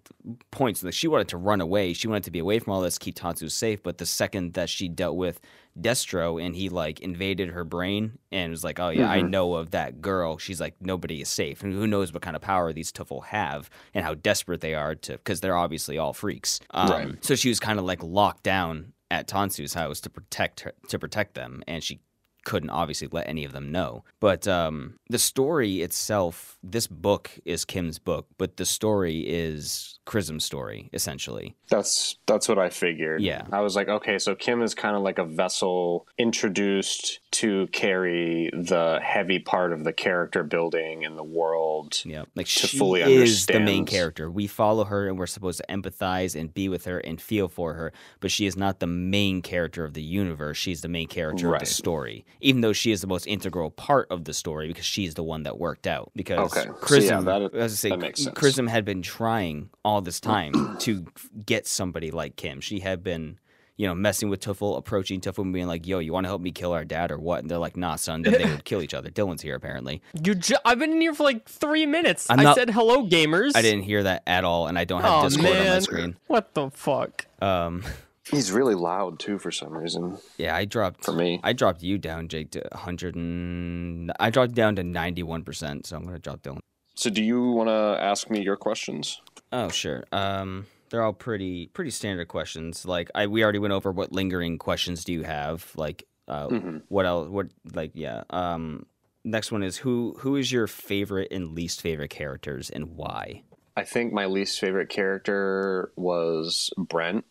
points, 0.51 0.83
like 0.83 0.95
she 0.95 1.09
wanted 1.09 1.29
to 1.29 1.37
run 1.37 1.61
away. 1.61 1.93
She 1.93 2.09
wanted 2.09 2.25
to 2.25 2.31
be 2.31 2.39
away 2.39 2.59
from 2.59 2.73
all 2.73 2.81
this, 2.81 2.99
keep 2.99 3.15
Tansu 3.15 3.51
safe. 3.51 3.83
But 3.83 3.99
the 3.99 4.07
second 4.07 4.55
that 4.55 4.69
she 4.69 4.89
dealt 4.89 5.17
with 5.17 5.41
Destro 5.81 6.45
and 6.45 6.55
he 6.57 6.69
like 6.69 7.01
invaded 7.01 7.51
her 7.51 7.65
brain 7.65 8.19
and 8.33 8.51
was 8.51 8.65
like, 8.65 8.79
oh 8.81 8.89
yeah, 8.91 9.09
I 9.09 9.21
know 9.21 9.55
of 9.55 9.71
that 9.71 10.01
girl. 10.01 10.37
She's 10.39 10.61
like, 10.61 10.75
nobody 10.81 11.21
is 11.21 11.29
safe, 11.29 11.63
and 11.63 11.73
who 11.73 11.87
knows 11.87 12.13
what 12.13 12.23
kind 12.23 12.37
of 12.37 12.43
power 12.43 12.73
these 12.73 12.93
Tuffle 12.93 13.25
have 13.27 13.71
and 13.95 14.05
how 14.05 14.15
desperate 14.15 14.61
they 14.61 14.75
are 14.75 14.95
to, 14.97 15.13
because 15.13 15.41
they're 15.41 15.57
obviously 15.57 15.97
all 15.99 16.13
freaks. 16.13 16.61
Um, 16.71 16.91
Right. 16.91 17.25
So 17.25 17.35
she 17.35 17.49
was 17.49 17.61
kind 17.61 17.79
of 17.79 17.85
like 17.85 18.03
locked 18.03 18.43
down 18.43 18.93
at 19.11 19.29
Tansu's 19.29 19.73
house 19.75 20.01
to 20.01 20.11
protect 20.11 20.61
her, 20.61 20.73
to 20.89 20.99
protect 20.99 21.35
them, 21.35 21.63
and 21.67 21.83
she 21.83 22.01
couldn't 22.49 22.71
obviously 22.71 23.07
let 23.13 23.29
any 23.29 23.45
of 23.45 23.53
them 23.53 23.71
know. 23.71 24.05
But 24.21 24.49
um, 24.49 24.95
the 25.11 25.19
story 25.19 25.83
itself, 25.83 26.57
this 26.63 26.87
book 26.87 27.31
is 27.45 27.67
Kim's 27.67 27.99
book, 27.99 28.27
but 28.39 28.57
the 28.57 28.65
story 28.65 29.19
is 29.19 30.01
Chrism's 30.07 30.47
story 30.47 30.89
essentially. 30.95 31.55
That's 31.69 32.17
that's 32.27 32.49
what 32.49 32.59
I 32.59 32.71
figured. 32.71 33.21
Yeah. 33.21 33.43
I 33.53 33.61
was 33.61 33.77
like, 33.77 33.89
okay, 33.89 34.19
so 34.19 34.35
Kim 34.35 34.63
is 34.63 34.75
kind 34.75 34.97
of 34.97 35.03
like 35.03 35.19
a 35.19 35.27
vessel 35.27 36.07
introduced 36.17 37.21
to 37.31 37.67
carry 37.69 38.51
the 38.53 39.01
heavy 39.03 39.39
part 39.39 39.73
of 39.73 39.85
the 39.85 39.93
character 39.93 40.43
building 40.43 41.03
in 41.03 41.17
the 41.17 41.23
world. 41.23 42.01
Yeah, 42.05 42.25
like 42.35 42.47
To 42.47 42.67
she 42.67 42.79
fully 42.79 43.03
is 43.03 43.47
the 43.47 43.61
main 43.61 43.85
character. 43.85 44.31
We 44.31 44.47
follow 44.47 44.85
her, 44.85 45.07
and 45.09 45.19
we're 45.19 45.27
supposed 45.27 45.59
to 45.61 45.65
empathize 45.73 46.39
and 46.39 46.53
be 46.53 46.69
with 46.69 46.87
her 46.87 46.99
and 46.99 47.21
feel 47.21 47.49
for 47.49 47.75
her. 47.75 47.93
But 48.21 48.31
she 48.31 48.47
is 48.47 48.57
not 48.57 48.81
the 48.81 48.87
main 48.87 49.43
character 49.43 49.85
of 49.85 49.95
the 49.95 50.03
universe. 50.03 50.57
She's 50.57 50.81
the 50.81 50.89
main 50.89 51.07
character 51.09 51.53
of 51.55 51.61
the 51.61 51.67
story, 51.67 52.25
even 52.41 52.63
though 52.63 52.73
she 52.73 52.93
is 52.93 53.03
the 53.03 53.07
most 53.07 53.27
integral 53.27 53.71
part 53.71 54.07
of 54.11 54.25
the 54.25 54.33
story 54.33 54.69
because 54.69 54.87
she's 54.87 55.15
the 55.15 55.23
one 55.25 55.43
that 55.43 55.59
worked 55.59 55.87
out. 55.87 56.11
Because 56.17 56.57
Okay. 56.57 56.71
So, 56.87 56.97
yeah, 56.97 57.21
that- 57.21 57.55
as 57.55 57.73
I 57.73 57.77
say, 57.77 57.89
that. 57.97 58.35
Chrism 58.35 58.67
had 58.67 58.85
been 58.85 59.03
trying 59.03 59.71
all 59.85 60.01
this 60.01 60.19
time 60.35 60.77
to 60.79 61.07
get 61.45 61.67
somebody 61.67 62.11
like 62.11 62.37
Kim. 62.37 62.61
She 62.61 62.81
had 62.81 63.03
been. 63.05 63.39
You 63.79 63.87
know, 63.87 63.95
messing 63.95 64.29
with 64.29 64.41
Tuffle, 64.41 64.77
approaching 64.77 65.21
Tuffle, 65.21 65.45
and 65.45 65.53
being 65.55 65.67
like, 65.69 65.87
"Yo, 65.87 66.01
you 66.01 66.13
want 66.13 66.25
to 66.25 66.29
help 66.29 66.43
me 66.43 66.51
kill 66.51 66.73
our 66.73 66.85
dad 66.85 67.11
or 67.11 67.19
what?" 67.19 67.39
And 67.41 67.51
they're 67.51 67.59
like, 67.59 67.77
"Nah, 67.77 67.95
son." 67.97 68.21
Then 68.23 68.33
they 68.35 68.45
would 68.45 68.65
kill 68.65 68.83
each 68.83 68.93
other. 68.93 69.09
Dylan's 69.09 69.41
here 69.41 69.55
apparently. 69.55 70.03
You 70.23 70.35
ju- 70.35 70.57
I've 70.65 70.79
been 70.81 70.93
in 70.93 71.01
here 71.01 71.15
for 71.15 71.23
like 71.23 71.49
three 71.49 71.87
minutes. 71.87 72.27
I'm 72.29 72.41
I 72.45 72.55
said 72.55 72.71
hello, 72.71 73.07
gamers. 73.07 73.53
I 73.55 73.63
didn't 73.63 73.85
hear 73.85 74.03
that 74.03 74.25
at 74.27 74.45
all, 74.45 74.67
and 74.67 74.77
I 74.79 74.85
don't 74.85 75.01
have 75.01 75.13
Oh 75.13 75.23
Discord 75.29 75.57
on 75.57 75.67
my 75.67 75.79
screen. 75.79 76.17
what 76.27 76.53
the 76.55 76.71
fuck? 76.71 77.27
Um, 77.41 77.85
He's 78.31 78.53
really 78.53 78.75
loud 78.75 79.19
too 79.21 79.39
for 79.39 79.51
some 79.51 79.73
reason. 79.73 80.19
yeah, 80.37 80.55
I 80.55 80.67
dropped 80.67 81.05
For 81.07 81.13
me. 81.13 81.41
I 81.43 81.55
dropped 81.55 81.83
you 81.83 81.97
down, 81.97 82.29
Jake, 82.29 82.51
to 82.51 82.61
100 82.73 83.15
and 83.15 84.13
I 84.21 84.29
dropped 84.31 84.53
down 84.55 84.77
to 84.77 84.83
91 84.85 85.45
percent. 85.45 85.87
So 85.87 85.97
I'm 85.97 86.05
gonna 86.05 86.19
drop 86.19 86.43
Dylan. 86.43 86.59
So 86.95 87.09
do 87.11 87.23
you 87.23 87.41
want 87.53 87.69
to 87.69 87.97
ask 88.03 88.29
me 88.29 88.43
your 88.43 88.57
questions? 88.57 89.23
Oh 89.53 89.69
sure. 89.69 90.05
Um, 90.13 90.67
they're 90.91 91.03
all 91.03 91.13
pretty 91.13 91.69
pretty 91.69 91.91
standard 91.91 92.29
questions. 92.29 92.85
Like 92.85 93.11
I 93.15 93.27
we 93.27 93.43
already 93.43 93.59
went 93.59 93.73
over 93.73 93.91
what 93.93 94.13
lingering 94.13 94.59
questions 94.59 95.05
do 95.05 95.13
you 95.13 95.23
have? 95.23 95.71
Like 95.77 96.05
uh, 96.27 96.49
Mm-hmm. 96.49 96.79
what 96.89 97.07
else? 97.07 97.29
What 97.29 97.49
like 97.73 97.93
yeah. 97.95 98.25
Um, 98.31 98.87
next 99.25 99.51
one 99.53 99.63
is 99.63 99.77
who 99.79 100.17
who 100.21 100.37
is 100.37 100.51
your 100.53 100.67
favorite 100.67 101.29
and 101.31 101.55
least 101.55 101.81
favorite 101.81 102.11
characters 102.11 102.71
and 102.71 102.97
why? 102.97 103.43
I 103.77 103.85
think 103.85 104.13
my 104.13 104.27
least 104.27 104.59
favorite 104.59 104.89
character 104.89 105.93
was 105.97 106.71
Brent 106.77 107.25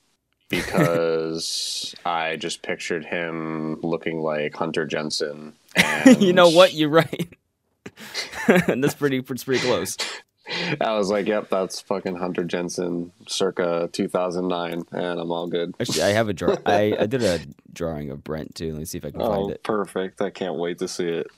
because 0.50 1.94
I 2.06 2.38
just 2.38 2.62
pictured 2.62 3.06
him 3.06 3.80
looking 3.82 4.20
like 4.22 4.56
Hunter 4.56 4.86
Jensen. 4.86 5.54
And 5.76 6.22
you 6.22 6.34
know 6.34 6.50
what? 6.50 6.74
You're 6.74 6.90
right. 6.90 7.28
that's 8.48 8.94
pretty 8.96 9.22
that's 9.22 9.44
pretty 9.44 9.62
close. 9.66 9.98
I 10.82 10.94
was 10.98 11.10
like, 11.10 11.28
yep, 11.28 11.50
that's 11.50 11.82
fucking 11.82 12.16
Hunter 12.16 12.44
Jensen 12.44 13.12
circa 13.28 13.90
2009, 13.92 14.84
and 14.92 15.20
I'm 15.20 15.32
all 15.32 15.48
good. 15.48 15.74
Actually, 15.80 16.04
I 16.04 16.10
have 16.10 16.30
a 16.30 16.34
draw. 16.34 16.56
I, 16.66 16.96
I 17.00 17.06
did 17.06 17.24
a 17.24 17.40
drawing 17.74 18.10
of 18.12 18.24
Brent 18.24 18.56
too. 18.56 18.72
Let 18.72 18.80
me 18.80 18.86
see 18.86 18.98
if 18.98 19.06
I 19.06 19.12
can 19.12 19.22
Oh, 19.22 19.34
find 19.34 19.52
it. 19.52 19.64
perfect. 19.64 20.22
I 20.22 20.30
can't 20.30 20.56
wait 20.56 20.80
to 20.80 20.88
see 20.88 21.08
it. 21.08 21.28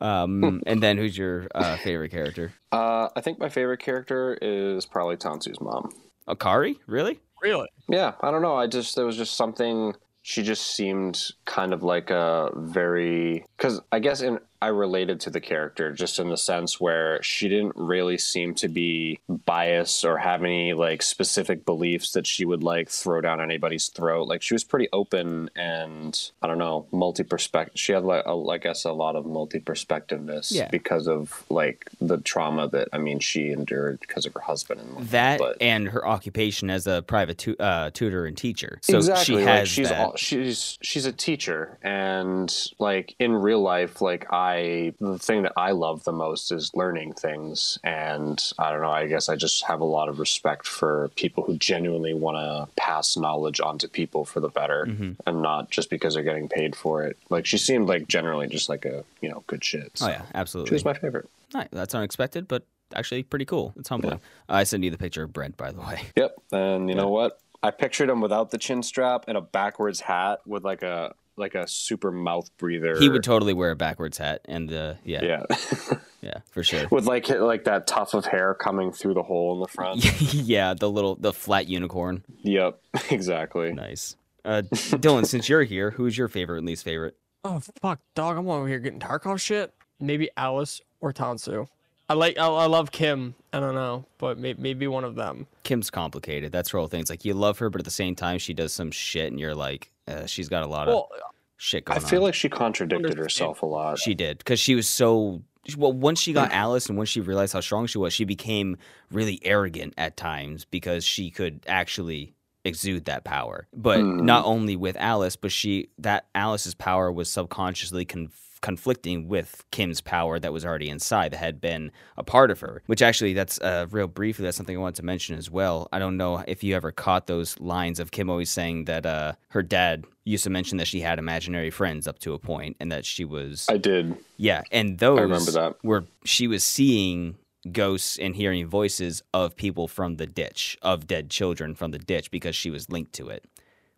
Um, 0.00 0.64
and 0.66 0.82
then 0.82 0.98
who's 0.98 1.16
your 1.16 1.46
uh, 1.54 1.76
favorite 1.76 2.08
character? 2.10 2.52
Uh, 2.72 3.08
I 3.14 3.20
think 3.20 3.38
my 3.38 3.48
favorite 3.48 3.78
character 3.78 4.36
is 4.42 4.84
probably 4.84 5.16
Tansu's 5.16 5.60
mom. 5.60 5.92
Akari? 6.26 6.74
Really? 6.88 7.20
Really? 7.40 7.68
Yeah, 7.88 8.14
I 8.20 8.32
don't 8.32 8.42
know. 8.42 8.56
I 8.56 8.66
just 8.66 8.96
there 8.96 9.06
was 9.06 9.16
just 9.16 9.36
something. 9.36 9.94
She 10.22 10.42
just 10.42 10.74
seemed 10.74 11.22
kind 11.44 11.72
of 11.72 11.84
like 11.84 12.10
a 12.10 12.50
very 12.56 13.44
because 13.56 13.80
I 13.92 14.00
guess 14.00 14.22
in 14.22 14.40
I 14.62 14.68
related 14.68 15.18
to 15.22 15.30
the 15.30 15.40
character 15.40 15.92
just 15.92 16.20
in 16.20 16.28
the 16.28 16.36
sense 16.36 16.80
where 16.80 17.20
she 17.22 17.48
didn't 17.48 17.72
really 17.74 18.16
seem 18.16 18.54
to 18.54 18.68
be 18.68 19.18
biased 19.28 20.04
or 20.04 20.18
have 20.18 20.44
any 20.44 20.72
like 20.72 21.02
specific 21.02 21.66
beliefs 21.66 22.12
that 22.12 22.28
she 22.28 22.44
would 22.44 22.62
like 22.62 22.88
throw 22.88 23.20
down 23.20 23.40
anybody's 23.40 23.88
throat. 23.88 24.28
Like 24.28 24.40
she 24.40 24.54
was 24.54 24.62
pretty 24.62 24.88
open 24.92 25.50
and 25.56 26.30
I 26.40 26.46
don't 26.46 26.58
know, 26.58 26.86
multi 26.92 27.24
perspective. 27.24 27.72
She 27.80 27.90
had 27.92 28.04
like 28.04 28.24
a, 28.24 28.36
I 28.50 28.58
guess 28.58 28.84
a 28.84 28.92
lot 28.92 29.16
of 29.16 29.26
multi 29.26 29.58
perspectiveness 29.58 30.52
Yeah. 30.52 30.68
because 30.70 31.08
of 31.08 31.44
like 31.50 31.88
the 32.00 32.18
trauma 32.18 32.68
that 32.68 32.86
I 32.92 32.98
mean 32.98 33.18
she 33.18 33.50
endured 33.50 33.98
because 34.00 34.26
of 34.26 34.34
her 34.34 34.40
husband 34.40 34.80
and 34.80 35.08
that 35.08 35.40
but- 35.40 35.56
and 35.60 35.88
her 35.88 36.06
occupation 36.06 36.70
as 36.70 36.86
a 36.86 37.02
private 37.02 37.38
tu- 37.38 37.56
uh, 37.58 37.90
tutor 37.90 38.26
and 38.26 38.36
teacher. 38.36 38.78
So 38.82 38.98
exactly 38.98 39.24
she 39.24 39.34
like, 39.34 39.44
has 39.46 39.68
she's 39.68 39.88
that. 39.88 40.00
all, 40.00 40.16
she's 40.16 40.78
she's 40.82 41.06
a 41.06 41.12
teacher 41.12 41.78
and 41.82 42.54
like 42.78 43.16
in 43.18 43.32
real 43.32 43.60
life 43.60 44.00
like 44.00 44.32
i 44.32 44.51
the 45.00 45.18
thing 45.18 45.42
that 45.42 45.52
i 45.56 45.70
love 45.70 46.04
the 46.04 46.12
most 46.12 46.50
is 46.52 46.70
learning 46.74 47.12
things 47.12 47.78
and 47.84 48.52
i 48.58 48.70
don't 48.70 48.82
know 48.82 48.90
i 48.90 49.06
guess 49.06 49.28
i 49.28 49.36
just 49.36 49.64
have 49.64 49.80
a 49.80 49.84
lot 49.84 50.08
of 50.08 50.18
respect 50.18 50.66
for 50.66 51.10
people 51.16 51.42
who 51.44 51.56
genuinely 51.56 52.14
want 52.14 52.36
to 52.36 52.68
pass 52.80 53.16
knowledge 53.16 53.60
on 53.60 53.78
to 53.78 53.88
people 53.88 54.24
for 54.24 54.40
the 54.40 54.48
better 54.48 54.86
Mm-hmm. 54.86 55.12
and 55.26 55.42
not 55.42 55.70
just 55.70 55.90
because 55.90 56.14
they're 56.14 56.22
getting 56.22 56.48
paid 56.48 56.74
for 56.74 57.02
it 57.04 57.16
like 57.30 57.46
she 57.46 57.58
seemed 57.58 57.88
like 57.88 58.08
generally 58.08 58.46
just 58.48 58.68
like 58.68 58.84
a 58.84 59.04
you 59.20 59.28
know 59.28 59.44
good 59.46 59.64
shit 59.64 59.84
oh 59.86 59.90
so 59.94 60.08
yeah, 60.08 60.22
she 60.22 60.32
absolutely. 60.34 60.74
was 60.74 60.84
my 60.84 60.94
favorite 60.94 61.28
Alright, 61.54 61.68
that's 61.70 61.94
unexpected, 61.94 62.48
but 62.48 62.64
actually 62.94 63.22
pretty 63.24 63.44
cool. 63.44 63.74
It's 63.78 63.90
humbling. 63.90 64.20
I 64.48 64.64
sent 64.64 64.84
you 64.84 64.90
the 64.90 64.96
picture 64.96 65.22
of 65.22 65.34
Brent, 65.34 65.58
by 65.58 65.70
the 65.70 65.80
way. 65.82 66.00
Yep. 66.16 66.34
And 66.50 66.88
you 66.88 66.94
know 66.94 67.08
what? 67.08 67.40
I 67.62 67.70
pictured 67.70 68.08
him 68.08 68.22
without 68.22 68.50
the 68.50 68.56
chin 68.56 68.82
strap 68.82 69.26
and 69.28 69.36
a 69.36 69.42
backwards 69.42 70.00
hat 70.00 70.40
with 70.46 70.64
like 70.64 70.82
a 70.82 71.14
like 71.36 71.54
a 71.54 71.66
super 71.66 72.10
mouth 72.10 72.50
breather. 72.58 72.98
He 72.98 73.08
would 73.08 73.22
totally 73.24 73.54
wear 73.54 73.70
a 73.70 73.76
backwards 73.76 74.18
hat, 74.18 74.42
and 74.44 74.72
uh, 74.72 74.94
yeah, 75.04 75.24
yeah, 75.24 75.56
yeah. 76.20 76.38
for 76.50 76.62
sure. 76.62 76.86
with 76.90 77.06
like 77.06 77.28
like 77.28 77.64
that 77.64 77.86
tuft 77.86 78.14
of 78.14 78.26
hair 78.26 78.54
coming 78.54 78.92
through 78.92 79.14
the 79.14 79.22
hole 79.22 79.54
in 79.54 79.60
the 79.60 79.68
front. 79.68 80.04
yeah, 80.34 80.74
the 80.74 80.90
little 80.90 81.14
the 81.16 81.32
flat 81.32 81.68
unicorn. 81.68 82.24
yep. 82.42 82.80
Exactly. 83.10 83.72
Nice. 83.72 84.16
Uh, 84.44 84.62
Dylan, 84.72 85.26
since 85.26 85.48
you're 85.48 85.62
here, 85.62 85.92
who's 85.92 86.18
your 86.18 86.28
favorite 86.28 86.58
and 86.58 86.66
least 86.66 86.84
favorite? 86.84 87.16
Oh 87.44 87.60
fuck, 87.80 88.00
dog! 88.14 88.36
I'm 88.36 88.48
over 88.48 88.68
here 88.68 88.78
getting 88.78 89.00
Tarkov 89.00 89.40
shit. 89.40 89.72
Maybe 90.00 90.30
Alice 90.36 90.80
or 91.00 91.12
Tansu. 91.12 91.68
I 92.08 92.14
like. 92.14 92.38
I, 92.38 92.46
I 92.46 92.66
love 92.66 92.90
Kim. 92.90 93.34
I 93.52 93.60
don't 93.60 93.74
know, 93.74 94.04
but 94.18 94.38
may, 94.38 94.54
maybe 94.54 94.86
one 94.86 95.04
of 95.04 95.14
them. 95.14 95.46
Kim's 95.62 95.90
complicated. 95.90 96.52
That's 96.52 96.70
her 96.70 96.78
whole 96.78 96.88
thing. 96.88 97.00
It's 97.00 97.10
like 97.10 97.24
you 97.24 97.34
love 97.34 97.58
her, 97.58 97.70
but 97.70 97.80
at 97.80 97.84
the 97.84 97.90
same 97.90 98.14
time, 98.14 98.38
she 98.38 98.52
does 98.52 98.72
some 98.72 98.90
shit, 98.90 99.30
and 99.30 99.38
you're 99.40 99.54
like, 99.54 99.91
uh, 100.08 100.26
she's 100.26 100.48
got 100.48 100.62
a 100.62 100.66
lot 100.66 100.88
of 100.88 100.94
Well, 100.94 101.08
shit 101.56 101.84
I 101.86 101.98
feel 101.98 102.20
on. 102.20 102.24
like 102.24 102.34
she 102.34 102.48
contradicted 102.48 103.18
herself 103.18 103.62
a 103.62 103.66
lot. 103.66 103.98
She 103.98 104.14
did 104.14 104.38
because 104.38 104.60
she 104.60 104.74
was 104.74 104.88
so. 104.88 105.42
Well, 105.76 105.92
once 105.92 106.20
she 106.20 106.32
got 106.32 106.50
Alice 106.52 106.88
and 106.88 106.98
once 106.98 107.08
she 107.08 107.20
realized 107.20 107.52
how 107.52 107.60
strong 107.60 107.86
she 107.86 107.96
was, 107.98 108.12
she 108.12 108.24
became 108.24 108.76
really 109.12 109.38
arrogant 109.44 109.94
at 109.96 110.16
times 110.16 110.64
because 110.64 111.04
she 111.04 111.30
could 111.30 111.60
actually 111.68 112.34
exude 112.64 113.04
that 113.04 113.22
power. 113.22 113.68
But 113.72 114.02
not 114.02 114.44
only 114.44 114.74
with 114.74 114.96
Alice, 114.96 115.36
but 115.36 115.52
she 115.52 115.88
that 115.98 116.26
Alice's 116.34 116.74
power 116.74 117.12
was 117.12 117.30
subconsciously 117.30 118.04
conf- 118.04 118.51
conflicting 118.62 119.28
with 119.28 119.64
Kim's 119.70 120.00
power 120.00 120.38
that 120.38 120.52
was 120.52 120.64
already 120.64 120.88
inside 120.88 121.32
that 121.32 121.36
had 121.36 121.60
been 121.60 121.92
a 122.16 122.24
part 122.24 122.50
of 122.50 122.60
her. 122.60 122.82
Which 122.86 123.02
actually, 123.02 123.34
that's 123.34 123.60
uh, 123.60 123.86
real 123.90 124.08
briefly. 124.08 124.44
That's 124.44 124.56
something 124.56 124.76
I 124.76 124.80
wanted 124.80 124.96
to 124.96 125.04
mention 125.04 125.36
as 125.36 125.50
well. 125.50 125.88
I 125.92 125.98
don't 125.98 126.16
know 126.16 126.42
if 126.48 126.64
you 126.64 126.74
ever 126.74 126.90
caught 126.92 127.26
those 127.26 127.60
lines 127.60 128.00
of 128.00 128.10
Kim 128.10 128.30
always 128.30 128.48
saying 128.48 128.86
that 128.86 129.04
uh, 129.04 129.34
her 129.48 129.62
dad 129.62 130.06
used 130.24 130.44
to 130.44 130.50
mention 130.50 130.78
that 130.78 130.86
she 130.86 131.00
had 131.00 131.18
imaginary 131.18 131.70
friends 131.70 132.06
up 132.06 132.18
to 132.20 132.32
a 132.32 132.38
point 132.38 132.76
and 132.80 132.90
that 132.90 133.04
she 133.04 133.24
was 133.24 133.66
I 133.68 133.76
did. 133.76 134.16
yeah, 134.36 134.62
and 134.70 134.98
those 134.98 135.18
I 135.18 135.22
remember 135.22 135.50
that. 135.50 135.76
were 135.82 136.04
she 136.24 136.46
was 136.46 136.62
seeing 136.64 137.36
ghosts 137.70 138.18
and 138.18 138.34
hearing 138.34 138.66
voices 138.66 139.22
of 139.34 139.56
people 139.56 139.86
from 139.88 140.16
the 140.16 140.26
ditch, 140.26 140.78
of 140.82 141.06
dead 141.06 141.30
children 141.30 141.74
from 141.74 141.90
the 141.90 141.98
ditch 141.98 142.30
because 142.30 142.56
she 142.56 142.70
was 142.70 142.90
linked 142.90 143.12
to 143.14 143.28
it. 143.28 143.44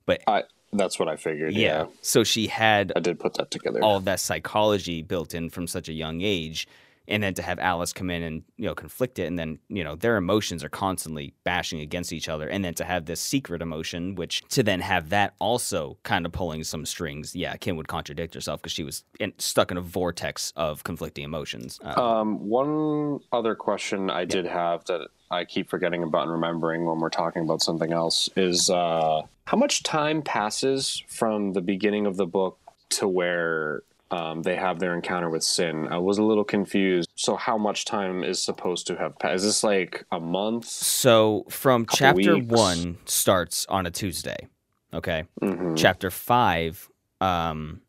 But 0.06 0.22
I 0.26 0.44
that's 0.79 0.99
what 0.99 1.09
I 1.09 1.16
figured. 1.16 1.55
yeah, 1.55 1.61
Yeah. 1.83 1.87
so 2.03 2.25
she 2.25 2.47
had 2.49 2.93
I 2.97 3.01
did 3.01 3.18
put 3.18 3.35
that 3.35 3.51
together. 3.51 3.81
all 3.83 3.97
of 3.97 4.05
that 4.05 4.20
psychology 4.20 5.03
built 5.03 5.35
in 5.35 5.51
from 5.51 5.66
such 5.66 5.89
a 5.89 5.93
young 5.93 6.20
age. 6.20 6.66
And 7.07 7.22
then 7.22 7.35
to 7.35 7.43
have 7.43 7.59
Alice 7.59 7.93
come 7.93 8.09
in 8.09 8.22
and 8.22 8.45
you 8.57 8.64
know 8.64 8.75
conflict 8.75 9.18
it, 9.18 9.25
and 9.27 9.39
then 9.39 9.59
you 9.68 9.85
know 9.85 9.95
their 9.95 10.16
emotions 10.16 10.64
are 10.64 10.70
constantly 10.70 11.35
bashing 11.45 11.81
against 11.81 12.14
each 12.14 12.31
other, 12.31 12.49
and 12.49 12.64
then 12.64 12.72
to 12.77 12.85
have 12.85 13.05
this 13.05 13.20
secret 13.20 13.61
emotion, 13.61 14.14
which 14.14 14.41
to 14.49 14.62
then 14.62 14.81
have 14.81 15.11
that 15.11 15.35
also 15.39 15.99
kind 16.03 16.25
of 16.25 16.33
pulling 16.33 16.64
some 16.64 16.87
strings. 16.87 17.37
Yeah, 17.37 17.55
Kim 17.59 17.77
would 17.77 17.89
contradict 17.89 18.33
herself 18.33 18.62
because 18.62 18.72
she 18.72 18.85
was 18.85 19.05
in, 19.20 19.35
stuck 19.37 19.70
in 19.70 19.77
a 19.77 19.83
vortex 19.83 20.51
of 20.57 20.83
conflicting 20.83 21.25
emotions. 21.25 21.79
Uh, 21.85 22.03
Um, 22.03 22.49
one 22.49 23.20
other 23.33 23.55
question 23.55 24.09
I 24.09 24.25
did 24.25 24.47
have 24.47 24.87
that 24.87 25.09
I 25.31 25.45
keep 25.45 25.68
forgetting 25.68 26.03
about 26.03 26.25
and 26.25 26.33
remembering 26.33 26.85
when 26.85 26.99
we're 26.99 27.11
talking 27.11 27.43
about 27.43 27.62
something 27.62 27.93
else 27.93 28.29
is 28.37 28.70
uh, 28.70 29.22
how 29.47 29.57
much 29.57 29.83
time 29.83 30.22
passes 30.22 31.03
from 31.09 31.53
the 31.53 31.61
beginning 31.61 32.07
of 32.07 32.16
the 32.16 32.27
book 32.27 32.59
to 32.91 33.09
where 33.09 33.83
um, 34.11 34.43
they 34.43 34.55
have 34.55 34.79
their 34.79 34.95
encounter 34.95 35.29
with 35.29 35.43
sin. 35.43 35.89
I 35.89 35.99
was 35.99 36.18
a 36.18 36.22
little 36.22 36.45
confused. 36.45 37.11
So, 37.16 37.37
how 37.37 37.59
much 37.59 37.85
time 37.85 38.22
is 38.22 38.41
supposed 38.41 38.87
to 38.89 38.97
have 38.97 39.18
passed? 39.18 39.37
Is 39.37 39.43
this 39.43 39.64
like 39.64 40.05
a 40.12 40.20
month? 40.20 40.66
So 40.66 41.47
from 41.49 41.87
chapter 41.91 42.37
weeks. 42.37 42.47
one 42.47 42.99
starts 43.07 43.66
on 43.68 43.87
a 43.87 43.91
Tuesday. 43.91 44.47
Okay. 44.93 45.25
Mhm. 45.43 45.77
Chapter 45.77 46.11
five 46.11 46.89
um, 47.20 47.81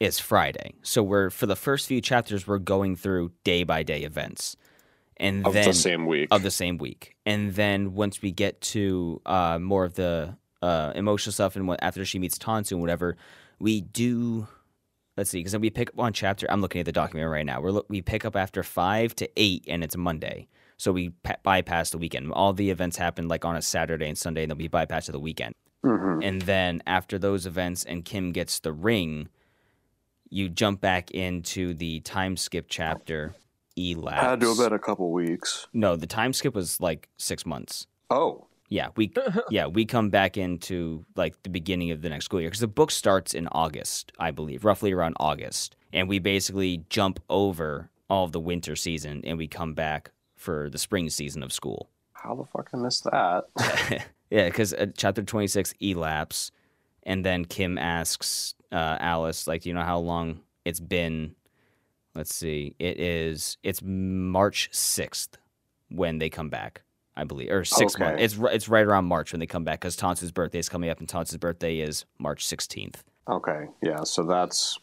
is 0.00 0.18
Friday. 0.18 0.74
So 0.82 1.02
we're 1.02 1.30
for 1.30 1.46
the 1.46 1.56
first 1.56 1.86
few 1.86 2.00
chapters 2.00 2.46
we're 2.46 2.58
going 2.58 2.96
through 2.96 3.32
day 3.42 3.64
by 3.64 3.82
day 3.82 4.02
events, 4.02 4.56
and 5.16 5.46
Of 5.46 5.52
then 5.54 5.64
the 5.66 5.72
same 5.74 6.06
week. 6.06 6.28
of 6.30 6.42
the 6.42 6.50
same 6.50 6.78
week. 6.78 7.16
And 7.24 7.54
then 7.54 7.94
once 7.94 8.20
we 8.22 8.32
get 8.32 8.60
to 8.62 9.20
uh, 9.26 9.58
more 9.58 9.84
of 9.84 9.94
the 9.94 10.36
uh, 10.62 10.92
emotional 10.94 11.32
stuff, 11.32 11.56
and 11.56 11.66
what 11.68 11.82
after 11.82 12.04
she 12.04 12.18
meets 12.18 12.38
Tansu 12.38 12.72
and 12.72 12.80
whatever, 12.80 13.16
we 13.58 13.80
do. 13.80 14.46
Let's 15.16 15.30
see, 15.30 15.38
because 15.38 15.52
then 15.52 15.60
we 15.60 15.70
pick 15.70 15.90
up 15.90 15.98
on 16.00 16.12
chapter. 16.12 16.50
I'm 16.50 16.60
looking 16.60 16.80
at 16.80 16.86
the 16.86 16.92
document 16.92 17.30
right 17.30 17.46
now. 17.46 17.60
We're 17.60 17.80
we 17.88 18.02
pick 18.02 18.24
up 18.24 18.34
after 18.34 18.62
five 18.64 19.14
to 19.16 19.28
eight, 19.36 19.64
and 19.68 19.84
it's 19.84 19.96
Monday. 19.96 20.48
So 20.76 20.90
we 20.90 21.10
pa- 21.10 21.36
bypass 21.44 21.90
the 21.90 21.98
weekend. 21.98 22.32
All 22.32 22.52
the 22.52 22.70
events 22.70 22.96
happen 22.96 23.28
like 23.28 23.44
on 23.44 23.54
a 23.54 23.62
Saturday 23.62 24.08
and 24.08 24.18
Sunday, 24.18 24.42
and 24.42 24.50
then 24.50 24.58
we 24.58 24.66
bypass 24.66 25.06
to 25.06 25.12
the 25.12 25.20
weekend. 25.20 25.54
Mhm. 25.84 26.24
And 26.26 26.42
then 26.42 26.82
after 26.86 27.16
those 27.18 27.46
events, 27.46 27.84
and 27.84 28.04
Kim 28.04 28.32
gets 28.32 28.58
the 28.58 28.72
ring, 28.72 29.28
you 30.30 30.48
jump 30.48 30.80
back 30.80 31.12
into 31.12 31.74
the 31.74 32.00
time 32.00 32.36
skip 32.36 32.66
chapter. 32.68 33.34
Elapse. 33.76 34.20
Had 34.20 34.40
to 34.40 34.48
have 34.48 34.58
been 34.58 34.72
a 34.72 34.78
couple 34.78 35.10
weeks. 35.12 35.66
No, 35.72 35.96
the 35.96 36.06
time 36.06 36.32
skip 36.32 36.54
was 36.54 36.80
like 36.80 37.08
six 37.16 37.44
months. 37.44 37.86
Oh, 38.10 38.46
Yeah, 38.68 38.88
we 38.96 39.12
yeah 39.50 39.66
we 39.66 39.84
come 39.84 40.10
back 40.10 40.36
into 40.36 41.04
like 41.16 41.42
the 41.42 41.50
beginning 41.50 41.90
of 41.90 42.02
the 42.02 42.08
next 42.08 42.26
school 42.26 42.40
year 42.40 42.50
because 42.50 42.60
the 42.60 42.68
book 42.68 42.90
starts 42.90 43.34
in 43.34 43.48
August, 43.48 44.12
I 44.18 44.30
believe, 44.30 44.64
roughly 44.64 44.92
around 44.92 45.16
August, 45.18 45.76
and 45.92 46.08
we 46.08 46.18
basically 46.18 46.84
jump 46.88 47.20
over 47.28 47.90
all 48.08 48.24
of 48.24 48.32
the 48.32 48.40
winter 48.40 48.76
season 48.76 49.22
and 49.24 49.38
we 49.38 49.48
come 49.48 49.74
back 49.74 50.10
for 50.36 50.68
the 50.70 50.78
spring 50.78 51.08
season 51.10 51.42
of 51.42 51.52
school. 51.52 51.88
how 52.12 52.34
the 52.34 52.44
fuck 52.44 52.68
I 52.72 52.76
missed 52.76 53.04
that? 53.04 53.44
yeah, 54.30 54.46
because 54.46 54.72
uh, 54.74 54.86
chapter 54.96 55.22
twenty 55.22 55.46
six 55.46 55.74
elapse, 55.80 56.50
and 57.02 57.24
then 57.24 57.44
Kim 57.44 57.78
asks 57.78 58.54
uh, 58.72 58.96
Alice, 59.00 59.46
like, 59.46 59.62
do 59.62 59.68
you 59.68 59.74
know 59.74 59.82
how 59.82 59.98
long 59.98 60.40
it's 60.64 60.80
been? 60.80 61.34
Let's 62.14 62.34
see, 62.34 62.74
it 62.78 62.98
is 63.00 63.56
it's 63.62 63.80
March 63.82 64.68
sixth 64.72 65.36
when 65.90 66.18
they 66.18 66.30
come 66.30 66.48
back. 66.48 66.82
I 67.16 67.22
believe, 67.22 67.48
or 67.50 67.60
oh, 67.60 67.62
six 67.62 67.94
Okay. 67.94 68.04
months. 68.04 68.22
It's 68.22 68.38
it's 68.52 68.68
right 68.68 68.84
around 68.84 69.04
March 69.04 69.32
when 69.32 69.38
they 69.38 69.46
come 69.46 69.62
back 69.62 69.80
because 69.80 69.96
Tansu's 69.96 70.32
birthday 70.32 70.58
is 70.58 70.68
coming 70.68 70.90
up, 70.90 70.98
and 70.98 71.08
Tansu's 71.08 71.36
birthday 71.36 71.78
is 71.78 72.04
March 72.18 72.44
sixteenth. 72.44 73.04
okay, 73.28 73.66
yeah. 73.82 74.02
So 74.02 74.24
that's 74.24 74.78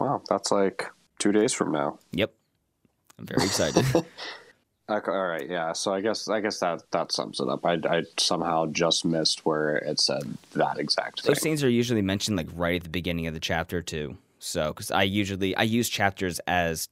wow. 0.00 0.20
That's 0.28 0.50
like 0.50 0.86
two 1.20 1.30
days 1.30 1.52
from 1.52 1.70
now. 1.72 1.98
Yep, 2.12 2.32
I'm 3.18 3.26
very 3.26 3.44
excited. 3.46 3.84
Okay, 4.90 5.12
all 5.12 5.26
right, 5.28 5.48
yeah. 5.48 5.72
So 5.72 5.94
I 5.94 6.00
guess 6.00 6.26
I 6.26 6.40
guess 6.40 6.58
that 6.58 6.82
that 6.90 7.12
sums 7.12 7.38
it 7.38 7.48
up. 7.48 7.64
I, 7.64 7.74
I 7.88 8.02
somehow 8.18 8.66
just 8.66 9.04
missed 9.04 9.46
where 9.46 9.76
it 9.76 10.00
said 10.00 10.22
that 10.54 10.78
exact 10.80 11.22
thing. 11.22 11.30
Those 11.30 11.38
things 11.38 11.62
are 11.62 11.68
usually 11.70 12.02
mentioned 12.02 12.36
like 12.36 12.48
right 12.56 12.74
at 12.74 12.82
the 12.82 12.88
beginning 12.90 13.28
of 13.28 13.34
the 13.34 13.38
chapter 13.38 13.82
too. 13.82 14.16
So, 14.40 14.68
because 14.72 14.90
I 14.90 15.02
usually 15.04 15.54
I 15.54 15.62
use 15.62 15.88
chapters 15.88 16.40
as 16.46 16.88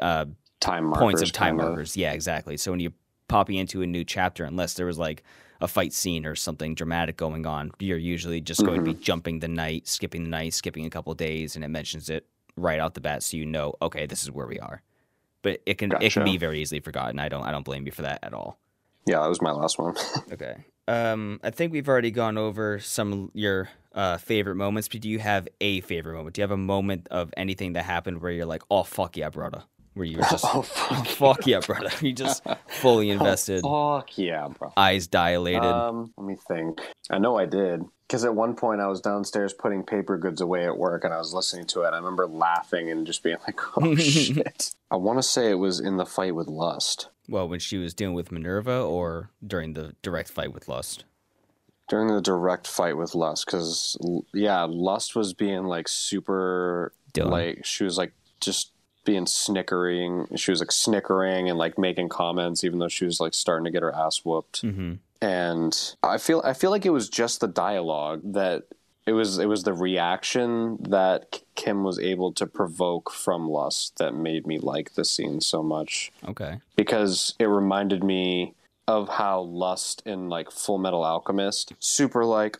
uh, 0.00 0.26
time 0.60 0.84
markers, 0.84 1.00
points 1.02 1.22
of 1.22 1.32
time 1.32 1.56
kinda. 1.56 1.64
markers. 1.64 1.96
Yeah, 1.96 2.12
exactly. 2.12 2.56
So 2.56 2.70
when 2.70 2.80
you're 2.80 2.92
popping 3.28 3.56
into 3.56 3.82
a 3.82 3.86
new 3.86 4.04
chapter, 4.04 4.44
unless 4.44 4.74
there 4.74 4.86
was 4.86 4.98
like 4.98 5.22
a 5.60 5.68
fight 5.68 5.92
scene 5.92 6.24
or 6.24 6.34
something 6.34 6.74
dramatic 6.74 7.16
going 7.16 7.46
on, 7.46 7.72
you're 7.78 7.98
usually 7.98 8.40
just 8.40 8.64
going 8.64 8.84
to 8.84 8.90
Mm-hmm. 8.90 8.98
be 8.98 9.04
jumping 9.04 9.40
the 9.40 9.48
night, 9.48 9.86
skipping 9.88 10.24
the 10.24 10.30
night, 10.30 10.54
skipping 10.54 10.86
a 10.86 10.90
couple 10.90 11.12
days, 11.14 11.56
and 11.56 11.64
it 11.64 11.68
mentions 11.68 12.08
it 12.08 12.26
right 12.56 12.78
out 12.78 12.94
the 12.94 13.00
bat, 13.00 13.22
so 13.22 13.36
you 13.36 13.44
know, 13.44 13.74
okay, 13.82 14.06
this 14.06 14.22
is 14.22 14.30
where 14.30 14.46
we 14.46 14.60
are. 14.60 14.80
But 15.42 15.60
it 15.66 15.78
can 15.78 15.92
it 16.00 16.12
can 16.12 16.22
be 16.24 16.36
very 16.36 16.60
easily 16.62 16.80
forgotten. 16.80 17.18
I 17.18 17.28
don't 17.28 17.42
I 17.44 17.50
don't 17.50 17.64
blame 17.64 17.86
you 17.86 17.92
for 17.92 18.02
that 18.02 18.20
at 18.22 18.32
all. 18.32 18.58
Yeah, 19.06 19.20
that 19.20 19.28
was 19.28 19.42
my 19.42 19.50
last 19.50 19.78
one. 19.78 19.94
Okay. 20.32 20.64
Um, 20.86 21.40
I 21.42 21.50
think 21.50 21.72
we've 21.72 21.88
already 21.88 22.10
gone 22.10 22.36
over 22.36 22.78
some 22.78 23.30
your 23.34 23.70
uh, 23.94 24.18
favorite 24.18 24.56
moments. 24.56 24.88
But 24.88 25.00
do 25.00 25.08
you 25.08 25.18
have 25.18 25.48
a 25.60 25.80
favorite 25.80 26.14
moment? 26.14 26.34
Do 26.34 26.40
you 26.40 26.42
have 26.42 26.50
a 26.50 26.56
moment 26.56 27.08
of 27.10 27.32
anything 27.36 27.72
that 27.74 27.84
happened 27.84 28.20
where 28.20 28.32
you're 28.32 28.46
like, 28.46 28.62
"Oh 28.70 28.82
fuck 28.82 29.16
yeah, 29.16 29.30
brother," 29.30 29.64
where 29.94 30.04
you 30.06 30.16
were 30.18 30.24
just, 30.30 30.44
Oh, 30.44 30.58
"Oh 30.58 30.62
fuck. 30.62 31.06
fuck 31.38 31.46
yeah, 31.46 31.60
brother," 31.60 31.90
you 32.00 32.12
just 32.12 32.42
fully 32.68 33.10
invested, 33.16 33.62
Oh, 33.64 33.98
fuck 34.00 34.16
yeah, 34.18 34.48
bro. 34.58 34.72
eyes 34.76 35.06
dilated. 35.06 35.62
Um, 35.64 36.12
let 36.16 36.26
me 36.26 36.36
think. 36.48 36.80
I 37.10 37.18
know 37.18 37.36
I 37.38 37.46
did. 37.46 37.84
Because 38.06 38.26
at 38.26 38.34
one 38.34 38.54
point 38.54 38.82
I 38.82 38.86
was 38.86 39.00
downstairs 39.00 39.54
putting 39.54 39.82
paper 39.82 40.18
goods 40.18 40.42
away 40.42 40.66
at 40.66 40.76
work 40.76 41.04
and 41.04 41.14
I 41.14 41.16
was 41.16 41.32
listening 41.32 41.64
to 41.68 41.82
it. 41.84 41.88
I 41.94 41.96
remember 41.96 42.26
laughing 42.26 42.90
and 42.90 43.06
just 43.06 43.22
being 43.22 43.38
like, 43.46 43.58
oh 43.78 43.96
shit. 43.96 44.72
I 44.90 44.96
want 44.96 45.18
to 45.18 45.22
say 45.22 45.50
it 45.50 45.54
was 45.54 45.80
in 45.80 45.96
the 45.96 46.04
fight 46.04 46.34
with 46.34 46.46
Lust. 46.46 47.08
well, 47.30 47.48
when 47.48 47.60
she 47.60 47.78
was 47.78 47.94
dealing 47.94 48.14
with 48.14 48.30
Minerva, 48.30 48.78
or 48.82 49.30
during 49.44 49.72
the 49.72 49.94
direct 50.02 50.28
fight 50.30 50.52
with 50.52 50.68
Lust. 50.68 51.04
During 51.88 52.08
the 52.08 52.20
direct 52.20 52.66
fight 52.66 52.98
with 52.98 53.14
Lust. 53.14 53.46
Because, 53.46 53.96
yeah, 54.34 54.64
Lust 54.68 55.16
was 55.16 55.32
being 55.32 55.64
like 55.64 55.88
super, 55.88 56.92
Dylan. 57.14 57.30
like, 57.30 57.64
she 57.64 57.84
was 57.84 57.96
like 57.96 58.12
just 58.38 58.72
being 59.04 59.26
snickering. 59.26 60.26
She 60.36 60.50
was 60.50 60.60
like 60.60 60.72
snickering 60.72 61.48
and 61.48 61.58
like 61.58 61.78
making 61.78 62.08
comments, 62.08 62.64
even 62.64 62.78
though 62.78 62.88
she 62.88 63.04
was 63.04 63.20
like 63.20 63.34
starting 63.34 63.64
to 63.64 63.70
get 63.70 63.82
her 63.82 63.94
ass 63.94 64.24
whooped. 64.24 64.60
hmm 64.62 64.94
and 65.22 65.94
I 66.02 66.18
feel 66.18 66.42
I 66.44 66.52
feel 66.52 66.70
like 66.70 66.84
it 66.84 66.90
was 66.90 67.08
just 67.08 67.40
the 67.40 67.46
dialogue 67.48 68.20
that 68.34 68.64
it 69.06 69.12
was 69.12 69.38
it 69.38 69.46
was 69.48 69.62
the 69.62 69.72
reaction 69.72 70.76
that 70.82 71.40
Kim 71.54 71.82
was 71.82 71.98
able 71.98 72.32
to 72.32 72.46
provoke 72.46 73.10
from 73.10 73.48
Lust 73.48 73.96
that 73.98 74.14
made 74.14 74.46
me 74.46 74.58
like 74.58 74.94
the 74.94 75.04
scene 75.04 75.40
so 75.40 75.62
much 75.62 76.12
Okay. 76.28 76.58
because 76.76 77.34
it 77.38 77.46
reminded 77.46 78.04
me 78.04 78.52
of 78.86 79.08
how 79.08 79.40
Lust 79.40 80.02
in 80.04 80.28
like 80.28 80.48
Fullmetal 80.50 81.06
Alchemist 81.06 81.72
super 81.78 82.24
like 82.26 82.58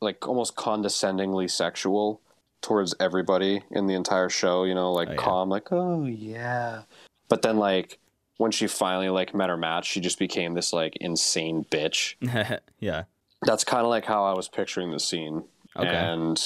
like 0.00 0.26
almost 0.26 0.56
condescendingly 0.56 1.48
sexual 1.48 2.20
towards 2.62 2.94
everybody 3.00 3.62
in 3.70 3.86
the 3.86 3.94
entire 3.94 4.28
show, 4.28 4.64
you 4.64 4.74
know, 4.74 4.92
like 4.92 5.08
Oh, 5.08 5.12
yeah. 5.12 5.16
calm 5.18 5.48
like 5.48 5.72
oh 5.72 6.04
yeah. 6.04 6.82
But 7.28 7.42
then 7.42 7.58
like 7.58 7.98
when 8.38 8.50
she 8.50 8.66
finally 8.66 9.08
like 9.08 9.34
met 9.34 9.48
her 9.48 9.56
match, 9.56 9.86
she 9.86 10.00
just 10.00 10.18
became 10.18 10.54
this 10.54 10.72
like 10.72 10.96
insane 11.00 11.64
bitch. 11.70 12.14
yeah. 12.80 13.04
That's 13.42 13.64
kind 13.64 13.82
of 13.82 13.88
like 13.90 14.04
how 14.04 14.24
I 14.24 14.34
was 14.34 14.48
picturing 14.48 14.90
the 14.90 15.00
scene. 15.00 15.44
Okay. 15.76 15.88
And 15.88 16.42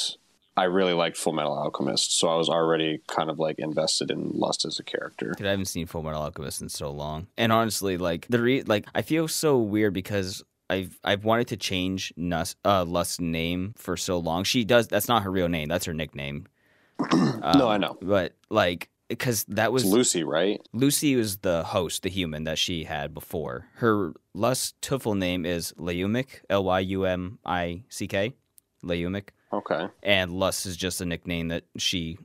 I 0.56 0.64
really 0.64 0.92
liked 0.92 1.16
Fullmetal 1.16 1.56
Alchemist, 1.56 2.18
so 2.18 2.28
I 2.28 2.34
was 2.34 2.48
already 2.48 3.00
kind 3.06 3.30
of 3.30 3.38
like 3.38 3.58
invested 3.58 4.10
in 4.10 4.30
Lust 4.34 4.64
as 4.66 4.78
a 4.78 4.82
character. 4.82 5.32
Dude, 5.36 5.46
I 5.46 5.50
haven't 5.50 5.66
seen 5.66 5.86
Fullmetal 5.86 6.16
Alchemist 6.16 6.60
in 6.60 6.68
so 6.68 6.90
long, 6.90 7.28
and 7.38 7.52
honestly, 7.52 7.96
like 7.96 8.26
the 8.28 8.42
re- 8.42 8.62
like 8.62 8.86
I 8.94 9.02
feel 9.02 9.28
so 9.28 9.56
weird 9.58 9.94
because 9.94 10.42
I've 10.70 10.98
I've 11.04 11.24
wanted 11.24 11.48
to 11.48 11.56
change 11.56 12.12
Nus- 12.16 12.56
uh, 12.64 12.84
Lust's 12.84 13.20
name 13.20 13.74
for 13.76 13.96
so 13.96 14.18
long. 14.18 14.44
She 14.44 14.64
does. 14.64 14.88
That's 14.88 15.08
not 15.08 15.24
her 15.24 15.30
real 15.30 15.48
name. 15.48 15.68
That's 15.68 15.84
her 15.86 15.94
nickname. 15.94 16.46
no, 17.12 17.40
Um, 17.42 17.62
I 17.62 17.76
know. 17.76 17.98
But 18.00 18.34
like, 18.50 18.88
because 19.08 19.44
that 19.48 19.72
was 19.72 19.82
It's 19.82 19.92
Lucy, 19.92 20.22
right? 20.24 20.60
Lucy 20.72 21.16
was 21.16 21.38
the 21.38 21.64
host, 21.64 22.02
the 22.04 22.08
human 22.10 22.44
that 22.44 22.58
she 22.58 22.84
had 22.84 23.12
before. 23.12 23.66
Her 23.74 24.14
Lust 24.34 24.80
Tuffle 24.80 25.16
name 25.18 25.44
is 25.44 25.72
Leumic, 25.78 26.42
L 26.48 26.64
Y 26.64 26.80
U 26.80 27.04
M 27.04 27.38
I 27.44 27.82
C 27.88 28.06
K, 28.06 28.34
Leumic 28.84 29.30
Okay. 29.52 29.88
and 30.02 30.30
Lust 30.32 30.64
is 30.66 30.76
just 30.76 31.00
a 31.00 31.04
nickname 31.04 31.48
that 31.48 31.64
she 31.76 32.18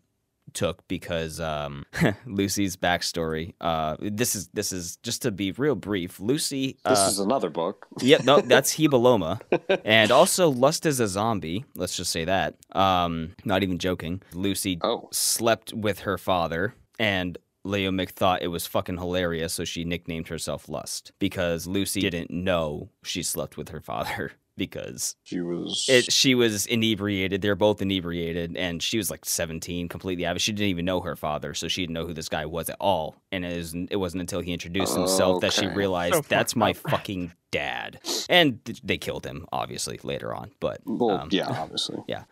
took 0.56 0.88
because 0.88 1.40
um, 1.40 1.86
Lucy's 2.26 2.76
backstory. 2.78 3.54
Uh, 3.62 3.96
this 4.02 4.36
is 4.36 4.48
this 4.54 4.72
is 4.72 4.98
just 5.04 5.22
to 5.22 5.32
be 5.32 5.52
real 5.52 5.76
brief. 5.76 6.20
Lucy, 6.20 6.78
This 6.86 7.00
uh, 7.00 7.08
is 7.10 7.20
another 7.20 7.50
book. 7.50 7.88
yep, 8.02 8.24
no, 8.24 8.42
that's 8.54 8.76
Hebeloma, 8.76 9.40
and 9.86 10.12
also 10.12 10.50
Lust 10.50 10.86
is 10.86 11.00
a 11.00 11.08
zombie. 11.08 11.66
Let's 11.76 11.96
just 11.96 12.12
say 12.12 12.26
that. 12.26 12.56
Um, 12.74 13.36
not 13.46 13.62
even 13.62 13.78
joking. 13.78 14.22
Lucy 14.34 14.80
Oh. 14.84 15.10
slept 15.12 15.74
with 15.74 16.00
her 16.00 16.18
father, 16.18 16.74
and 16.98 17.38
Leomic 17.66 18.12
thought 18.12 18.42
it 18.44 18.48
was 18.50 18.68
fucking 18.68 18.98
hilarious, 18.98 19.54
so 19.54 19.66
she 19.66 19.84
nicknamed 19.86 20.28
herself 20.28 20.70
Lust 20.70 21.12
because 21.20 21.66
Lucy 21.68 22.02
didn't 22.02 22.30
know 22.32 22.90
she 23.04 23.24
slept 23.24 23.58
with 23.58 23.70
her 23.70 23.82
father 23.82 24.32
because 24.58 25.16
She 25.24 25.42
was. 25.42 25.86
it, 25.90 26.12
she 26.12 26.36
was 26.36 26.66
inebriated. 26.66 27.42
They're 27.42 27.56
both 27.56 27.82
inebriated, 27.82 28.56
and 28.56 28.82
she 28.82 28.98
was 28.98 29.10
like 29.12 29.26
17, 29.26 29.90
completely 29.90 30.26
out. 30.26 30.40
She 30.40 30.52
didn't 30.52 30.70
even 30.70 30.86
know 30.86 31.02
her 31.02 31.16
father, 31.16 31.54
so 31.54 31.68
she 31.68 31.82
didn't 31.82 31.94
know 31.94 32.06
who 32.06 32.14
this 32.14 32.30
guy 32.30 32.46
was 32.46 32.70
at 32.70 32.78
all. 32.80 33.16
And 33.32 33.44
it, 33.46 33.58
was, 33.58 33.74
it 33.92 33.98
wasn't 33.98 34.22
until 34.22 34.40
he 34.42 34.54
introduced 34.54 34.96
himself 34.96 35.42
that 35.42 35.54
she 35.54 35.68
realized 35.68 36.16
So 36.16 36.22
that's 36.28 36.56
my 36.56 36.72
up. 36.72 36.78
fucking 36.90 37.34
dad. 37.52 38.00
And 38.30 38.64
th- 38.66 38.82
they 38.84 38.98
killed 38.98 39.26
him, 39.26 39.46
obviously, 39.52 40.00
later 40.04 40.34
on. 40.34 40.52
But 40.60 40.82
well, 40.86 41.12
um, 41.22 41.30
yeah, 41.32 41.48
obviously. 41.62 41.98
Yeah. 42.08 42.24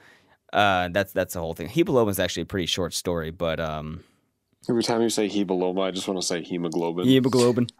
Uh, 0.51 0.89
that's 0.91 1.11
that's 1.13 1.33
the 1.33 1.39
whole 1.39 1.53
thing. 1.55 1.67
Hebeloma 1.67 2.09
is 2.09 2.19
actually 2.19 2.43
a 2.43 2.45
pretty 2.45 2.67
short 2.67 2.93
story, 2.93 3.31
but 3.31 3.59
um, 3.59 4.03
Every 4.69 4.83
time 4.83 5.01
you 5.01 5.09
say 5.09 5.27
hebeloma, 5.27 5.81
I 5.81 5.91
just 5.91 6.07
want 6.07 6.21
to 6.21 6.25
say 6.25 6.41
hemoglobin. 6.43 7.05
hemoglobin. 7.07 7.67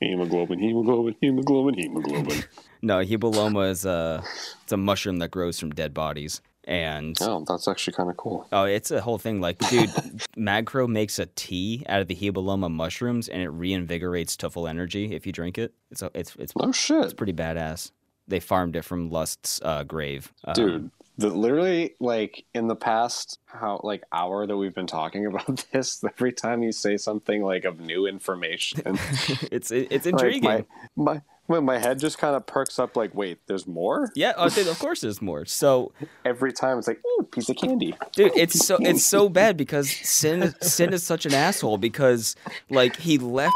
Hemoglobin, 0.00 0.58
hemoglobin, 0.58 1.16
hemoglobin, 1.20 1.74
hemoglobin. 1.74 2.44
No, 2.84 2.98
hebeloma 2.98 3.70
is 3.70 3.84
a 3.84 4.24
it's 4.64 4.72
a 4.72 4.76
mushroom 4.76 5.18
that 5.18 5.30
grows 5.30 5.60
from 5.60 5.70
dead 5.70 5.94
bodies, 5.94 6.40
and 6.64 7.16
oh, 7.20 7.44
that's 7.46 7.68
actually 7.68 7.92
kind 7.92 8.10
of 8.10 8.16
cool. 8.16 8.48
Oh, 8.50 8.64
it's 8.64 8.90
a 8.90 9.00
whole 9.00 9.18
thing. 9.18 9.40
Like, 9.40 9.58
dude, 9.70 9.88
Magcro 10.36 10.88
makes 10.88 11.20
a 11.20 11.26
tea 11.26 11.84
out 11.88 12.00
of 12.00 12.08
the 12.08 12.16
Hebeloma 12.16 12.72
mushrooms, 12.72 13.28
and 13.28 13.40
it 13.40 13.50
reinvigorates 13.50 14.36
Tuffle 14.36 14.68
energy 14.68 15.14
if 15.14 15.26
you 15.28 15.32
drink 15.32 15.58
it. 15.58 15.72
It's 15.92 16.02
a, 16.02 16.10
it's 16.12 16.34
it's 16.40 16.52
Oh 16.56 16.72
shit, 16.72 17.04
it's 17.04 17.14
pretty 17.14 17.32
badass. 17.32 17.92
They 18.26 18.40
farmed 18.40 18.74
it 18.74 18.82
from 18.82 19.10
Lust's 19.10 19.60
uh, 19.62 19.84
grave, 19.84 20.32
Um, 20.44 20.54
dude. 20.54 20.90
The, 21.18 21.28
literally, 21.28 21.94
like 22.00 22.44
in 22.54 22.68
the 22.68 22.76
past, 22.76 23.38
how 23.46 23.80
like 23.84 24.02
hour 24.12 24.46
that 24.46 24.56
we've 24.56 24.74
been 24.74 24.86
talking 24.86 25.26
about 25.32 25.64
this, 25.72 26.02
every 26.04 26.32
time 26.32 26.62
you 26.62 26.72
say 26.72 26.96
something 26.96 27.42
like 27.42 27.64
of 27.64 27.80
new 27.80 28.06
information, 28.06 28.82
it's 29.52 29.70
it, 29.70 29.88
it's 29.90 30.06
like, 30.06 30.14
intriguing. 30.14 30.42
my 30.44 30.64
my 30.96 31.22
when 31.46 31.64
my 31.64 31.78
head 31.78 31.98
just 31.98 32.16
kind 32.18 32.34
of 32.34 32.46
perks 32.46 32.78
up. 32.78 32.96
Like, 32.96 33.14
wait, 33.14 33.38
there's 33.46 33.66
more. 33.66 34.10
Yeah, 34.14 34.32
oh, 34.36 34.48
dude, 34.48 34.68
of 34.68 34.78
course 34.78 35.00
there's 35.02 35.20
more. 35.20 35.44
So, 35.44 35.92
Every 36.24 36.52
time 36.52 36.78
it's 36.78 36.88
like, 36.88 37.00
ooh, 37.04 37.24
piece 37.24 37.48
of 37.50 37.56
candy. 37.56 37.94
dude, 38.14 38.32
it's 38.34 38.64
so 38.64 38.78
it's 38.80 39.04
so 39.04 39.28
bad 39.28 39.56
because 39.56 39.90
Sin 39.90 40.54
Sin 40.62 40.92
is 40.94 41.02
such 41.02 41.26
an 41.26 41.34
asshole 41.34 41.78
because 41.78 42.36
like 42.70 42.96
he 42.96 43.18
left. 43.18 43.54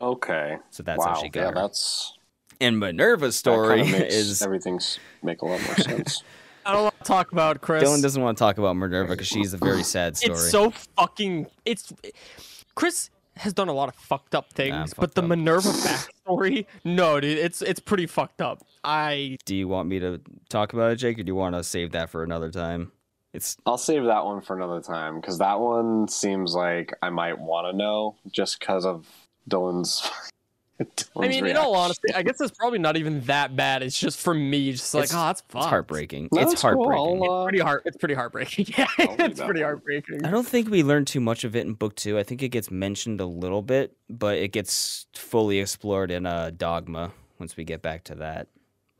Okay, 0.00 0.56
So 0.70 0.82
that's 0.82 0.98
wow, 0.98 1.08
how 1.08 1.20
she 1.20 1.28
got 1.28 1.40
yeah, 1.40 1.48
her. 1.48 1.54
that's 1.54 2.16
And 2.60 2.78
Minerva's 2.78 3.34
that 3.34 3.38
story 3.38 3.82
makes 3.84 4.14
is 4.14 4.42
everything's 4.42 4.98
make 5.22 5.42
a 5.42 5.46
lot 5.46 5.60
more 5.66 5.76
sense. 5.76 6.22
I 6.66 6.74
don't 6.74 6.82
want 6.84 6.98
to 6.98 7.04
talk 7.04 7.32
about 7.32 7.62
Chris. 7.62 7.82
Dylan 7.82 8.02
doesn't 8.02 8.22
want 8.22 8.36
to 8.36 8.44
talk 8.44 8.58
about 8.58 8.76
Minerva 8.76 9.12
because 9.12 9.26
she's 9.26 9.54
a 9.54 9.58
very 9.58 9.82
sad 9.82 10.16
story. 10.16 10.34
It's 10.34 10.50
so 10.50 10.70
fucking. 10.96 11.46
It's 11.64 11.92
Chris 12.74 13.10
has 13.36 13.54
done 13.54 13.68
a 13.68 13.72
lot 13.72 13.88
of 13.88 13.94
fucked 13.94 14.34
up 14.34 14.52
things, 14.52 14.74
I'm 14.74 15.00
but 15.00 15.14
the 15.14 15.22
up. 15.22 15.28
Minerva 15.28 15.68
backstory, 16.28 16.66
no, 16.84 17.18
dude, 17.18 17.38
it's 17.38 17.62
it's 17.62 17.80
pretty 17.80 18.06
fucked 18.06 18.42
up. 18.42 18.62
I 18.84 19.38
Do 19.46 19.56
you 19.56 19.68
want 19.68 19.88
me 19.88 19.98
to 20.00 20.20
talk 20.48 20.72
about 20.74 20.90
it, 20.92 20.96
Jake, 20.96 21.18
or 21.18 21.22
do 21.22 21.28
you 21.28 21.34
want 21.34 21.54
to 21.54 21.64
save 21.64 21.92
that 21.92 22.10
for 22.10 22.22
another 22.22 22.50
time? 22.50 22.92
It's 23.32 23.56
I'll 23.64 23.78
save 23.78 24.04
that 24.04 24.24
one 24.24 24.40
for 24.42 24.56
another 24.56 24.80
time 24.80 25.20
because 25.20 25.38
that 25.38 25.60
one 25.60 26.08
seems 26.08 26.54
like 26.54 26.92
I 27.00 27.10
might 27.10 27.38
want 27.38 27.72
to 27.72 27.76
know 27.76 28.16
just 28.30 28.58
because 28.58 28.84
of 28.84 29.06
Dylan's. 29.48 30.08
Dylan's 30.84 31.10
I 31.16 31.28
mean, 31.28 31.46
in 31.46 31.56
all 31.56 31.72
reaction. 31.72 31.76
honesty, 31.84 32.14
I 32.14 32.22
guess 32.22 32.40
it's 32.40 32.56
probably 32.56 32.78
not 32.78 32.96
even 32.96 33.20
that 33.22 33.54
bad. 33.56 33.82
It's 33.82 33.98
just 33.98 34.18
for 34.20 34.32
me, 34.34 34.72
just 34.72 34.94
like, 34.94 35.04
It's- 35.04 35.14
oh, 35.16 35.26
that's 35.26 35.42
it's 35.54 35.66
heartbreaking. 35.66 36.28
No, 36.32 36.40
it's 36.42 36.52
it's 36.54 36.62
cool. 36.62 36.84
heartbreaking. 36.84 37.22
I'll, 37.28 37.40
uh, 37.40 37.44
Pretty 37.44 37.58
heart. 37.58 37.82
It's 37.86 37.96
pretty 37.96 38.14
heartbreaking. 38.14 38.66
Yeah, 38.78 38.86
it's 38.98 39.40
pretty 39.40 39.62
heartbreaking. 39.62 40.24
I 40.24 40.30
don't 40.30 40.46
think 40.46 40.70
we 40.70 40.82
learned 40.82 41.06
too 41.06 41.20
much 41.20 41.44
of 41.44 41.54
it 41.56 41.66
in 41.66 41.74
book 41.74 41.94
two. 41.96 42.18
I 42.18 42.22
think 42.22 42.42
it 42.42 42.48
gets 42.48 42.70
mentioned 42.70 43.20
a 43.20 43.26
little 43.26 43.62
bit, 43.62 43.96
but 44.08 44.38
it 44.38 44.48
gets 44.52 45.06
fully 45.14 45.58
explored 45.58 46.10
in 46.10 46.26
uh, 46.26 46.50
Dogma 46.56 47.12
once 47.38 47.56
we 47.56 47.64
get 47.64 47.82
back 47.82 48.04
to 48.04 48.14
that. 48.16 48.48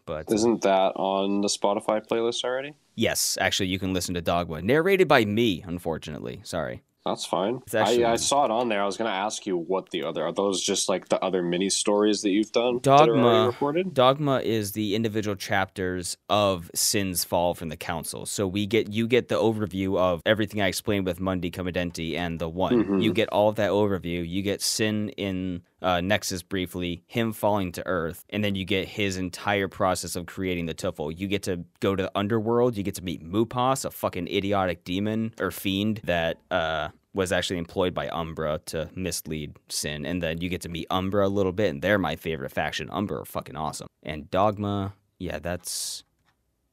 But 0.07 0.26
Isn't 0.33 0.62
that 0.62 0.93
on 0.97 1.41
the 1.41 1.49
Spotify 1.49 2.05
playlist 2.07 2.43
already? 2.45 2.74
yes, 2.97 3.39
actually, 3.41 3.68
you 3.68 3.78
can 3.78 3.95
listen 3.95 4.14
to 4.14 4.20
Dogma, 4.20 4.61
narrated 4.61 5.07
by 5.09 5.24
me. 5.24 5.62
Unfortunately, 5.66 6.41
sorry. 6.43 6.83
That's 7.05 7.24
fine. 7.24 7.61
Actually- 7.74 8.05
I, 8.05 8.12
I 8.12 8.16
saw 8.16 8.44
it 8.44 8.51
on 8.51 8.68
there. 8.68 8.82
I 8.82 8.86
was 8.86 8.96
going 8.96 9.09
to 9.11 9.14
ask 9.14 9.46
you 9.46 9.57
what 9.57 9.90
the 9.90 10.05
other 10.05 10.24
are. 10.26 10.32
Those 10.32 10.62
just 10.62 10.88
like 10.88 11.09
the 11.09 11.18
other 11.24 11.42
mini 11.42 11.70
stories 11.70 12.20
that 12.22 12.30
you've 12.30 12.53
done 12.53 12.78
Dogma. 12.82 13.46
recorded? 13.46 13.94
Dogma 13.94 14.40
is 14.40 14.72
the 14.72 14.94
individual 14.94 15.34
chapters 15.36 16.16
of 16.28 16.70
Sin's 16.74 17.24
fall 17.24 17.55
from 17.55 17.70
the 17.70 17.76
council. 17.76 18.26
So 18.26 18.46
we 18.46 18.66
get 18.66 18.92
you 18.92 19.07
get 19.07 19.28
the 19.28 19.36
overview 19.36 19.98
of 19.98 20.20
everything 20.26 20.61
I 20.61 20.66
explained 20.66 21.07
with 21.07 21.20
Mundi 21.20 21.51
Commodenti 21.51 22.16
and 22.16 22.38
the 22.38 22.48
one. 22.48 22.84
Mhm. 22.84 23.03
You 23.03 23.12
get 23.12 23.28
all 23.30 23.48
of 23.48 23.57
that 23.57 23.70
overview. 23.70 24.28
You 24.28 24.42
get 24.42 24.61
Sin 24.61 25.09
in 25.11 25.62
uh, 25.83 26.01
Nexus 26.01 26.43
briefly, 26.43 27.03
him 27.07 27.33
falling 27.33 27.72
to 27.72 27.87
Earth, 27.87 28.24
and 28.31 28.45
then 28.45 28.55
you 28.55 28.64
get 28.64 28.89
his 28.89 29.16
entire 29.16 29.68
process 29.68 30.16
of 30.16 30.26
creating 30.26 30.66
the 30.66 30.74
Tuffle. 30.74 31.16
You 31.16 31.26
get 31.26 31.43
to 31.45 31.64
go 31.81 31.97
to 31.97 32.03
the 32.05 32.12
underworld. 32.14 32.76
You 32.76 32.83
get 32.83 32.95
to 32.97 33.05
meet 33.05 33.22
Mupas, 33.24 33.85
a 33.85 33.91
fucking 33.91 34.28
idiotic 34.28 34.85
demon 34.85 35.35
or 35.41 35.51
fiend 35.51 36.01
that 36.05 36.39
uh, 36.51 36.89
was 37.14 37.33
actually 37.33 37.59
employed 37.59 37.95
by 37.95 38.09
Umbra 38.09 38.61
to 38.66 38.89
mislead 38.95 39.57
Sin, 39.68 40.05
and 40.07 40.22
then 40.22 40.41
you 40.41 40.49
get 40.49 40.61
to 40.62 40.68
meet 40.68 40.87
Umbra 40.91 41.26
a 41.26 41.28
little 41.28 41.53
bit, 41.53 41.70
and 41.70 41.83
they're 41.83 41.99
my 41.99 42.16
favorite 42.16 42.53
faction. 42.53 42.89
Umbra 42.91 43.22
are 43.22 43.24
fucking 43.24 43.57
awesome. 43.57 43.89
And 44.03 44.31
Dogma, 44.31 44.95
yeah, 45.18 45.39
that's 45.39 46.05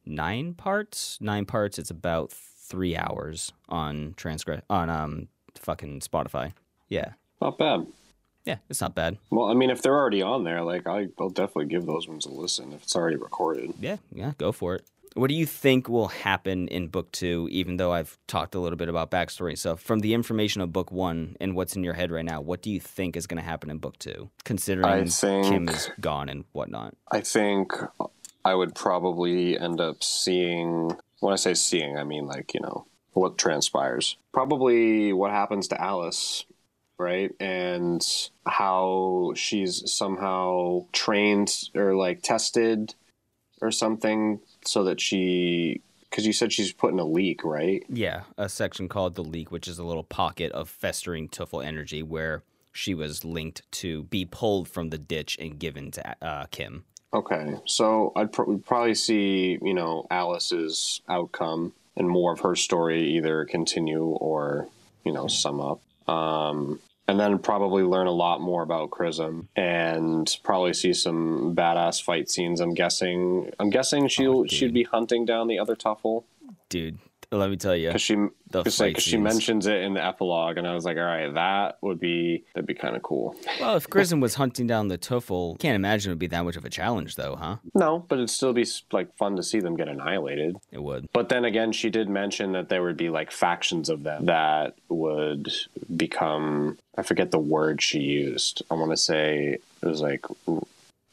nine 0.05 0.53
parts. 0.53 1.18
Nine 1.22 1.45
parts. 1.45 1.80
It's 1.80 1.89
about 1.89 2.32
three 2.32 2.95
hours 2.97 3.53
on 3.70 4.14
transgress 4.18 4.62
on 4.70 4.89
um 4.89 5.28
fucking 5.55 6.01
Spotify. 6.01 6.53
Yeah, 6.89 7.14
Not 7.41 7.58
bad. 7.58 7.88
Yeah, 8.47 8.57
it's 8.69 8.79
not 8.79 8.95
bad. 8.95 9.17
Well, 9.29 9.49
I 9.49 9.53
mean, 9.53 9.69
if 9.69 9.81
they're 9.81 9.93
already 9.93 10.21
on 10.21 10.45
there, 10.45 10.63
like 10.63 10.87
I, 10.87 11.07
I'll 11.19 11.29
definitely 11.29 11.65
give 11.65 11.85
those 11.85 12.07
ones 12.07 12.25
a 12.25 12.29
listen 12.29 12.71
if 12.71 12.83
it's 12.83 12.95
already 12.95 13.17
recorded. 13.17 13.73
Yeah, 13.79 13.97
yeah, 14.13 14.31
go 14.37 14.51
for 14.53 14.75
it. 14.75 14.85
What 15.15 15.29
do 15.29 15.33
you 15.33 15.45
think 15.45 15.89
will 15.89 16.09
happen 16.09 16.67
in 16.67 16.87
book 16.87 17.11
two, 17.11 17.49
even 17.51 17.77
though 17.77 17.91
I've 17.91 18.17
talked 18.27 18.53
a 18.55 18.59
little 18.59 18.77
bit 18.77 18.87
about 18.87 19.11
backstory 19.11 19.57
stuff? 19.57 19.81
From 19.81 19.99
the 19.99 20.13
information 20.13 20.61
of 20.61 20.71
book 20.71 20.91
one 20.91 21.35
and 21.41 21.55
what's 21.55 21.75
in 21.75 21.83
your 21.83 21.93
head 21.93 22.11
right 22.11 22.23
now, 22.23 22.39
what 22.39 22.61
do 22.61 22.69
you 22.69 22.79
think 22.79 23.17
is 23.17 23.27
going 23.27 23.41
to 23.41 23.43
happen 23.43 23.69
in 23.69 23.79
book 23.79 23.97
two, 23.99 24.29
considering 24.45 25.07
think- 25.07 25.47
Kim 25.47 25.69
is 25.69 25.89
gone 25.99 26.29
and 26.29 26.45
whatnot? 26.53 26.95
I 27.11 27.21
think 27.21 27.73
I 28.45 28.55
would 28.55 28.75
probably 28.75 29.59
end 29.59 29.81
up 29.81 30.03
seeing. 30.03 30.95
When 31.19 31.33
I 31.33 31.37
say 31.37 31.53
seeing, 31.55 31.97
I 31.97 32.03
mean 32.03 32.27
like 32.27 32.53
you 32.53 32.61
know 32.61 32.85
what 33.13 33.37
transpires. 33.37 34.17
Probably 34.31 35.11
what 35.11 35.31
happens 35.31 35.67
to 35.69 35.81
Alice, 35.81 36.45
right? 36.97 37.31
And 37.39 38.05
how 38.45 39.33
she's 39.35 39.91
somehow 39.91 40.85
trained 40.91 41.51
or 41.75 41.95
like 41.95 42.21
tested 42.21 42.95
or 43.61 43.71
something 43.71 44.39
so 44.65 44.83
that 44.85 45.01
she. 45.01 45.81
Because 46.09 46.25
you 46.25 46.31
said 46.31 46.53
she's 46.53 46.71
put 46.71 46.93
in 46.93 46.99
a 46.99 47.05
leak, 47.05 47.43
right? 47.43 47.83
Yeah, 47.89 48.23
a 48.37 48.47
section 48.47 48.87
called 48.87 49.15
the 49.15 49.23
leak, 49.23 49.51
which 49.51 49.67
is 49.67 49.77
a 49.77 49.83
little 49.83 50.05
pocket 50.05 50.53
of 50.53 50.69
festering 50.69 51.27
Tuffle 51.27 51.63
energy 51.63 52.01
where 52.01 52.43
she 52.71 52.93
was 52.93 53.25
linked 53.25 53.69
to 53.71 54.03
be 54.03 54.23
pulled 54.23 54.69
from 54.69 54.89
the 54.89 54.97
ditch 54.97 55.37
and 55.39 55.59
given 55.59 55.91
to 55.91 56.25
uh, 56.25 56.45
Kim. 56.45 56.85
Okay, 57.13 57.55
so 57.65 58.11
I'd 58.15 58.31
pr- 58.31 58.43
we'd 58.43 58.65
probably 58.65 58.93
see 58.93 59.57
you 59.61 59.73
know 59.73 60.05
Alice's 60.11 61.01
outcome 61.09 61.73
and 61.95 62.07
more 62.07 62.33
of 62.33 62.41
her 62.41 62.55
story 62.55 63.15
either 63.15 63.45
continue 63.45 64.03
or 64.03 64.67
you 65.03 65.11
know 65.11 65.27
sum 65.27 65.59
up, 65.59 65.81
um, 66.08 66.80
and 67.08 67.20
then 67.20 67.39
probably 67.39 67.84
learn 67.84 68.08
a 68.08 68.12
lot 68.12 68.41
more 68.41 68.64
about 68.64 68.91
Chrism 68.91 69.47
and 69.55 70.38
probably 70.43 70.74
see 70.74 70.93
some 70.93 71.55
badass 71.55 72.01
fight 72.01 72.30
scenes. 72.30 72.60
I'm 72.60 72.74
guessing. 72.74 73.51
I'm 73.60 73.70
guessing 73.70 74.08
she'll 74.08 74.43
dude. 74.43 74.51
she'd 74.51 74.74
be 74.74 74.84
hunting 74.84 75.26
down 75.26 75.47
the 75.47 75.60
other 75.60 75.76
Tuffle 75.76 76.24
Dude, 76.70 76.97
let 77.32 77.49
me 77.49 77.57
tell 77.57 77.75
you, 77.75 77.89
because 77.89 78.01
she 78.01 78.15
because 78.49 78.78
fight 78.78 79.01
she 79.01 79.17
mentions 79.17 79.67
it 79.67 79.82
in 79.82 79.93
the 79.93 80.03
epilogue, 80.03 80.57
and 80.57 80.65
I 80.65 80.73
was 80.73 80.86
like, 80.86 80.97
all 80.97 81.03
right, 81.03 81.34
that 81.34 81.78
would 81.82 81.99
be 81.99 82.45
that'd 82.53 82.65
be 82.67 82.73
kind 82.73 82.95
of 82.95 83.03
cool. 83.03 83.36
well, 83.59 83.75
if 83.75 83.89
Chrism 83.89 84.19
was 84.19 84.36
hunting 84.36 84.65
down 84.67 84.88
the 84.88 84.97
Tuffle, 84.97 85.59
can't 85.59 85.75
imagine 85.75 86.11
it 86.11 86.13
would 86.13 86.19
be 86.19 86.28
that 86.28 86.43
much 86.43 86.55
of 86.55 86.63
a 86.63 86.69
challenge, 86.69 87.15
though, 87.15 87.36
huh? 87.36 87.57
No, 87.75 88.05
but 88.07 88.15
it'd 88.15 88.30
still 88.30 88.53
be 88.53 88.65
like 88.91 89.15
fun 89.17 89.36
to 89.36 89.43
see 89.43 89.59
them 89.59 89.75
get 89.75 89.89
annihilated. 89.89 90.57
It 90.71 90.82
would. 90.82 91.09
But 91.11 91.30
then 91.30 91.43
again, 91.43 91.71
she 91.73 91.89
did 91.89 92.09
mention 92.09 92.53
that 92.53 92.69
there 92.69 92.84
would 92.84 92.97
be 92.97 93.09
like 93.09 93.32
factions 93.32 93.89
of 93.89 94.03
them 94.03 94.25
that 94.25 94.75
would 94.89 95.51
become. 95.95 96.78
I 96.97 97.03
forget 97.03 97.32
the 97.32 97.39
word 97.39 97.82
she 97.82 97.99
used. 97.99 98.63
I 98.71 98.75
want 98.75 98.91
to 98.91 98.97
say 98.97 99.57
it 99.82 99.86
was 99.86 100.01
like 100.01 100.25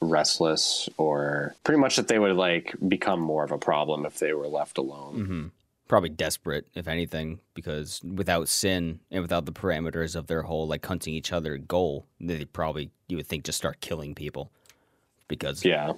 restless 0.00 0.88
or 0.96 1.54
pretty 1.64 1.80
much 1.80 1.96
that 1.96 2.08
they 2.08 2.18
would 2.18 2.36
like 2.36 2.74
become 2.86 3.20
more 3.20 3.44
of 3.44 3.50
a 3.52 3.58
problem 3.58 4.06
if 4.06 4.18
they 4.18 4.32
were 4.32 4.46
left 4.46 4.78
alone. 4.78 5.14
hmm 5.14 5.46
Probably 5.86 6.08
desperate, 6.08 6.66
if 6.74 6.88
anything, 6.88 7.40
because 7.52 8.00
without 8.02 8.48
sin 8.48 9.00
and 9.10 9.20
without 9.22 9.44
the 9.44 9.52
parameters 9.52 10.16
of 10.16 10.26
their 10.26 10.42
whole 10.42 10.66
like 10.66 10.84
hunting 10.84 11.12
each 11.14 11.32
other 11.32 11.58
goal, 11.58 12.06
they 12.20 12.44
probably 12.46 12.90
you 13.08 13.16
would 13.18 13.26
think 13.26 13.44
just 13.44 13.58
start 13.58 13.80
killing 13.80 14.14
people. 14.14 14.50
Because 15.28 15.64
Yeah. 15.64 15.92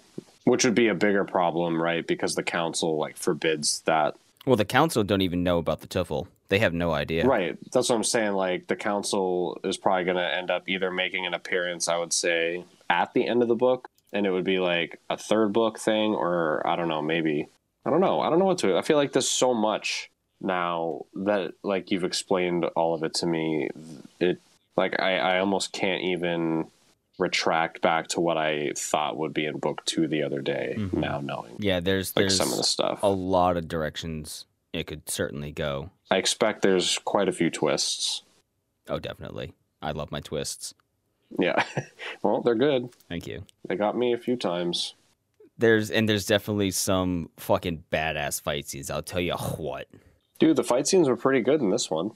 Which 0.45 0.64
would 0.64 0.74
be 0.74 0.89
a 0.89 0.95
bigger 0.95 1.24
problem, 1.24 1.80
right? 1.80 2.07
Because 2.07 2.34
the 2.34 2.43
council 2.43 2.99
like 2.99 3.16
forbids 3.16 3.80
that. 3.82 4.16
well, 4.45 4.57
the 4.57 4.64
council 4.64 5.03
don't 5.05 5.22
even 5.22 5.43
know 5.43 5.59
about 5.59 5.80
the 5.80 5.89
Tuffle. 5.89 6.28
They 6.49 6.61
have 6.61 6.72
no 6.72 6.93
idea. 6.93 7.26
Right. 7.26 7.59
That's 7.72 7.89
what 7.89 7.97
I'm 7.97 8.05
saying. 8.05 8.32
Like 8.32 8.68
the 8.68 8.76
council 8.76 9.61
is 9.64 9.76
probably 9.76 10.05
going 10.05 10.16
to 10.16 10.34
end 10.34 10.51
up 10.51 10.68
either 10.68 10.91
making 10.91 11.26
an 11.26 11.34
appearance, 11.34 11.89
I 11.89 11.99
would 11.99 12.12
say, 12.12 12.64
at 12.89 13.12
the 13.14 13.26
end 13.26 13.43
of 13.43 13.49
the 13.49 13.57
book, 13.57 13.89
and 14.12 14.24
it 14.26 14.30
would 14.30 14.45
be 14.45 14.59
like 14.61 15.01
a 15.11 15.16
third 15.16 15.53
book 15.53 15.78
thing, 15.78 16.14
or 16.14 16.64
I 16.66 16.76
don't 16.76 16.89
know, 16.89 17.03
maybe. 17.03 17.49
I 17.87 17.91
don't 17.91 18.01
know. 18.01 18.20
I 18.20 18.28
don't 18.28 18.41
know 18.41 18.45
what 18.47 18.59
to. 18.59 18.76
I 18.76 18.82
feel 18.82 18.97
like 18.97 19.12
there's 19.12 19.28
so 19.28 19.55
much 19.55 20.11
now 20.41 21.07
that 21.14 21.53
like 21.62 21.91
you've 21.91 22.05
explained 22.05 22.64
all 22.74 22.95
of 22.95 23.05
it 23.05 23.14
to 23.14 23.26
me. 23.26 23.70
It 24.18 24.41
like 24.76 25.01
I, 25.01 25.18
I 25.18 25.39
almost 25.39 25.72
can't 25.72 26.03
even 26.03 26.66
retract 27.18 27.80
back 27.80 28.09
to 28.09 28.20
what 28.20 28.37
I 28.37 28.72
thought 28.76 29.16
would 29.16 29.32
be 29.32 29.47
in 29.47 29.59
book 29.59 29.84
two 29.84 30.09
the 30.09 30.24
other 30.24 30.41
day. 30.41 30.74
Mm-hmm. 30.76 30.99
Now 31.01 31.20
knowing 31.20 31.57
Yeah, 31.61 31.78
there's 31.78 32.14
like 32.16 32.24
there's 32.24 32.37
some 32.37 32.51
of 32.51 32.59
the 32.59 32.64
stuff, 32.64 32.99
a 33.05 33.07
lot 33.07 33.57
of 33.57 33.68
directions 33.68 34.47
it 34.72 34.87
could 34.87 35.09
certainly 35.09 35.53
go. 35.53 35.91
I 36.11 36.16
expect 36.16 36.62
there's 36.62 36.99
quite 36.99 37.28
a 37.28 37.32
few 37.32 37.51
twists. 37.51 38.22
Oh, 38.89 38.99
definitely. 38.99 39.53
I 39.80 39.93
love 39.93 40.12
my 40.12 40.20
twists. 40.20 40.74
Yeah. 41.39 41.64
well, 42.22 42.43
they're 42.43 42.55
good. 42.55 42.91
Thank 43.09 43.26
you. 43.26 43.45
They 43.66 43.76
got 43.76 43.97
me 43.97 44.12
a 44.12 44.18
few 44.18 44.37
times. 44.37 44.95
There's 45.59 45.91
and 45.91 46.09
there's 46.09 46.27
definitely 46.27 46.71
some 46.71 47.31
fucking 47.39 47.85
badass 47.93 48.41
fight 48.41 48.69
scenes. 48.69 48.91
I'll 48.91 49.03
tell 49.03 49.21
you 49.21 49.35
what. 49.35 49.89
Dude, 50.39 50.57
the 50.57 50.65
fight 50.65 50.87
scenes 50.87 51.09
were 51.09 51.17
pretty 51.17 51.41
good 51.41 51.61
in 51.61 51.71
this 51.71 51.91
one. 51.91 52.11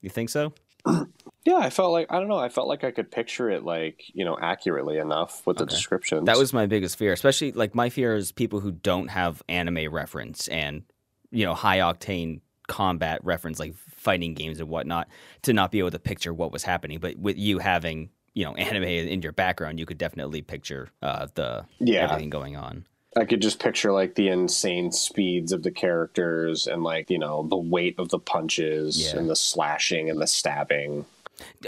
You 0.00 0.10
think 0.10 0.30
so? 0.30 0.52
Yeah, 1.46 1.58
I 1.58 1.68
felt 1.68 1.92
like 1.92 2.10
I 2.10 2.18
don't 2.18 2.28
know, 2.28 2.38
I 2.38 2.48
felt 2.48 2.68
like 2.68 2.84
I 2.84 2.90
could 2.90 3.10
picture 3.10 3.50
it 3.50 3.64
like, 3.64 4.00
you 4.14 4.24
know, 4.24 4.38
accurately 4.40 4.96
enough 4.96 5.46
with 5.46 5.58
the 5.58 5.64
Okay. 5.64 5.74
descriptions. 5.74 6.24
That 6.24 6.38
was 6.38 6.54
my 6.54 6.64
biggest 6.64 6.96
fear, 6.96 7.12
especially 7.12 7.52
like 7.52 7.74
my 7.74 7.90
fear 7.90 8.16
is 8.16 8.32
people 8.32 8.60
who 8.60 8.70
don't 8.72 9.08
have 9.08 9.42
anime 9.46 9.92
reference 9.92 10.48
and 10.48 10.84
you 11.30 11.44
know 11.44 11.52
high 11.52 11.80
octane 11.80 12.40
combat 12.66 13.22
reference 13.24 13.58
like 13.58 13.74
fighting 13.76 14.32
games 14.32 14.58
and 14.58 14.70
whatnot 14.70 15.06
to 15.42 15.52
not 15.52 15.70
be 15.70 15.80
able 15.80 15.90
to 15.90 15.98
picture 15.98 16.32
what 16.32 16.50
was 16.50 16.62
happening. 16.62 16.98
But 16.98 17.18
with 17.18 17.36
you 17.36 17.58
having 17.58 18.08
you 18.34 18.44
know 18.44 18.54
anime 18.54 18.84
in 18.84 19.22
your 19.22 19.32
background, 19.32 19.78
you 19.78 19.86
could 19.86 19.98
definitely 19.98 20.42
picture 20.42 20.88
uh, 21.02 21.28
the 21.34 21.64
Yeah. 21.80 22.04
everything 22.04 22.30
going 22.30 22.56
on. 22.56 22.84
I 23.16 23.24
could 23.24 23.40
just 23.40 23.60
picture 23.60 23.92
like 23.92 24.16
the 24.16 24.28
insane 24.28 24.90
speeds 24.90 25.52
of 25.52 25.62
the 25.62 25.70
characters 25.70 26.66
and 26.66 26.82
like, 26.82 27.10
you 27.10 27.18
know, 27.18 27.46
the 27.48 27.56
weight 27.56 27.94
of 27.96 28.08
the 28.08 28.18
punches 28.18 29.00
Yeah. 29.00 29.20
and 29.20 29.30
the 29.30 29.36
slashing 29.36 30.10
and 30.10 30.20
the 30.20 30.26
stabbing. 30.26 31.06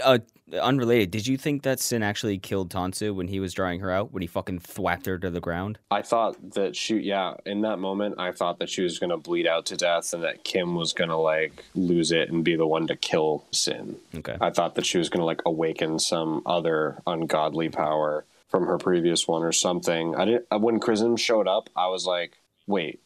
Uh, 0.03 0.19
unrelated, 0.61 1.11
did 1.11 1.27
you 1.27 1.37
think 1.37 1.63
that 1.63 1.79
Sin 1.79 2.03
actually 2.03 2.37
killed 2.37 2.69
Tansu 2.69 3.13
when 3.13 3.27
he 3.27 3.39
was 3.39 3.53
drawing 3.53 3.79
her 3.81 3.91
out 3.91 4.13
when 4.13 4.21
he 4.21 4.27
fucking 4.27 4.59
thwacked 4.59 5.05
her 5.05 5.17
to 5.17 5.29
the 5.29 5.39
ground? 5.39 5.77
I 5.91 6.01
thought 6.01 6.51
that 6.53 6.75
she, 6.75 6.97
yeah, 6.99 7.35
in 7.45 7.61
that 7.61 7.79
moment, 7.79 8.15
I 8.17 8.31
thought 8.31 8.59
that 8.59 8.69
she 8.69 8.81
was 8.81 8.99
going 8.99 9.09
to 9.09 9.17
bleed 9.17 9.47
out 9.47 9.65
to 9.67 9.77
death 9.77 10.13
and 10.13 10.23
that 10.23 10.43
Kim 10.43 10.75
was 10.75 10.93
going 10.93 11.09
to 11.09 11.17
like 11.17 11.65
lose 11.75 12.11
it 12.11 12.29
and 12.29 12.43
be 12.43 12.55
the 12.55 12.67
one 12.67 12.87
to 12.87 12.95
kill 12.95 13.45
Sin. 13.51 13.97
Okay. 14.15 14.37
I 14.39 14.49
thought 14.51 14.75
that 14.75 14.85
she 14.85 14.97
was 14.97 15.09
going 15.09 15.21
to 15.21 15.25
like 15.25 15.41
awaken 15.45 15.99
some 15.99 16.41
other 16.45 17.01
ungodly 17.05 17.69
power 17.69 18.25
from 18.47 18.65
her 18.67 18.77
previous 18.77 19.27
one 19.27 19.43
or 19.43 19.51
something. 19.51 20.15
I 20.15 20.25
didn't, 20.25 20.45
uh, 20.49 20.59
when 20.59 20.79
Chrism 20.79 21.17
showed 21.17 21.47
up, 21.47 21.69
I 21.75 21.87
was 21.87 22.05
like, 22.05 22.37
wait, 22.65 23.01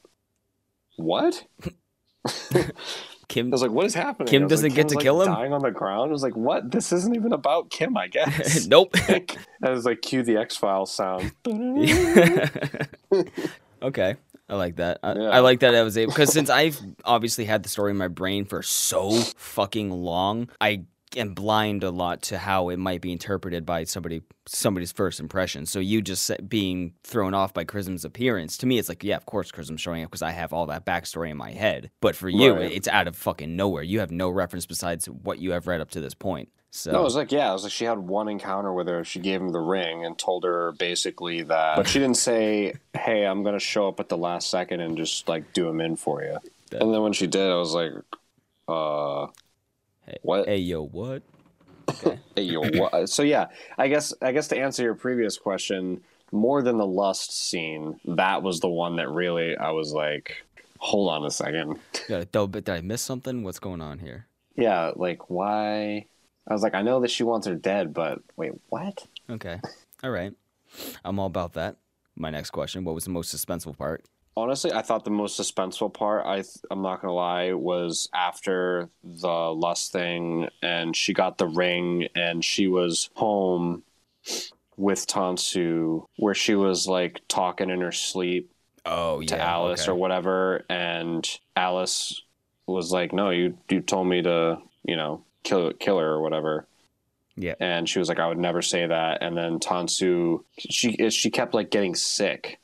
what? 0.97 1.43
Kim 3.31 3.47
I 3.47 3.51
was 3.51 3.61
like, 3.61 3.71
what 3.71 3.85
is 3.85 3.93
happening? 3.93 4.27
Kim 4.27 4.45
doesn't 4.45 4.71
like, 4.71 4.75
get 4.75 4.81
Kim's, 4.81 4.91
to 4.91 4.97
like, 4.97 5.03
kill 5.03 5.21
him? 5.21 5.33
Dying 5.33 5.53
on 5.53 5.61
the 5.61 5.71
ground. 5.71 6.09
I 6.09 6.11
was 6.11 6.21
like, 6.21 6.35
what? 6.35 6.69
This 6.69 6.91
isn't 6.91 7.15
even 7.15 7.31
about 7.31 7.69
Kim, 7.69 7.95
I 7.95 8.07
guess. 8.07 8.67
nope. 8.67 8.93
Like, 9.07 9.37
I 9.63 9.69
was 9.69 9.85
like, 9.85 10.01
cue 10.01 10.21
the 10.21 10.35
X 10.35 10.57
Files 10.57 10.93
sound. 10.93 11.31
okay. 13.81 14.15
I 14.49 14.55
like 14.55 14.75
that. 14.75 14.99
I, 15.01 15.13
Yeah. 15.13 15.29
I 15.29 15.39
like 15.39 15.61
that 15.61 15.73
I 15.75 15.81
was 15.83 15.97
able 15.97 16.11
because 16.11 16.33
since 16.33 16.49
I've 16.49 16.77
obviously 17.05 17.45
had 17.45 17.63
the 17.63 17.69
story 17.69 17.91
in 17.91 17.97
my 17.97 18.09
brain 18.09 18.43
for 18.43 18.61
so 18.61 19.11
fucking 19.11 19.91
long, 19.91 20.49
I 20.59 20.83
am 21.17 21.33
blind 21.33 21.83
a 21.83 21.89
lot 21.91 22.21
to 22.23 22.37
how 22.37 22.69
it 22.69 22.77
might 22.77 23.01
be 23.01 23.11
interpreted 23.11 23.65
by 23.65 23.83
somebody 23.83 24.21
somebody's 24.45 24.91
first 24.91 25.19
impression. 25.19 25.65
So 25.65 25.79
you 25.79 26.01
just 26.01 26.31
being 26.47 26.93
thrown 27.03 27.33
off 27.33 27.53
by 27.53 27.63
Chrism's 27.63 28.05
appearance 28.05 28.57
to 28.57 28.65
me, 28.65 28.77
it's 28.79 28.89
like 28.89 29.03
yeah, 29.03 29.17
of 29.17 29.25
course 29.25 29.51
Chrism's 29.51 29.81
showing 29.81 30.03
up 30.03 30.09
because 30.09 30.21
I 30.21 30.31
have 30.31 30.53
all 30.53 30.65
that 30.67 30.85
backstory 30.85 31.29
in 31.29 31.37
my 31.37 31.51
head. 31.51 31.91
But 32.01 32.15
for 32.15 32.29
you, 32.29 32.53
Right. 32.53 32.71
it's 32.71 32.87
out 32.87 33.07
of 33.07 33.15
fucking 33.15 33.55
nowhere. 33.55 33.83
You 33.83 33.99
have 33.99 34.11
no 34.11 34.29
reference 34.29 34.65
besides 34.65 35.07
what 35.07 35.39
you 35.39 35.51
have 35.51 35.67
read 35.67 35.81
up 35.81 35.91
to 35.91 35.99
this 36.01 36.13
point. 36.13 36.49
So 36.73 36.91
No, 36.93 37.01
it 37.01 37.03
was 37.03 37.17
like, 37.17 37.33
yeah, 37.33 37.49
it 37.49 37.53
was 37.53 37.63
like 37.63 37.71
she 37.73 37.83
had 37.83 37.99
one 37.99 38.29
encounter 38.29 38.71
with 38.71 38.87
her. 38.87 39.03
She 39.03 39.19
gave 39.19 39.41
him 39.41 39.49
the 39.49 39.59
ring 39.59 40.05
and 40.05 40.17
told 40.17 40.45
her 40.45 40.71
basically 40.71 41.41
that. 41.43 41.75
But 41.75 41.85
she 41.89 41.99
didn't 41.99 42.15
say, 42.15 42.75
hey, 42.93 43.25
I'm 43.25 43.43
going 43.43 43.55
to 43.55 43.59
show 43.59 43.89
up 43.89 43.99
at 43.99 44.07
the 44.07 44.15
last 44.17 44.49
second 44.49 44.79
and 44.79 44.95
just 44.95 45.27
like 45.27 45.51
do 45.51 45.67
him 45.67 45.81
in 45.81 45.97
for 45.97 46.23
you. 46.23 46.37
And 46.71 46.93
then 46.93 47.01
when 47.01 47.11
she 47.11 47.27
did, 47.27 47.51
I 47.51 47.55
was 47.55 47.73
like, 47.73 47.91
uh, 48.69 49.27
what? 50.21 50.47
hey 50.47 50.57
yo, 50.57 50.85
what? 50.85 51.23
Hey, 52.35 52.43
yo, 52.43 52.61
what? 52.61 52.93
Uh, 52.93 53.05
so 53.05 53.21
yeah, 53.23 53.47
I 53.77 53.89
guess 53.89 54.13
I 54.21 54.31
guess 54.31 54.47
to 54.49 54.57
answer 54.57 54.83
your 54.83 54.95
previous 54.95 55.37
question, 55.37 56.01
more 56.31 56.61
than 56.61 56.77
the 56.77 56.85
lust 56.85 57.37
scene, 57.37 57.99
that 58.05 58.41
was 58.43 58.61
the 58.61 58.69
one 58.69 58.95
that 58.95 59.09
really 59.09 59.57
I 59.57 59.71
was 59.71 59.91
like, 59.91 60.45
hold 60.77 61.11
on 61.11 61.25
a 61.25 61.31
second. 61.31 61.79
Double. 62.31 62.61
Did 62.61 62.69
I 62.69 62.81
miss 62.81 63.01
something? 63.01 63.43
What's 63.43 63.59
going 63.59 63.81
on 63.81 63.99
here? 63.99 64.27
yeah, 64.55 64.91
like 64.95 65.29
why? 65.29 66.05
I 66.47 66.53
was 66.53 66.63
like, 66.63 66.75
I 66.75 66.81
know 66.81 67.01
that 67.01 67.11
she 67.11 67.23
wants 67.23 67.47
her 67.47 67.55
dead, 67.55 67.93
but 67.93 68.19
wait, 68.35 68.53
what? 68.69 69.05
Okay. 69.29 69.59
All 70.03 70.09
right. 70.09 70.33
I'm 71.03 71.19
all 71.19 71.27
about 71.27 71.53
that. 71.53 71.77
My 72.15 72.29
next 72.29 72.51
question 72.51 72.83
What 72.83 72.95
was 72.95 73.03
the 73.03 73.11
most 73.11 73.35
suspenseful 73.35 73.77
part? 73.77 74.05
Honestly, 74.37 74.71
I 74.71 74.81
thought 74.81 75.03
the 75.03 75.11
most 75.11 75.39
suspenseful 75.39 75.93
part, 75.93 76.25
I 76.25 76.35
th- 76.37 76.57
I'm 76.71 76.81
not 76.81 77.01
gonna 77.01 77.13
lie, 77.13 77.51
was 77.53 78.09
after 78.13 78.89
the 79.03 79.27
lust 79.53 79.91
thing, 79.91 80.47
and 80.61 80.95
she 80.95 81.13
got 81.13 81.37
the 81.37 81.47
ring, 81.47 82.07
and 82.15 82.43
she 82.43 82.67
was 82.67 83.09
home 83.15 83.83
with 84.77 85.05
Tansu, 85.05 86.05
where 86.17 86.33
she 86.33 86.55
was 86.55 86.87
like 86.87 87.19
talking 87.27 87.69
in 87.69 87.81
her 87.81 87.91
sleep 87.91 88.49
Oh, 88.85 89.19
yeah. 89.19 89.27
to 89.27 89.41
Alice 89.41 89.81
okay. 89.83 89.91
or 89.91 89.95
whatever, 89.95 90.63
and 90.69 91.27
Alice 91.57 92.21
was 92.67 92.91
like, 92.91 93.11
"No, 93.11 93.31
you 93.31 93.57
you 93.69 93.81
told 93.81 94.07
me 94.07 94.21
to, 94.21 94.59
you 94.85 94.95
know, 94.95 95.25
kill 95.43 95.73
kill 95.73 95.99
her 95.99 96.07
or 96.07 96.21
whatever." 96.21 96.67
Yeah. 97.35 97.55
and 97.59 97.87
she 97.89 97.99
was 97.99 98.07
like, 98.07 98.19
"I 98.19 98.27
would 98.27 98.37
never 98.37 98.61
say 98.61 98.87
that." 98.87 99.21
And 99.21 99.35
then 99.37 99.59
Tansu, 99.59 100.43
she 100.57 101.09
she 101.09 101.29
kept 101.29 101.53
like 101.53 101.69
getting 101.69 101.95
sick, 101.95 102.59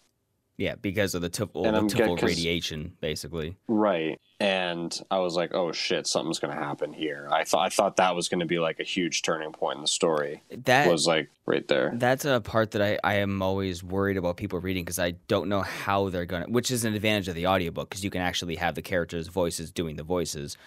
Yeah, 0.57 0.73
because 0.75 1.13
of 1.13 1.21
the 1.21 1.29
Tuffle, 1.29 1.65
And 1.65 1.75
the 1.75 1.79
I'm 1.79 1.87
get- 1.87 2.07
Tuffle 2.07 2.17
'cause- 2.17 2.29
radiation, 2.29 2.97
basically. 2.99 3.57
right? 3.67 4.19
And 4.39 4.99
I 5.11 5.19
was 5.19 5.35
like, 5.35 5.53
"Oh 5.53 5.71
shit, 5.71 6.05
something's 6.07 6.39
gonna 6.39 6.53
happen 6.55 6.93
here." 6.93 7.27
I 7.31 7.43
thought 7.43 7.65
I 7.65 7.69
thought 7.69 7.95
that 7.97 8.15
was 8.15 8.27
gonna 8.27 8.45
be 8.45 8.57
like 8.59 8.79
a 8.79 8.83
huge 8.83 9.21
turning 9.21 9.51
point 9.51 9.77
in 9.77 9.81
the 9.81 9.87
story. 9.87 10.41
That 10.65 10.89
was 10.91 11.05
like 11.07 11.29
right 11.45 11.67
there. 11.67 11.91
That's 11.95 12.25
a 12.25 12.39
part 12.41 12.71
that 12.71 12.81
I, 12.81 12.99
I 13.03 13.15
am 13.15 13.41
always 13.41 13.83
worried 13.83 14.17
about 14.17 14.37
people 14.37 14.59
reading 14.59 14.83
because 14.83 14.99
I 14.99 15.11
don't 15.27 15.47
know 15.49 15.61
how 15.61 16.09
they're 16.09 16.25
going 16.25 16.45
to, 16.45 16.51
which 16.51 16.69
is 16.71 16.85
an 16.85 16.93
advantage 16.95 17.27
of 17.27 17.35
the 17.35 17.47
audiobook 17.47 17.89
because 17.89 18.03
you 18.03 18.09
can 18.09 18.21
actually 18.21 18.55
have 18.55 18.75
the 18.75 18.81
characters' 18.83 19.27
voices 19.27 19.71
doing 19.71 19.95
the 19.95 20.03
voices. 20.03 20.57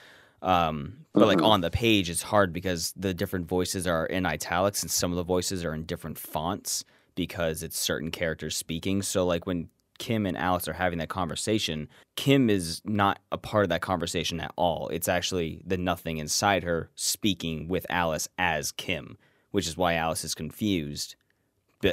Um, 0.43 1.05
but 1.13 1.27
like 1.27 1.39
Mhm. 1.39 1.47
on 1.47 1.61
the 1.61 1.71
page, 1.71 2.09
it's 2.11 2.23
hard 2.23 2.53
because 2.53 2.93
the 2.97 3.13
different 3.13 3.47
voices 3.47 3.87
are 3.87 4.07
in 4.07 4.25
italics 4.25 4.83
and 4.83 4.91
some 4.91 5.11
of 5.13 5.17
the 5.17 5.23
voices 5.25 5.65
are 5.65 5.75
in 5.75 5.85
different 5.85 6.19
fonts 6.19 6.85
because 7.15 7.63
it's 7.63 7.79
certain 7.79 8.11
characters 8.11 8.57
speaking. 8.57 9.03
So 9.03 9.27
like 9.27 9.47
when 9.47 9.69
Kim 10.01 10.25
and 10.27 10.37
Alex 10.37 10.67
are 10.67 10.73
having 10.73 10.99
that 10.99 11.11
conversation, 11.11 11.87
Kim 12.17 12.49
is 12.51 12.81
not 12.85 13.21
a 13.31 13.37
part 13.39 13.65
of 13.65 13.69
that 13.69 13.83
conversation 13.83 14.41
at 14.41 14.51
all. 14.57 14.89
It's 14.89 15.09
actually 15.09 15.61
the 15.65 15.77
nothing 15.77 16.17
inside 16.17 16.65
her 16.65 16.91
speaking 16.97 17.69
with 17.69 17.87
Alice 17.91 18.27
as 18.39 18.73
Kim, 18.73 19.19
which 19.51 19.69
is 19.69 19.77
why 19.77 19.95
Alice 19.95 20.25
is 20.25 20.35
confused 20.35 21.15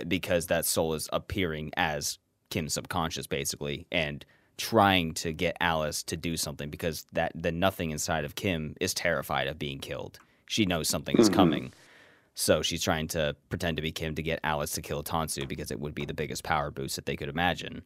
because 0.08 0.48
that 0.48 0.66
soul 0.66 0.94
is 0.94 1.10
appearing 1.14 1.72
as 1.78 2.18
Kim's 2.50 2.74
subconscious 2.74 3.28
basically 3.28 3.86
and 3.92 4.26
trying 4.58 5.14
to 5.14 5.34
get 5.34 5.56
Alice 5.60 6.02
to 6.04 6.18
do 6.18 6.36
something 6.38 6.70
because 6.70 7.06
that 7.12 7.32
the 7.36 7.52
nothing 7.52 7.92
inside 7.92 8.24
of 8.26 8.36
Kim 8.36 8.74
is 8.82 8.94
terrified 8.94 9.48
of 9.48 9.60
being 9.60 9.80
killed. 9.80 10.18
She 10.48 10.66
knows 10.66 10.88
something 10.90 11.18
is 11.18 11.30
Mhm. 11.30 11.34
coming. 11.34 11.74
So 12.36 12.62
she's 12.62 12.84
trying 12.84 13.08
to 13.10 13.36
pretend 13.50 13.78
to 13.78 13.84
be 13.84 13.92
Kim 13.92 14.16
to 14.16 14.22
get 14.22 14.40
Alice 14.44 14.72
to 14.74 14.82
kill 14.82 15.04
Tansu 15.04 15.46
because 15.48 15.72
it 15.72 15.80
would 15.80 15.94
be 15.96 16.06
the 16.06 16.14
biggest 16.14 16.44
power 16.44 16.72
boost 16.72 16.96
that 16.96 17.06
they 17.06 17.16
could 17.18 17.30
imagine. 17.30 17.84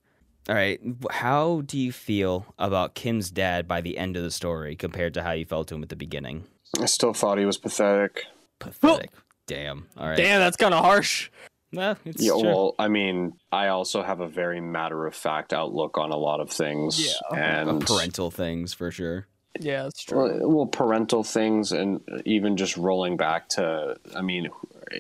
All 0.50 0.56
right, 0.56 0.80
how 1.12 1.62
do 1.66 1.78
you 1.78 1.92
feel 1.92 2.46
about 2.58 2.96
Kim's 2.96 3.30
dad 3.30 3.68
by 3.68 3.80
the 3.82 3.98
end 3.98 4.18
of 4.18 4.24
the 4.24 4.32
story 4.32 4.76
compared 4.76 5.14
to 5.14 5.24
how 5.24 5.32
you 5.32 5.46
felt 5.46 5.68
to 5.68 5.76
him 5.76 5.84
at 5.84 5.90
the 5.90 5.96
beginning? 5.96 6.46
I 6.80 6.86
still 6.86 7.14
thought 7.14 7.38
he 7.38 7.46
was 7.46 7.58
pathetic. 7.58 8.24
Pathetic. 8.60 9.12
Damn. 9.46 9.88
All 9.98 10.08
right. 10.08 10.18
Damn, 10.18 10.40
that's 10.40 10.58
kind 10.58 10.74
of 10.74 10.84
harsh. 10.84 11.30
Well, 11.74 11.96
it's 12.06 12.22
Yeah, 12.24 12.32
true. 12.32 12.44
well, 12.44 12.76
I 12.80 12.88
mean, 12.88 13.34
I 13.52 13.68
also 13.68 14.02
have 14.04 14.20
a 14.20 14.28
very 14.28 14.60
matter 14.62 15.06
of 15.06 15.16
fact 15.16 15.54
outlook 15.54 15.98
on 15.98 16.12
a 16.12 16.18
lot 16.18 16.40
of 16.40 16.50
things, 16.50 17.00
Yeah. 17.32 17.38
and 17.68 17.86
parental 17.86 18.32
things 18.32 18.74
for 18.74 18.92
sure. 18.92 19.28
Yeah, 19.60 19.84
that's 19.84 20.04
true. 20.04 20.18
well, 20.18 20.50
well, 20.50 20.66
parental 20.66 21.24
things, 21.24 21.72
and 21.72 22.02
even 22.26 22.58
just 22.58 22.78
rolling 22.78 23.16
back 23.16 23.48
to, 23.50 23.96
I 24.16 24.22
mean, 24.22 24.50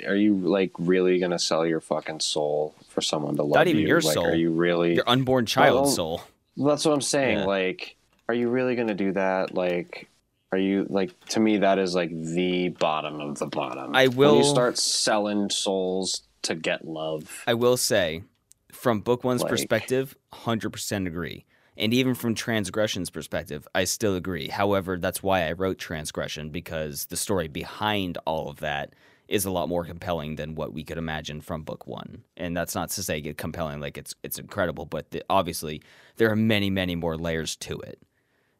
are 0.06 0.16
you 0.16 0.36
like 0.36 0.72
really 0.78 1.20
gonna 1.20 1.40
sell 1.40 1.66
your 1.66 1.80
fucking 1.82 2.20
soul 2.20 2.76
for 2.90 3.02
someone 3.02 3.36
to 3.36 3.44
love 3.44 3.56
Not 3.56 3.68
even 3.68 3.82
you? 3.82 3.88
your 3.88 4.02
like, 4.02 4.14
soul. 4.14 4.26
Are 4.28 4.36
you 4.36 4.52
really? 4.52 4.96
Your 4.96 5.04
unborn 5.10 5.46
child's 5.46 5.88
Well, 5.90 5.96
soul. 5.96 6.22
Well, 6.58 6.70
That's 6.70 6.86
what 6.86 6.94
I'm 6.94 7.02
saying. 7.02 7.40
Yeah. 7.40 7.46
Like, 7.46 7.96
are 8.28 8.34
you 8.36 8.50
really 8.50 8.76
gonna 8.76 8.94
do 8.94 9.12
that? 9.14 9.54
Like, 9.54 10.08
are 10.52 10.58
you 10.58 10.86
like 10.90 11.12
to 11.30 11.40
me 11.40 11.58
that 11.60 11.80
is 11.80 11.96
like 11.96 12.10
the 12.12 12.70
bottom 12.70 13.20
of 13.22 13.40
the 13.40 13.46
bottom. 13.48 13.96
I 13.96 14.08
When 14.08 14.18
will- 14.18 14.38
you 14.40 14.44
start 14.44 14.78
selling 14.78 15.50
souls 15.50 16.24
to 16.44 16.56
get 16.56 16.86
love. 16.88 17.44
I 17.48 17.54
will 17.54 17.78
say, 17.78 18.24
from 18.72 19.02
Book 19.02 19.24
One's 19.24 19.42
Like- 19.44 19.50
perspective, 19.52 20.16
100% 20.34 21.08
agree. 21.08 21.46
And 21.78 21.94
even 21.94 22.16
from 22.16 22.36
Transgression's 22.36 23.10
perspective, 23.10 23.68
I 23.74 23.86
still 23.86 24.16
agree. 24.16 24.50
However, 24.50 24.98
that's 24.98 25.24
why 25.24 25.48
I 25.48 25.54
wrote 25.54 25.78
Transgression, 25.78 26.50
because 26.50 27.06
the 27.06 27.16
story 27.16 27.48
behind 27.48 28.18
all 28.26 28.50
of 28.50 28.60
that 28.60 28.94
is 29.32 29.46
a 29.46 29.52
lot 29.52 29.70
more 29.70 29.86
compelling 29.86 30.36
than 30.36 30.56
what 30.56 30.74
we 30.74 30.84
could 30.84 30.98
imagine 30.98 31.40
from 31.40 31.64
Book 31.64 31.88
One. 31.88 32.24
And 32.36 32.56
that's 32.56 32.76
not 32.76 32.90
to 32.92 33.02
say 33.02 33.20
it 33.20 33.38
compelling 33.38 33.80
like 33.80 33.98
it's 33.98 34.14
it's 34.24 34.38
incredible, 34.38 34.86
but 34.86 35.10
the, 35.12 35.24
obviously 35.30 35.82
there 36.18 36.30
are 36.30 36.36
many, 36.36 36.70
many 36.70 36.96
more 36.96 37.18
layers 37.18 37.56
to 37.58 37.80
it. 37.80 38.00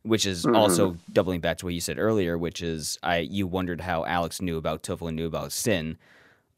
Which 0.04 0.26
is 0.26 0.46
Mhm. 0.46 0.56
also 0.56 0.98
doubling 1.12 1.42
back 1.42 1.58
to 1.60 1.66
what 1.66 1.76
you 1.76 1.82
said 1.82 2.00
earlier, 2.00 2.38
which 2.38 2.62
is 2.62 2.98
I 3.04 3.18
you 3.20 3.46
wondered 3.46 3.82
how 3.82 4.06
Alex 4.06 4.42
knew 4.42 4.58
about 4.58 4.82
Tuffle 4.82 5.10
and 5.10 5.16
knew 5.18 5.28
about 5.28 5.52
sin 5.52 5.98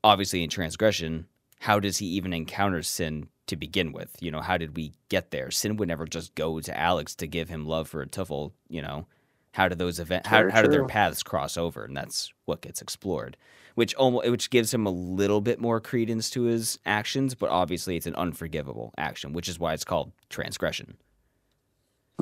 obviously 0.03 0.43
in 0.43 0.49
transgression, 0.49 1.25
how 1.59 1.79
does 1.79 1.97
he 1.97 2.05
even 2.07 2.33
encounter 2.33 2.81
sin 2.83 3.29
to 3.47 3.55
begin 3.55 3.93
with? 3.93 4.17
You 4.21 4.31
know, 4.31 4.41
how 4.41 4.57
did 4.57 4.75
we 4.75 4.91
get 5.09 5.31
there? 5.31 5.49
Sin 5.49 5.77
would 5.77 5.87
never 5.87 6.05
just 6.05 6.35
go 6.35 6.59
to 6.59 6.77
Alex 6.77 7.15
to 7.15 7.25
give 7.27 7.47
him 7.49 7.65
love 7.65 7.87
for 7.87 8.01
a 8.01 8.05
Tuffle, 8.07 8.51
you 8.67 8.81
know. 8.81 9.07
How 9.53 9.67
do 9.67 9.75
those 9.75 9.99
event 9.99 10.25
how, 10.27 10.49
how 10.49 10.61
do 10.61 10.67
their 10.67 10.85
paths 10.85 11.23
cross 11.23 11.57
over? 11.57 11.83
And 11.85 11.95
that's 11.95 12.33
what 12.45 12.61
gets 12.61 12.81
explored. 12.81 13.37
Which 13.75 13.93
almost 13.95 14.29
which 14.29 14.49
gives 14.49 14.73
him 14.73 14.85
a 14.85 14.91
little 14.91 15.41
bit 15.41 15.59
more 15.59 15.79
credence 15.79 16.29
to 16.31 16.43
his 16.43 16.77
actions, 16.85 17.33
but 17.33 17.49
obviously 17.49 17.95
it's 17.95 18.05
an 18.05 18.15
unforgivable 18.15 18.93
action, 18.97 19.33
which 19.33 19.47
is 19.47 19.57
why 19.59 19.73
it's 19.73 19.83
called 19.83 20.11
transgression. 20.29 20.97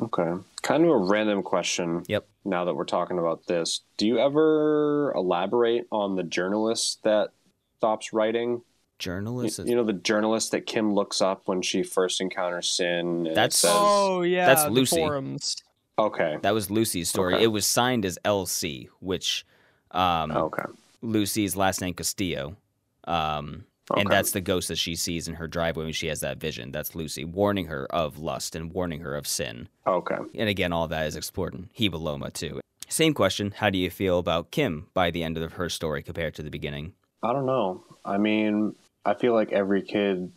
Okay. 0.00 0.32
Kind 0.62 0.84
of 0.84 0.90
a 0.90 0.96
random 0.96 1.42
question. 1.42 2.04
Yep. 2.08 2.26
Now 2.44 2.64
that 2.64 2.74
we're 2.74 2.84
talking 2.84 3.18
about 3.18 3.46
this, 3.46 3.80
do 3.98 4.06
you 4.06 4.18
ever 4.18 5.12
elaborate 5.14 5.86
on 5.92 6.16
the 6.16 6.22
journalist 6.22 7.02
that 7.04 7.30
stops 7.78 8.12
writing? 8.12 8.50
You, 8.52 8.64
Journalist 8.98 9.58
is- 9.58 9.68
you 9.68 9.74
know, 9.76 9.84
the 9.84 9.92
journalist 9.92 10.52
that 10.52 10.64
Kim 10.66 10.94
looks 10.94 11.20
up 11.20 11.42
when 11.46 11.60
she 11.60 11.82
first 11.82 12.20
encounters 12.20 12.68
Sin. 12.68 13.26
And 13.26 13.36
That's- 13.36 13.56
says, 13.56 13.70
oh 13.74 14.22
yeah, 14.22 14.46
that's 14.46 14.64
the 14.64 14.70
Lucy. 14.70 14.96
forums. 14.96 15.56
Okay. 15.98 16.38
that 16.42 16.54
was 16.54 16.70
Lucy's 16.70 17.08
story. 17.08 17.34
Okay. 17.34 17.44
It 17.44 17.48
was 17.48 17.66
signed 17.66 18.04
as 18.04 18.18
LC, 18.24 18.88
which 19.00 19.44
um, 19.90 20.32
Okay. 20.32 20.64
Lucy's 21.02 21.56
last 21.56 21.80
name 21.80 21.94
Castillo. 21.94 22.56
Um, 23.04 23.64
and 23.96 24.08
that's 24.08 24.30
the 24.30 24.40
ghost 24.40 24.68
that 24.68 24.78
she 24.78 24.94
sees 24.94 25.28
in 25.28 25.34
her 25.34 25.46
driveway 25.46 25.84
when 25.84 25.92
she 25.92 26.06
has 26.06 26.20
that 26.20 26.38
vision. 26.38 26.70
That's 26.72 26.94
Lucy 26.94 27.24
warning 27.24 27.66
her 27.66 27.86
of 27.86 28.18
lust 28.18 28.54
and 28.54 28.72
warning 28.72 29.00
her 29.00 29.14
of 29.14 29.26
sin. 29.26 29.68
Okay. 29.86 30.16
And 30.34 30.48
again, 30.48 30.72
all 30.72 30.88
that 30.88 31.06
is 31.06 31.16
explored 31.16 31.54
in 31.54 31.68
Hebeloma 31.78 32.32
too. 32.32 32.60
Same 32.88 33.12
question: 33.12 33.52
How 33.56 33.70
do 33.70 33.78
you 33.78 33.90
feel 33.90 34.18
about 34.18 34.50
Kim 34.50 34.86
by 34.94 35.10
the 35.10 35.22
end 35.22 35.36
of 35.36 35.54
her 35.54 35.68
story 35.68 36.02
compared 36.02 36.34
to 36.36 36.42
the 36.42 36.50
beginning? 36.50 36.92
I 37.22 37.32
don't 37.32 37.46
know. 37.46 37.84
I 38.04 38.18
mean, 38.18 38.74
I 39.04 39.14
feel 39.14 39.34
like 39.34 39.52
every 39.52 39.82
kid 39.82 40.32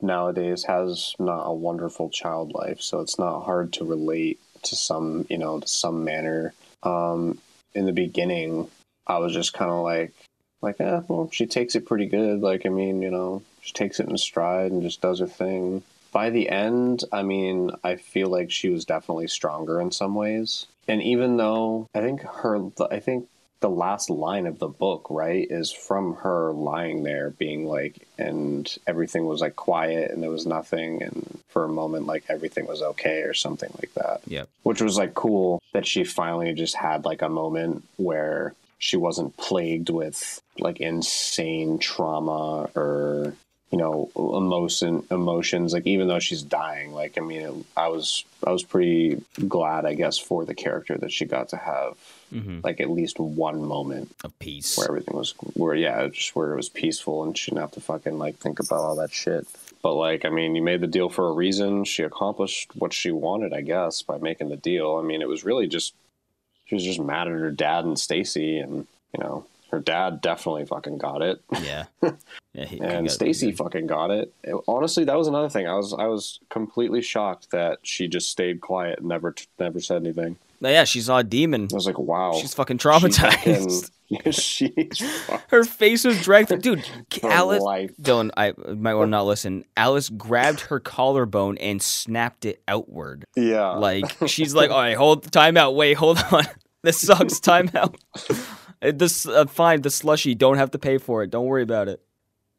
nowadays 0.00 0.64
has 0.64 1.14
not 1.18 1.44
a 1.44 1.52
wonderful 1.54 2.10
child 2.10 2.52
life, 2.52 2.80
so 2.80 3.00
it's 3.00 3.18
not 3.18 3.42
hard 3.44 3.72
to 3.74 3.84
relate 3.84 4.40
to 4.66 4.76
some, 4.76 5.26
you 5.28 5.38
know, 5.38 5.60
to 5.60 5.68
some 5.68 6.04
manner. 6.04 6.54
Um, 6.82 7.38
in 7.74 7.84
the 7.84 7.92
beginning, 7.92 8.68
I 9.06 9.18
was 9.18 9.32
just 9.32 9.52
kind 9.52 9.70
of 9.70 9.82
like, 9.82 10.12
like, 10.62 10.80
eh, 10.80 11.00
well, 11.08 11.28
she 11.32 11.46
takes 11.46 11.74
it 11.74 11.86
pretty 11.86 12.06
good. 12.06 12.40
Like, 12.40 12.66
I 12.66 12.70
mean, 12.70 13.02
you 13.02 13.10
know, 13.10 13.42
she 13.60 13.72
takes 13.72 14.00
it 14.00 14.08
in 14.08 14.16
stride 14.16 14.72
and 14.72 14.82
just 14.82 15.00
does 15.00 15.20
her 15.20 15.26
thing. 15.26 15.82
By 16.12 16.30
the 16.30 16.48
end, 16.48 17.04
I 17.12 17.22
mean, 17.22 17.70
I 17.84 17.96
feel 17.96 18.28
like 18.28 18.50
she 18.50 18.70
was 18.70 18.84
definitely 18.84 19.28
stronger 19.28 19.80
in 19.80 19.90
some 19.90 20.14
ways. 20.14 20.66
And 20.88 21.02
even 21.02 21.36
though 21.36 21.88
I 21.94 22.00
think 22.00 22.22
her, 22.22 22.60
I 22.90 23.00
think 23.00 23.28
the 23.60 23.70
last 23.70 24.10
line 24.10 24.46
of 24.46 24.58
the 24.58 24.68
book, 24.68 25.06
right, 25.10 25.46
is 25.50 25.72
from 25.72 26.16
her 26.16 26.52
lying 26.52 27.02
there 27.02 27.30
being 27.30 27.66
like, 27.66 28.06
and 28.18 28.76
everything 28.86 29.26
was 29.26 29.40
like 29.40 29.56
quiet 29.56 30.10
and 30.10 30.22
there 30.22 30.30
was 30.30 30.46
nothing. 30.46 31.02
And 31.02 31.38
for 31.48 31.64
a 31.64 31.68
moment, 31.68 32.06
like 32.06 32.24
everything 32.28 32.66
was 32.66 32.82
okay 32.82 33.22
or 33.22 33.34
something 33.34 33.70
like 33.80 33.92
that. 33.94 34.20
Yep. 34.26 34.48
Which 34.62 34.82
was 34.82 34.98
like 34.98 35.14
cool 35.14 35.62
that 35.72 35.86
she 35.86 36.04
finally 36.04 36.52
just 36.54 36.76
had 36.76 37.04
like 37.04 37.22
a 37.22 37.28
moment 37.28 37.84
where 37.96 38.54
she 38.78 38.96
wasn't 38.96 39.36
plagued 39.36 39.88
with 39.88 40.42
like 40.58 40.80
insane 40.80 41.78
trauma 41.78 42.68
or 42.74 43.34
you 43.70 43.78
know 43.78 44.10
emotion 44.16 45.04
emotions 45.10 45.72
like 45.72 45.86
even 45.86 46.06
though 46.08 46.20
she's 46.20 46.42
dying 46.42 46.92
like 46.92 47.18
i 47.18 47.20
mean 47.20 47.40
it, 47.42 47.52
i 47.76 47.88
was 47.88 48.24
i 48.46 48.50
was 48.52 48.62
pretty 48.62 49.20
glad 49.48 49.84
i 49.84 49.92
guess 49.94 50.18
for 50.18 50.44
the 50.44 50.54
character 50.54 50.96
that 50.96 51.12
she 51.12 51.24
got 51.24 51.48
to 51.50 51.56
have 51.56 51.94
Mm-hmm. 52.34 52.58
like 52.64 52.80
at 52.80 52.90
least 52.90 53.20
one 53.20 53.64
moment 53.64 54.10
Of 54.24 54.36
peace. 54.40 54.76
where 54.76 54.88
everything 54.88 55.16
was 55.16 55.32
where 55.54 55.76
yeah 55.76 56.08
just 56.08 56.34
where 56.34 56.52
it 56.52 56.56
was 56.56 56.68
peaceful 56.68 57.22
and 57.22 57.38
she 57.38 57.52
didn't 57.52 57.60
have 57.60 57.70
to 57.72 57.80
fucking 57.80 58.18
like 58.18 58.36
think 58.38 58.58
about 58.58 58.80
all 58.80 58.96
that 58.96 59.12
shit 59.12 59.46
but 59.80 59.94
like 59.94 60.24
i 60.24 60.28
mean 60.28 60.56
you 60.56 60.60
made 60.62 60.80
the 60.80 60.88
deal 60.88 61.08
for 61.08 61.28
a 61.28 61.32
reason 61.32 61.84
she 61.84 62.02
accomplished 62.02 62.68
what 62.74 62.92
she 62.92 63.12
wanted 63.12 63.52
i 63.52 63.60
guess 63.60 64.02
by 64.02 64.18
making 64.18 64.48
the 64.48 64.56
deal 64.56 64.96
i 64.96 65.02
mean 65.06 65.22
it 65.22 65.28
was 65.28 65.44
really 65.44 65.68
just 65.68 65.94
she 66.64 66.74
was 66.74 66.82
just 66.82 66.98
mad 67.00 67.28
at 67.28 67.32
her 67.32 67.52
dad 67.52 67.84
and 67.84 67.96
Stacy, 67.96 68.58
and 68.58 68.88
you 69.14 69.20
know 69.22 69.46
her 69.70 69.78
dad 69.78 70.20
definitely 70.20 70.64
fucking 70.66 70.98
got 70.98 71.22
it, 71.22 71.40
Yeah. 71.62 71.84
yeah 72.56 72.64
he, 72.64 72.80
and 72.80 73.10
Stacy 73.10 73.52
fucking 73.52 73.86
got 73.86 74.10
it. 74.10 74.32
It- 74.42 74.56
Honestly, 74.66 75.04
that 75.04 75.16
was 75.16 75.28
another 75.28 75.48
thing. 75.48 75.68
I 75.68 75.74
was 75.74 75.92
I 75.92 76.06
was 76.06 76.40
completely 76.48 77.02
shocked 77.02 77.50
that 77.50 77.78
she 77.82 78.08
just 78.08 78.28
stayed 78.30 78.60
quiet 78.60 78.98
and 79.00 79.08
never 79.08 79.34
never 79.58 79.80
said 79.80 80.02
anything. 80.02 80.36
No, 80.60 80.70
yeah, 80.70 80.84
she 80.84 81.02
saw 81.02 81.18
a 81.18 81.22
demon. 81.24 81.68
I 81.70 81.74
was 81.74 81.86
like, 81.86 81.98
wow, 81.98 82.32
She's 82.40 82.54
fucking 82.54 82.78
She 82.78 82.88
traumatized. 82.88 83.90
fucking- 84.08 84.32
she's 84.32 85.02
Her 85.48 85.64
face 85.64 86.04
was 86.04 86.22
dragged. 86.22 86.48
through- 86.48 86.60
Dude, 86.60 86.84
Alice. 87.24 87.60
life. 87.62 87.90
Dylan, 88.00 88.30
I 88.38 88.54
might 88.74 88.94
want 88.94 89.08
to 89.08 89.10
not 89.10 89.26
listen. 89.26 89.64
Alice 89.76 90.08
grabbed 90.08 90.60
her 90.62 90.80
collarbone 90.80 91.58
and 91.58 91.82
snapped 91.82 92.46
it 92.46 92.62
outward. 92.68 93.24
Yeah, 93.36 93.70
Like 93.72 94.04
she's 94.28 94.54
like, 94.54 94.70
all 94.70 94.78
right, 94.80 94.96
hold 94.96 95.30
time 95.30 95.58
out. 95.58 95.74
Wait, 95.74 95.92
hold 95.94 96.24
on. 96.32 96.44
This 96.82 97.00
sucks. 97.02 97.38
Time 97.40 97.70
out. 97.74 97.96
Uh, 98.80 98.92
This 98.94 99.26
uh, 99.26 99.44
fine. 99.46 99.82
The 99.82 99.90
slushy. 99.90 100.34
Don't 100.34 100.56
have 100.56 100.70
to 100.70 100.78
pay 100.78 100.96
for 100.98 101.22
it. 101.22 101.30
Don't 101.30 101.44
worry 101.46 101.62
about 101.64 101.88
it. 101.88 102.00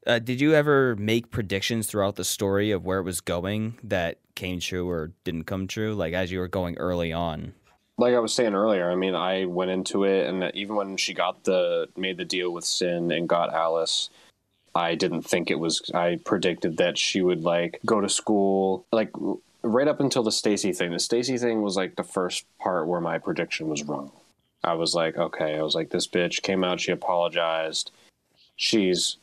Uh, 0.07 0.19
did 0.19 0.39
you 0.39 0.53
ever 0.53 0.95
make 0.95 1.29
predictions 1.31 1.85
throughout 1.85 2.15
the 2.15 2.23
story 2.23 2.71
of 2.71 2.85
where 2.85 2.99
it 2.99 3.03
was 3.03 3.19
going 3.19 3.77
that 3.83 4.19
came 4.35 4.57
true 4.57 4.89
or 4.89 5.11
didn't 5.25 5.43
come 5.43 5.67
true? 5.67 5.93
Like 5.93 6.13
as 6.13 6.31
you 6.31 6.39
were 6.39 6.47
going 6.47 6.77
early 6.77 7.11
on. 7.11 7.53
like 7.97 8.13
I 8.13 8.19
was 8.19 8.33
saying 8.33 8.55
earlier, 8.55 8.89
I 8.89 8.95
mean, 8.95 9.15
I 9.15 9.45
went 9.45 9.69
into 9.69 10.05
it, 10.05 10.27
and 10.27 10.49
even 10.55 10.75
when 10.75 10.95
she 10.95 11.13
got 11.13 11.43
the 11.43 11.89
made 11.97 12.17
the 12.17 12.25
deal 12.25 12.53
with 12.53 12.63
Sin 12.63 13.11
and 13.11 13.27
got 13.27 13.53
Alice, 13.53 14.09
I 14.73 14.95
didn't 14.95 15.23
think 15.23 15.51
it 15.51 15.59
was. 15.59 15.81
I 15.93 16.19
predicted 16.23 16.77
that 16.77 16.97
she 16.97 17.21
would 17.21 17.43
like 17.43 17.79
go 17.85 17.99
to 17.99 18.07
school, 18.07 18.85
like 18.93 19.11
right 19.61 19.89
up 19.89 19.99
until 19.99 20.23
the 20.23 20.31
Stacy 20.31 20.71
thing. 20.71 20.91
The 20.91 20.99
Stacy 20.99 21.37
thing 21.37 21.61
was 21.63 21.75
like 21.75 21.97
the 21.97 22.03
first 22.03 22.45
part 22.59 22.87
where 22.87 23.01
my 23.01 23.17
prediction 23.17 23.67
was 23.67 23.83
wrong. 23.83 24.11
I 24.63 24.73
was 24.75 24.95
like, 24.95 25.17
okay, 25.17 25.57
I 25.57 25.63
was 25.63 25.75
like, 25.75 25.89
this 25.89 26.07
bitch 26.07 26.41
came 26.41 26.63
out, 26.63 26.79
she 26.79 26.91
apologized, 26.91 27.91
she's 28.55 29.17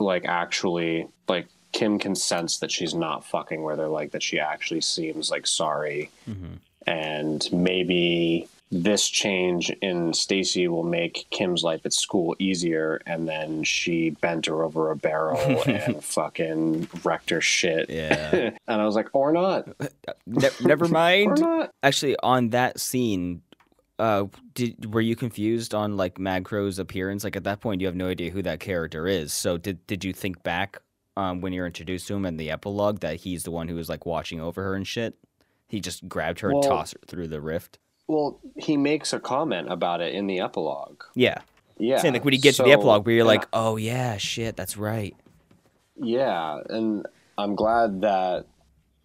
like 0.00 0.24
actually 0.24 1.06
like 1.28 1.46
Kim 1.72 1.98
can 2.00 2.14
sense 2.16 2.58
that 2.58 2.70
she's 2.72 2.94
not 2.94 3.24
fucking 3.24 3.62
with 3.62 3.78
her, 3.78 3.86
like 3.88 4.10
that 4.12 4.22
she 4.22 4.40
actually 4.40 4.80
seems 4.80 5.30
like 5.30 5.46
sorry 5.46 6.10
Mm-hmm. 6.28 6.54
and 6.86 7.48
maybe 7.52 8.48
this 8.72 9.08
change 9.08 9.70
in 9.82 10.12
Stacy 10.14 10.68
will 10.68 10.84
make 10.84 11.26
Kim's 11.30 11.64
life 11.64 11.84
at 11.84 11.92
school 11.92 12.36
easier 12.38 13.02
and 13.04 13.28
then 13.28 13.64
she 13.64 14.10
bent 14.10 14.46
her 14.46 14.62
over 14.62 14.92
a 14.92 14.96
barrel 14.96 15.62
and 15.66 16.02
fucking 16.04 16.88
wrecked 17.02 17.30
her 17.30 17.40
shit. 17.40 17.90
Yeah. 17.90 18.50
and 18.68 18.80
I 18.80 18.84
was 18.86 18.94
like, 18.94 19.08
or 19.12 19.32
not. 19.32 19.66
Ne- 20.26 20.48
never 20.62 20.84
Or 20.86 20.88
mind. 20.88 21.40
not. 21.40 21.72
Actually, 21.82 22.16
on 22.22 22.50
that 22.50 22.78
scene, 22.78 23.42
uh, 24.00 24.26
did 24.54 24.92
were 24.94 25.00
you 25.00 25.14
confused 25.14 25.74
on 25.74 25.96
like 25.96 26.18
Magcro's 26.18 26.78
appearance? 26.78 27.22
Like 27.22 27.36
at 27.36 27.44
that 27.44 27.60
point, 27.60 27.80
you 27.80 27.86
have 27.86 27.94
no 27.96 28.08
idea 28.08 28.30
who 28.30 28.42
that 28.42 28.58
character 28.60 29.06
is. 29.06 29.32
So 29.32 29.58
did 29.58 29.86
did 29.86 30.04
you 30.04 30.12
think 30.12 30.42
back 30.42 30.78
um, 31.16 31.40
when 31.40 31.52
you're 31.52 31.66
introduced 31.66 32.08
to 32.08 32.14
him 32.14 32.24
in 32.24 32.36
the 32.38 32.50
epilogue 32.50 33.00
that 33.00 33.16
he's 33.16 33.42
the 33.42 33.50
one 33.50 33.68
who 33.68 33.74
was 33.74 33.88
like 33.88 34.06
watching 34.06 34.40
over 34.40 34.62
her 34.62 34.74
and 34.74 34.86
shit? 34.86 35.16
He 35.68 35.80
just 35.80 36.08
grabbed 36.08 36.40
her 36.40 36.50
and 36.50 36.62
tossed 36.62 36.94
her 36.94 37.00
through 37.06 37.28
the 37.28 37.40
rift. 37.40 37.78
Well, 38.08 38.40
he 38.56 38.76
makes 38.76 39.12
a 39.12 39.20
comment 39.20 39.70
about 39.70 40.00
it 40.00 40.14
in 40.14 40.26
the 40.26 40.40
epilogue. 40.40 41.02
Yeah, 41.14 41.42
Yeah. 41.78 41.98
saying 41.98 42.14
like 42.14 42.24
when 42.24 42.34
you 42.34 42.40
get 42.40 42.56
to 42.56 42.64
the 42.64 42.72
epilogue 42.72 43.06
where 43.06 43.14
you're 43.14 43.20
and 43.22 43.28
like, 43.28 43.46
oh 43.52 43.76
yeah, 43.76 44.16
shit, 44.16 44.56
that's 44.56 44.76
right. 44.76 45.14
Yeah, 45.96 46.58
and 46.68 47.06
I'm 47.38 47.54
glad 47.54 48.00
that 48.00 48.46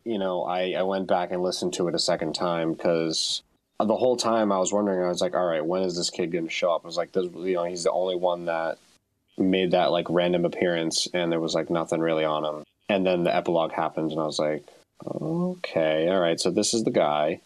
you 0.06 0.18
know 0.18 0.44
I, 0.44 0.72
I 0.72 0.84
went 0.84 1.08
back 1.08 1.32
and 1.32 1.44
listened 1.44 1.74
to 1.74 1.88
it 1.88 1.96
a 1.96 2.00
second 2.00 2.34
time 2.34 2.74
because 2.74 3.44
the 3.80 3.96
whole 3.96 4.18
time 4.18 4.52
I 4.52 4.60
was 4.60 4.72
wondering, 4.72 5.04
I 5.04 5.10
was 5.10 5.22
like, 5.22 5.36
all 5.36 5.46
right, 5.46 5.66
when 5.66 5.84
is 5.84 5.96
this 5.98 6.10
kid 6.10 6.32
going 6.32 6.46
to 6.46 6.52
show 6.52 6.74
up? 6.74 6.82
I 6.84 6.88
was 6.88 6.98
like, 6.98 7.12
this, 7.12 7.26
you 7.36 7.56
know, 7.56 7.66
he's 7.66 7.84
the 7.84 7.92
only 7.92 8.16
one 8.16 8.46
that 8.46 8.78
made 9.38 9.72
that 9.72 9.92
like 9.92 10.08
random 10.10 10.46
appearance, 10.46 11.08
and 11.14 11.32
there 11.32 11.42
was 11.42 11.54
like 11.54 11.70
nothing 11.70 12.00
really 12.00 12.24
on 12.24 12.46
him. 12.46 12.64
And 12.88 13.06
then 13.06 13.24
the 13.24 13.36
epilogue 13.36 13.72
happened, 13.72 14.12
and 14.12 14.22
I 14.22 14.26
was 14.26 14.40
like, 14.40 14.64
okay, 15.06 16.08
all 16.08 16.20
right, 16.20 16.40
so 16.40 16.52
this 16.52 16.74
is 16.74 16.84
the 16.84 16.92
guy. 16.92 17.42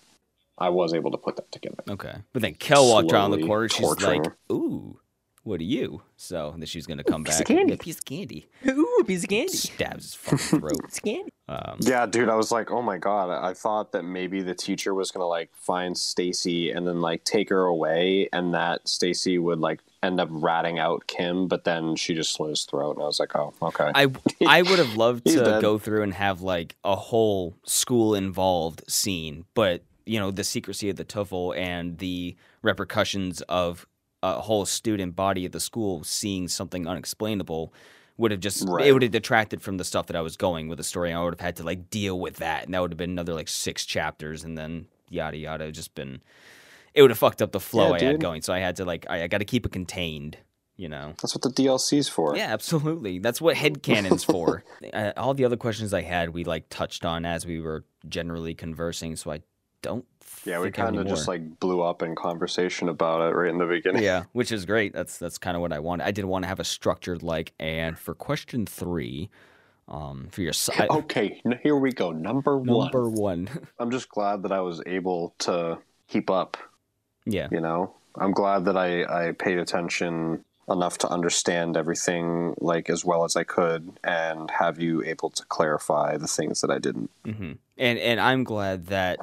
I 0.58 0.70
was 0.70 0.94
able 0.94 1.12
to 1.12 1.18
put 1.18 1.38
that 1.38 1.52
together. 1.52 1.84
Okay, 1.90 2.16
but 2.34 2.42
then 2.42 2.54
Kel 2.56 2.88
walked 2.88 3.12
around 3.12 3.32
the 3.32 3.38
Slowly 3.38 3.48
corner. 3.48 3.70
She's 3.70 3.86
torturing 3.86 4.24
like, 4.24 4.34
ooh. 4.52 5.00
What 5.44 5.62
are 5.62 5.64
you? 5.64 6.02
So 6.18 6.54
then 6.56 6.66
she's 6.66 6.86
gonna 6.86 7.04
come 7.04 7.24
piece 7.24 7.38
back. 7.38 7.50
of 7.50 7.56
candy. 7.56 7.72
Yeah, 7.72 7.78
piece 7.80 7.98
of 7.98 8.06
candy. 8.06 8.50
Ooh, 8.68 8.98
a 9.00 9.04
piece 9.06 9.24
of 9.24 9.30
candy. 9.30 9.54
Stabs 9.54 10.04
his 10.04 10.14
fucking 10.14 10.60
throat. 10.60 10.82
It's 10.84 11.00
candy. 11.00 11.32
Um, 11.50 11.78
Yeah, 11.80 12.06
dude, 12.06 12.30
I 12.30 12.36
was 12.36 12.52
like, 12.52 12.70
oh 12.70 12.84
my 12.84 13.00
god. 13.00 13.32
I 13.32 13.54
thought 13.56 13.92
that 13.94 14.04
maybe 14.04 14.44
the 14.44 14.54
teacher 14.54 14.94
was 14.94 15.10
gonna 15.10 15.28
like 15.28 15.50
find 15.56 15.98
Stacy 15.98 16.70
and 16.72 16.88
then 16.88 17.02
like 17.02 17.24
take 17.24 17.50
her 17.50 17.64
away, 17.66 18.30
and 18.32 18.54
that 18.54 18.88
Stacy 18.88 19.40
would 19.40 19.60
like 19.60 19.82
end 20.04 20.22
up 20.22 20.30
ratting 20.32 20.78
out 20.78 21.08
Kim, 21.08 21.48
but 21.48 21.64
then 21.64 21.96
she 21.96 22.14
just 22.14 22.34
slit 22.34 22.52
his 22.52 22.64
throat, 22.64 22.96
and 22.96 23.04
I 23.04 23.08
was 23.08 23.20
like, 23.20 23.36
oh, 23.36 23.54
okay. 23.64 23.92
I 23.96 24.08
I 24.46 24.62
would 24.62 24.78
have 24.78 24.96
loved 25.06 25.26
to 25.26 25.44
dead. 25.44 25.62
go 25.62 25.80
through 25.80 26.04
and 26.04 26.14
have 26.14 26.42
like 26.42 26.76
a 26.84 26.96
whole 26.96 27.58
school 27.66 28.14
involved 28.14 28.84
scene, 28.88 29.46
but 29.56 29.84
you 30.06 30.20
know 30.20 30.30
the 30.30 30.44
secrecy 30.44 30.90
of 30.90 30.98
the 30.98 31.06
tuffle 31.06 31.58
and 31.58 31.98
the 31.98 32.36
repercussions 32.62 33.42
of 33.42 33.88
a 34.22 34.42
whole 34.42 34.66
student 34.66 35.16
body 35.16 35.46
of 35.46 35.52
the 35.52 35.60
school 35.60 36.04
seeing 36.04 36.48
something 36.48 36.88
unexplainable 36.88 37.74
would 38.20 38.32
have 38.32 38.42
just 38.42 38.68
it 38.82 38.92
would 38.92 39.02
have 39.02 39.12
detracted 39.12 39.62
from 39.62 39.78
the 39.78 39.86
stuff 39.86 40.08
that 40.08 40.16
I 40.16 40.22
was 40.22 40.36
going 40.36 40.68
with 40.68 40.78
the 40.78 40.84
story. 40.84 41.14
I 41.14 41.24
would 41.24 41.34
have 41.34 41.40
had 41.40 41.56
to 41.56 41.64
like 41.64 41.90
deal 41.90 42.20
with 42.20 42.36
that, 42.38 42.66
and 42.66 42.74
that 42.74 42.82
would 42.82 42.92
have 42.92 42.98
been 42.98 43.12
another 43.12 43.34
like 43.34 43.48
six 43.48 43.86
chapters, 43.86 44.44
and 44.44 44.58
then 44.58 44.88
yada 45.10 45.38
yada. 45.38 45.72
Just 45.72 45.96
been 45.96 46.22
it 46.94 47.02
would 47.02 47.12
have 47.12 47.18
fucked 47.18 47.42
up 47.42 47.54
the 47.54 47.62
flow 47.62 47.96
Yeah, 47.96 47.96
I 47.96 48.04
had 48.12 48.20
going. 48.20 48.42
So 48.42 48.54
I 48.54 48.60
had 48.60 48.76
to 48.76 48.86
like 48.86 49.06
I, 49.10 49.24
I 49.24 49.28
got 49.28 49.38
to 49.38 49.46
keep 49.46 49.66
it 49.66 49.72
contained, 49.72 50.38
you 50.76 50.90
know. 50.90 51.14
That's 51.22 51.34
what 51.34 51.44
the 51.44 51.64
DLC's 51.64 52.10
for. 52.10 52.36
Yeah, 52.36 52.52
absolutely. 52.52 53.20
That's 53.20 53.40
what 53.40 53.56
headcanon's 53.56 54.24
for. 54.24 54.64
Uh, 54.94 55.12
all 55.18 55.34
the 55.36 55.46
other 55.46 55.58
questions 55.58 55.94
I 55.94 56.02
had, 56.02 56.30
we 56.30 56.44
like 56.44 56.68
touched 56.70 57.06
on 57.06 57.24
as 57.24 57.46
we 57.46 57.60
were 57.60 57.84
generally 58.08 58.56
conversing, 58.56 59.16
so 59.16 59.32
I 59.32 59.42
don't. 59.82 60.06
Yeah, 60.46 60.60
we 60.60 60.72
kind 60.72 60.98
of 60.98 61.08
just 61.08 61.28
like 61.28 61.60
blew 61.60 61.82
up 61.82 62.02
in 62.02 62.16
conversation 62.16 62.90
about 62.90 63.22
it 63.22 63.36
right 63.36 63.50
in 63.50 63.58
the 63.58 63.66
beginning. 63.66 64.04
yeah, 64.04 64.24
which 64.32 64.52
is 64.52 64.66
great. 64.66 64.94
That's 64.94 65.18
that's 65.18 65.38
kind 65.38 65.56
of 65.56 65.62
what 65.62 65.74
I 65.74 65.80
wanted. 65.80 66.06
I 66.06 66.12
did 66.12 66.26
want 66.26 66.44
to 66.44 66.48
have 66.48 66.60
a 66.60 66.64
structured 66.64 67.24
like. 67.24 67.54
And 67.60 67.98
for 67.98 68.14
question 68.14 68.66
three, 68.66 69.30
um, 69.88 70.28
for 70.32 70.42
your 70.42 70.54
side 70.54 70.88
Okay, 70.90 71.42
here 71.64 71.76
we 71.76 71.92
go. 71.92 72.12
Number 72.12 72.58
one. 72.58 72.68
number 72.68 73.10
one, 73.10 73.50
I'm 73.80 73.92
just 73.92 74.10
glad 74.10 74.44
that 74.44 74.52
I 74.52 74.62
was 74.62 74.82
able 74.86 75.36
to 75.40 75.80
keep 76.08 76.30
up 76.30 76.58
yeah, 77.26 77.48
you 77.52 77.62
know 77.62 77.94
i'm 78.18 78.32
glad 78.32 78.66
that 78.66 78.76
i 78.76 79.04
i 79.28 79.32
paid 79.34 79.60
attention 79.60 80.44
enough 80.68 80.98
to 80.98 81.08
understand 81.10 81.78
everything 81.78 82.56
like 82.60 82.90
as 82.90 83.06
well 83.06 83.24
as 83.24 83.36
i 83.36 83.44
could 83.44 83.92
and 84.04 84.50
have 84.50 84.80
you 84.80 85.04
able 85.04 85.30
to 85.30 85.46
clarify 85.46 86.18
the 86.18 86.28
things 86.28 86.62
that 86.62 86.72
i 86.72 86.80
didn't 86.80 87.12
hmm 87.26 87.52
and 87.80 87.98
and 87.98 88.20
I'm 88.20 88.44
glad 88.44 88.88
that 88.88 89.20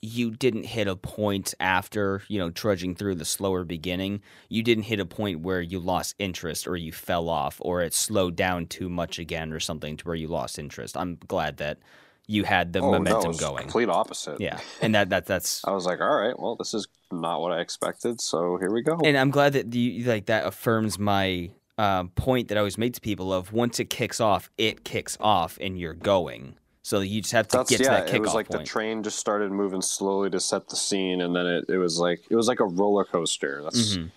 you 0.00 0.30
didn't 0.30 0.64
hit 0.64 0.86
a 0.88 0.96
point 0.96 1.54
after 1.60 2.22
you 2.28 2.38
know 2.38 2.50
trudging 2.50 2.94
through 2.94 3.16
the 3.16 3.24
slower 3.24 3.64
beginning. 3.64 4.22
You 4.48 4.62
didn't 4.62 4.84
hit 4.84 5.00
a 5.00 5.06
point 5.06 5.40
where 5.40 5.60
you 5.60 5.78
lost 5.80 6.14
interest 6.18 6.66
or 6.66 6.76
you 6.76 6.92
fell 6.92 7.28
off 7.28 7.58
or 7.60 7.82
it 7.82 7.92
slowed 7.94 8.36
down 8.36 8.66
too 8.66 8.88
much 8.88 9.18
again 9.18 9.52
or 9.52 9.60
something 9.60 9.96
to 9.96 10.04
where 10.04 10.14
you 10.16 10.28
lost 10.28 10.58
interest. 10.58 10.96
I'm 10.96 11.16
glad 11.26 11.56
that 11.58 11.78
you 12.26 12.44
had 12.44 12.72
the 12.74 12.80
Oh, 12.80 12.90
no, 12.90 12.96
it 12.96 12.98
momentum 12.98 13.28
was 13.28 13.40
going. 13.40 13.62
complete 13.62 13.88
opposite 13.88 14.40
Yeah, 14.40 14.60
and 14.82 14.94
that 14.94 15.08
that 15.10 15.24
that's 15.26 15.64
i 15.66 15.72
was 15.72 15.86
like 15.86 16.00
all 16.00 16.14
right 16.14 16.38
well 16.38 16.56
this 16.56 16.74
is 16.74 16.86
not 17.10 17.40
what 17.40 17.52
i 17.52 17.60
expected 17.60 18.20
so 18.20 18.58
here 18.60 18.70
we 18.70 18.82
go 18.82 18.98
and 19.02 19.16
I'm 19.16 19.30
glad 19.30 19.54
that 19.54 19.74
you 19.74 20.04
like 20.04 20.26
that 20.26 20.46
affirms 20.46 20.98
my 20.98 21.50
uh, 21.78 22.04
point 22.16 22.48
that 22.48 22.58
I 22.58 22.58
always 22.58 22.76
made 22.76 22.92
to 22.94 23.00
people 23.00 23.32
of 23.32 23.52
once 23.52 23.78
it 23.78 23.88
kicks 23.88 24.20
off, 24.20 24.50
it 24.58 24.82
kicks 24.84 25.16
off 25.20 25.56
and 25.60 25.78
you're 25.78 25.94
going. 25.94 26.56
So 26.88 27.00
you 27.00 27.20
just 27.20 27.34
have 27.34 27.46
to 27.48 27.58
that's 27.58 27.68
get 27.68 27.76
to 27.78 27.82
yeah 27.84 27.90
that 28.00 28.08
kickoff 28.08 28.14
it 28.14 28.20
was 28.22 28.32
like 28.34 28.48
point. 28.48 28.60
the 28.62 28.66
train 28.66 29.02
just 29.02 29.18
started 29.18 29.52
moving 29.52 29.82
slowly 29.82 30.30
to 30.30 30.40
set 30.40 30.70
the 30.70 30.76
scene 30.76 31.20
and 31.20 31.36
then 31.36 31.44
it, 31.46 31.66
it 31.68 31.76
was 31.76 31.98
like 32.00 32.20
it 32.30 32.34
was 32.34 32.48
like 32.48 32.60
a 32.60 32.64
roller 32.64 33.04
coaster 33.04 33.60
that's 33.62 33.98
Mhm. 33.98 34.10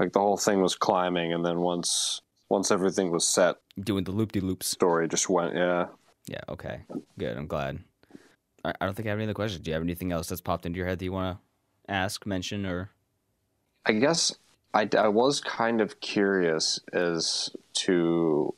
like 0.00 0.14
the 0.14 0.18
whole 0.18 0.38
thing 0.38 0.62
was 0.62 0.74
climbing 0.74 1.34
and 1.34 1.44
then 1.44 1.60
once 1.60 2.22
once 2.48 2.70
everything 2.70 3.10
was 3.10 3.26
set 3.28 3.56
Doing 3.78 4.04
the 4.04 4.12
loop 4.12 4.32
de 4.32 4.40
loops. 4.40 4.66
story 4.66 5.06
just 5.08 5.28
went 5.28 5.54
yeah 5.54 5.88
Yeah, 6.26 6.40
okay. 6.48 6.80
Good. 7.18 7.36
I'm 7.36 7.46
glad. 7.48 7.80
I 8.64 8.72
I 8.80 8.86
don't 8.86 8.94
think 8.94 9.06
I 9.06 9.10
have 9.10 9.18
any 9.18 9.24
other 9.26 9.34
questions. 9.34 9.62
Do 9.62 9.70
you 9.70 9.74
have 9.74 9.82
anything 9.82 10.10
else 10.10 10.28
that's 10.28 10.40
popped 10.40 10.64
into 10.64 10.78
your 10.78 10.86
head 10.88 10.98
that 10.98 11.04
you 11.04 11.12
want 11.12 11.36
to 11.36 11.92
ask, 11.92 12.24
mention, 12.24 12.64
or? 12.64 12.90
I 13.84 13.92
guess 13.92 14.34
I, 14.72 14.88
I 14.98 15.08
was 15.08 15.40
kind 15.42 15.82
of 15.82 16.00
curious 16.00 16.80
as 16.94 17.50
to 17.84 18.54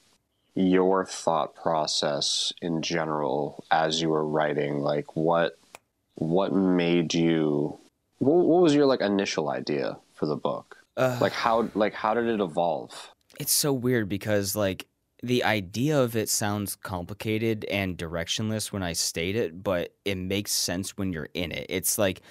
your 0.59 1.05
thought 1.05 1.55
process 1.55 2.53
in 2.61 2.83
general 2.83 3.65
as 3.71 4.03
you 4.03 4.09
were 4.09 4.27
writing. 4.27 4.81
Like, 4.81 5.15
what 5.17 5.57
what 6.17 6.53
made 6.53 7.15
you? 7.15 7.79
What, 8.19 8.45
what 8.45 8.63
was 8.63 8.75
your 8.75 8.87
like 8.87 9.01
initial 9.01 9.51
idea 9.51 9.99
for 10.15 10.27
the 10.27 10.37
book? 10.37 10.77
Uh, 10.97 11.17
Like 11.21 11.33
how 11.33 11.69
like 11.75 11.95
how 11.95 12.15
did 12.15 12.27
it 12.27 12.41
evolve? 12.41 13.13
it's 13.39 13.53
so 13.53 13.73
weird 13.73 14.09
because 14.09 14.57
like 14.57 14.87
the 15.23 15.45
idea 15.45 16.01
of 16.01 16.17
it 16.17 16.29
sounds 16.29 16.75
complicated 16.75 17.65
and 17.67 17.97
directionless 17.97 18.73
when 18.73 18.83
I 18.83 18.95
state 18.95 19.37
it, 19.37 19.63
but 19.63 19.95
it 20.05 20.17
makes 20.17 20.51
sense 20.51 20.97
when 20.97 21.13
you're 21.13 21.29
in 21.35 21.53
it. 21.53 21.67
It's 21.69 21.99
like 21.99 22.23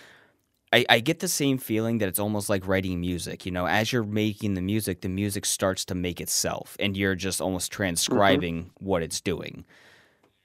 I, 0.73 0.85
I 0.89 0.99
get 0.99 1.19
the 1.19 1.27
same 1.27 1.57
feeling 1.57 1.99
that 1.99 2.09
it's 2.09 2.19
almost 2.19 2.49
like 2.49 2.67
writing 2.67 2.99
music. 2.99 3.45
You 3.45 3.51
know, 3.51 3.67
as 3.67 3.93
you're 3.93 4.03
making 4.03 4.55
the 4.55 4.61
music, 4.61 5.01
the 5.01 5.09
music 5.09 5.45
starts 5.45 5.85
to 5.85 5.95
make 5.95 6.19
itself, 6.19 6.75
and 6.79 6.97
you're 6.97 7.15
just 7.15 7.39
almost 7.41 7.71
mm-hmm. 7.71 7.77
transcribing 7.77 8.71
what 8.79 9.01
it's 9.01 9.21
doing. 9.21 9.63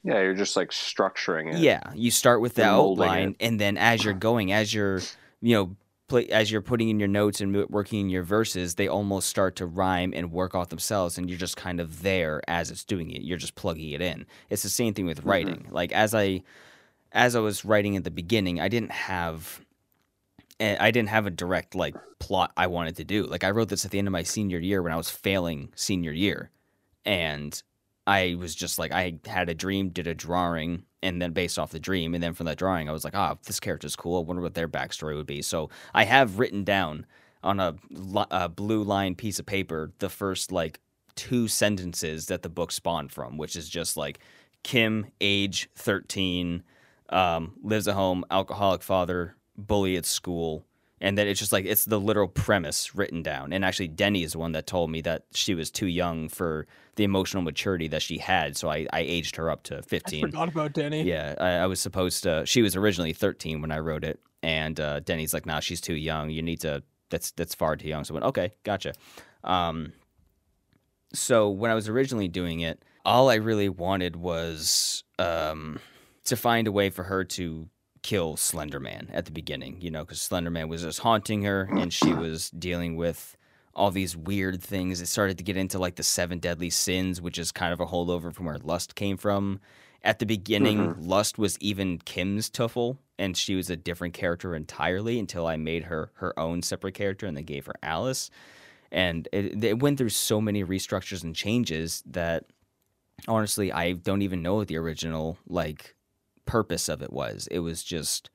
Yeah, 0.05 0.21
you're 0.21 0.35
just 0.35 0.57
like 0.57 0.71
structuring 0.71 1.55
it. 1.55 1.61
Yeah, 1.61 1.83
you 1.95 2.11
start 2.11 2.41
with 2.41 2.55
the 2.55 2.65
outline, 2.65 3.37
and 3.41 3.61
then 3.61 3.77
as 3.77 4.05
you're 4.05 4.15
going, 4.15 4.53
as 4.53 4.73
you're, 4.73 5.01
you 5.41 5.55
know, 5.55 5.77
play, 6.09 6.27
as 6.29 6.51
you're 6.51 6.61
putting 6.61 6.89
in 6.89 6.99
your 6.99 7.09
notes 7.09 7.41
and 7.41 7.55
working 7.69 8.01
in 8.01 8.11
your 8.11 8.25
verses, 8.25 8.77
they 8.77 8.89
almost 8.89 9.29
start 9.29 9.57
to 9.57 9.67
rhyme 9.67 10.13
and 10.15 10.33
work 10.33 10.55
off 10.55 10.69
themselves, 10.71 11.19
and 11.19 11.29
you're 11.29 11.39
just 11.39 11.57
kind 11.57 11.81
of 11.81 12.03
there 12.03 12.43
as 12.49 12.71
it's 12.71 12.85
doing 12.85 13.11
it. 13.11 13.23
You're 13.23 13.39
just 13.39 13.55
plugging 13.55 13.91
it 13.91 14.01
in. 14.01 14.27
It's 14.51 14.63
the 14.63 14.69
same 14.69 14.95
thing 14.95 15.07
with 15.07 15.19
mm-hmm. 15.19 15.31
writing. 15.31 15.67
Like 15.71 15.93
as 15.93 16.15
I, 16.15 16.43
as 17.13 17.37
I 17.37 17.41
was 17.41 17.65
writing 17.65 17.97
at 17.97 18.05
the 18.05 18.11
beginning, 18.11 18.61
I 18.61 18.69
didn't 18.69 18.93
have. 18.93 19.61
Eh, 20.63 20.77
I 20.79 20.91
didn't 20.91 21.11
have 21.11 21.27
a 21.27 21.31
direct 21.31 21.75
like 21.75 21.97
plot 22.19 22.53
I 22.57 22.69
wanted 22.69 22.97
to 22.97 23.05
do. 23.05 23.27
Like 23.27 23.45
I 23.45 23.51
wrote 23.51 23.69
this 23.69 23.85
at 23.85 23.91
the 23.91 23.99
end 23.99 24.09
of 24.09 24.13
my 24.13 24.23
senior 24.23 24.59
year 24.59 24.83
when 24.83 24.93
I 24.93 24.97
was 24.97 25.11
failing 25.11 25.73
senior 25.75 26.13
year, 26.13 26.51
and 27.05 27.61
I 28.07 28.37
was 28.39 28.55
just 28.55 28.79
like 28.79 28.93
I 28.93 29.19
had 29.27 29.49
a 29.49 29.55
dream, 29.55 29.91
did 29.91 30.07
a 30.07 30.15
drawing, 30.15 30.85
and 31.03 31.21
then 31.21 31.33
based 31.33 31.59
off 31.59 31.73
the 31.73 31.81
dream, 31.81 32.15
and 32.15 32.23
then 32.23 32.35
from 32.35 32.47
that 32.47 32.59
drawing, 32.59 32.89
I 32.89 32.93
was 32.93 33.05
like, 33.05 33.17
ah, 33.17 33.37
this 33.45 33.61
character's 33.61 33.97
cool. 33.97 34.19
I 34.19 34.25
wonder 34.25 34.43
what 34.43 34.55
their 34.55 34.69
backstory 34.69 35.17
would 35.17 35.27
be. 35.27 35.43
So 35.43 35.71
I 35.95 36.05
have 36.05 36.39
written 36.39 36.65
down 36.65 37.07
on 37.43 37.59
a, 37.59 37.75
a 38.31 38.49
blue 38.49 38.85
line 38.85 39.17
piece 39.17 39.39
of 39.39 39.47
paper 39.47 39.93
the 39.99 40.09
first 40.09 40.53
like 40.53 40.81
two 41.17 41.49
sentences 41.49 42.27
that 42.27 42.43
the 42.43 42.49
book 42.49 42.73
spawned 42.73 43.13
from, 43.13 43.37
which 43.37 43.57
is 43.57 43.69
just 43.69 43.97
like 43.97 44.21
Kim, 44.63 45.07
age 45.21 45.69
thirteen, 45.75 46.63
um, 47.09 47.55
lives 47.63 47.89
at 47.89 47.95
home, 47.95 48.25
alcoholic 48.31 48.83
father, 48.83 49.37
bully 49.57 49.97
at 49.97 50.07
school. 50.07 50.65
And 51.01 51.19
then 51.19 51.27
it's 51.27 51.41
just 51.41 51.53
like 51.53 51.65
it's 51.65 51.85
the 51.85 51.99
literal 51.99 52.29
premise 52.29 52.95
written 52.95 53.23
down. 53.23 53.53
And 53.53 53.65
actually, 53.65 53.89
Denny 53.89 54.23
is 54.23 54.33
the 54.33 54.39
one 54.39 54.53
that 54.53 54.69
told 54.69 54.89
me 54.89 55.01
that 55.01 55.25
she 55.35 55.53
was 55.53 55.69
too 55.69 55.89
young 55.89 56.29
for 56.29 56.67
the 56.95 57.03
emotional 57.03 57.43
maturity 57.43 57.89
that 57.89 58.03
she 58.03 58.19
had. 58.19 58.57
So 58.57 58.71
I, 58.71 58.87
I 58.93 59.01
aged 59.01 59.35
her 59.35 59.51
up 59.51 59.65
to 59.65 59.83
15 59.83 59.85
I 59.85 59.89
15. 59.89 60.21
forgot 60.21 60.49
about 60.49 60.73
denny 60.75 61.03
Yeah, 61.03 61.35
I, 61.41 61.51
I 61.55 61.67
was 61.67 61.81
supposed 61.81 62.23
to. 62.23 62.47
She 62.47 62.63
was 62.63 62.77
originally 62.77 63.13
13 63.13 63.61
when 63.61 63.73
I 63.73 63.81
wrote 63.81 64.05
it, 64.05 64.21
and 64.45 64.79
uh, 64.79 65.01
Denny's 65.01 65.35
like, 65.35 65.45
"Nah, 65.45 65.59
she's 65.59 65.81
too 65.81 65.95
young. 65.95 66.31
You 66.31 66.43
need 66.43 66.61
to. 66.61 66.85
That's 67.11 67.33
that's 67.33 67.55
far 67.55 67.75
too 67.75 67.89
young." 67.89 68.05
So 68.05 68.13
I 68.13 68.15
went, 68.15 68.27
"Okay, 68.27 68.53
gotcha." 68.63 68.93
Um, 69.43 69.93
so 71.13 71.51
when 71.51 71.71
I 71.71 71.75
was 71.75 71.89
originally 71.89 72.29
doing 72.29 72.61
it, 72.61 72.83
all 73.05 73.29
I 73.29 73.35
really 73.35 73.69
wanted 73.69 74.17
was 74.17 75.05
um, 75.19 75.81
to 76.25 76.37
find 76.37 76.67
a 76.69 76.73
way 76.73 76.91
for 76.91 77.03
her 77.03 77.25
to 77.25 77.69
kill 78.03 78.37
Slenderman 78.37 79.09
at 79.13 79.25
the 79.25 79.33
beginning. 79.33 79.81
You 79.81 79.91
know, 79.91 80.05
because 80.05 80.19
Slenderman 80.19 80.69
was 80.69 80.83
just 80.83 81.01
haunting 81.01 81.43
her, 81.43 81.69
and 81.71 81.93
she 81.93 82.13
was 82.13 82.51
dealing 82.51 82.97
with 82.97 83.37
all 83.75 83.91
these 83.91 84.17
weird 84.17 84.63
things. 84.63 85.01
It 85.01 85.07
started 85.07 85.39
to 85.39 85.45
get 85.45 85.57
into 85.57 85.79
like 85.79 85.97
the 85.97 86.03
seven 86.03 86.39
deadly 86.39 86.71
sins, 86.71 87.21
which 87.21 87.39
is 87.39 87.53
kind 87.53 87.73
of 87.73 87.81
a 87.81 87.87
holdover 87.87 88.33
from 88.33 88.47
where 88.47 88.59
lust 88.59 88.95
came 88.95 89.17
from. 89.17 89.61
At 90.05 90.19
the 90.19 90.27
beginning, 90.27 90.79
mm-hmm. 90.79 91.03
lust 91.03 91.39
was 91.39 91.57
even 91.61 91.99
Kim's 91.99 92.51
tuffle, 92.51 92.99
and 93.19 93.37
she 93.37 93.55
was 93.55 93.71
a 93.71 93.77
different 93.77 94.15
character 94.15 94.55
entirely 94.55 95.19
until 95.19 95.47
I 95.47 95.57
made 95.57 95.85
her 95.85 96.11
her 96.15 96.39
own 96.39 96.63
separate 96.63 96.95
character 96.95 97.27
and 97.27 97.37
then 97.37 97.45
gave 97.45 97.67
her 97.67 97.75
Alice. 97.83 98.31
And 98.91 99.27
it, 99.33 99.65
it 99.65 99.81
went 99.81 99.99
through 99.99 100.11
so 100.11 100.41
many 100.41 100.65
restructures 100.65 101.23
and 101.23 101.35
changes 101.35 102.03
that 102.07 102.45
honestly, 103.29 103.73
I 103.73 103.93
don't 103.93 104.23
even 104.23 104.43
know 104.43 104.57
what 104.57 104.69
the 104.69 104.77
original 104.77 105.39
like 105.47 105.95
purpose 106.47 106.89
of 106.89 107.03
it 107.03 107.13
was. 107.13 107.49
It 107.51 107.61
was 107.61 107.83
just 107.83 108.31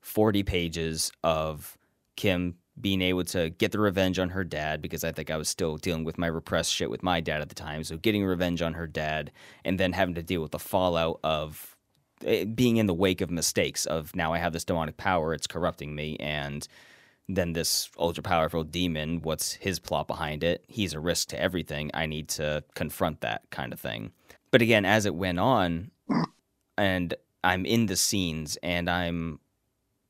40 0.00 0.42
pages 0.42 1.12
of 1.22 1.76
Kim 2.16 2.56
being 2.80 3.02
able 3.02 3.24
to 3.24 3.50
get 3.50 3.72
the 3.72 3.78
revenge 3.78 4.18
on 4.18 4.30
her 4.30 4.44
dad 4.44 4.80
because 4.80 5.04
I 5.04 5.12
think 5.12 5.30
I 5.30 5.36
was 5.36 5.48
still 5.48 5.76
dealing 5.76 6.04
with 6.04 6.18
my 6.18 6.26
repressed 6.26 6.72
shit 6.72 6.90
with 6.90 7.02
my 7.02 7.20
dad 7.20 7.40
at 7.40 7.48
the 7.48 7.54
time. 7.54 7.84
So 7.84 7.96
getting 7.96 8.24
revenge 8.24 8.62
on 8.62 8.74
her 8.74 8.86
dad 8.86 9.30
and 9.64 9.78
then 9.78 9.92
having 9.92 10.14
to 10.14 10.22
deal 10.22 10.40
with 10.40 10.52
the 10.52 10.58
fallout 10.58 11.20
of 11.22 11.76
eh, 12.24 12.44
being 12.44 12.78
in 12.78 12.86
the 12.86 12.94
wake 12.94 13.20
of 13.20 13.30
mistakes 13.30 13.84
of 13.86 14.14
now 14.16 14.32
I 14.32 14.38
have 14.38 14.52
this 14.52 14.64
demonic 14.64 14.96
power, 14.96 15.34
it's 15.34 15.46
corrupting 15.46 15.94
me 15.94 16.16
and 16.20 16.66
then 17.28 17.52
this 17.52 17.90
ultra 17.98 18.22
powerful 18.22 18.64
demon, 18.64 19.22
what's 19.22 19.52
his 19.52 19.78
plot 19.78 20.08
behind 20.08 20.42
it? 20.42 20.64
He's 20.66 20.94
a 20.94 21.00
risk 21.00 21.28
to 21.28 21.40
everything. 21.40 21.90
I 21.94 22.06
need 22.06 22.28
to 22.30 22.64
confront 22.74 23.20
that 23.20 23.42
kind 23.50 23.72
of 23.72 23.80
thing. 23.80 24.12
But 24.50 24.62
again, 24.62 24.84
as 24.84 25.06
it 25.06 25.14
went 25.14 25.38
on, 25.38 25.90
and 26.76 27.14
I'm 27.42 27.64
in 27.64 27.86
the 27.86 27.96
scenes 27.96 28.58
and 28.62 28.88
I'm 28.88 29.40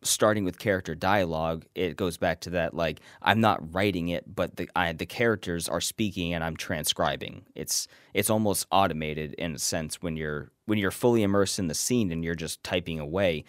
starting 0.03 0.45
with 0.45 0.59
character 0.59 0.95
dialogue, 0.95 1.67
it 1.75 1.97
goes 1.97 2.17
back 2.17 2.41
to 2.41 2.51
that 2.51 2.75
like 2.75 3.01
I'm 3.23 3.41
not 3.41 3.75
writing 3.75 4.09
it, 4.09 4.35
but 4.35 4.57
the 4.57 4.69
I, 4.75 4.93
the 4.93 5.07
characters 5.07 5.69
are 5.69 5.81
speaking 5.81 6.33
and 6.33 6.43
I'm 6.43 6.57
transcribing. 6.57 7.45
It's 7.55 7.87
it's 8.15 8.31
almost 8.31 8.67
automated 8.71 9.35
in 9.35 9.55
a 9.55 9.59
sense 9.59 10.03
when 10.03 10.17
you're 10.17 10.51
when 10.67 10.79
you're 10.79 10.91
fully 10.91 11.23
immersed 11.23 11.59
in 11.59 11.69
the 11.69 11.75
scene 11.75 12.13
and 12.13 12.25
you're 12.25 12.35
just 12.35 12.63
typing 12.65 12.99
away. 12.99 13.45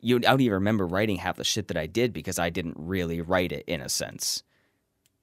You 0.00 0.16
I 0.16 0.20
don't 0.20 0.40
even 0.40 0.54
remember 0.54 0.86
writing 0.86 1.16
half 1.16 1.36
the 1.36 1.44
shit 1.44 1.68
that 1.68 1.76
I 1.76 1.86
did 1.86 2.12
because 2.12 2.38
I 2.38 2.50
didn't 2.50 2.76
really 2.78 3.20
write 3.20 3.52
it 3.52 3.64
in 3.66 3.80
a 3.80 3.88
sense. 3.88 4.44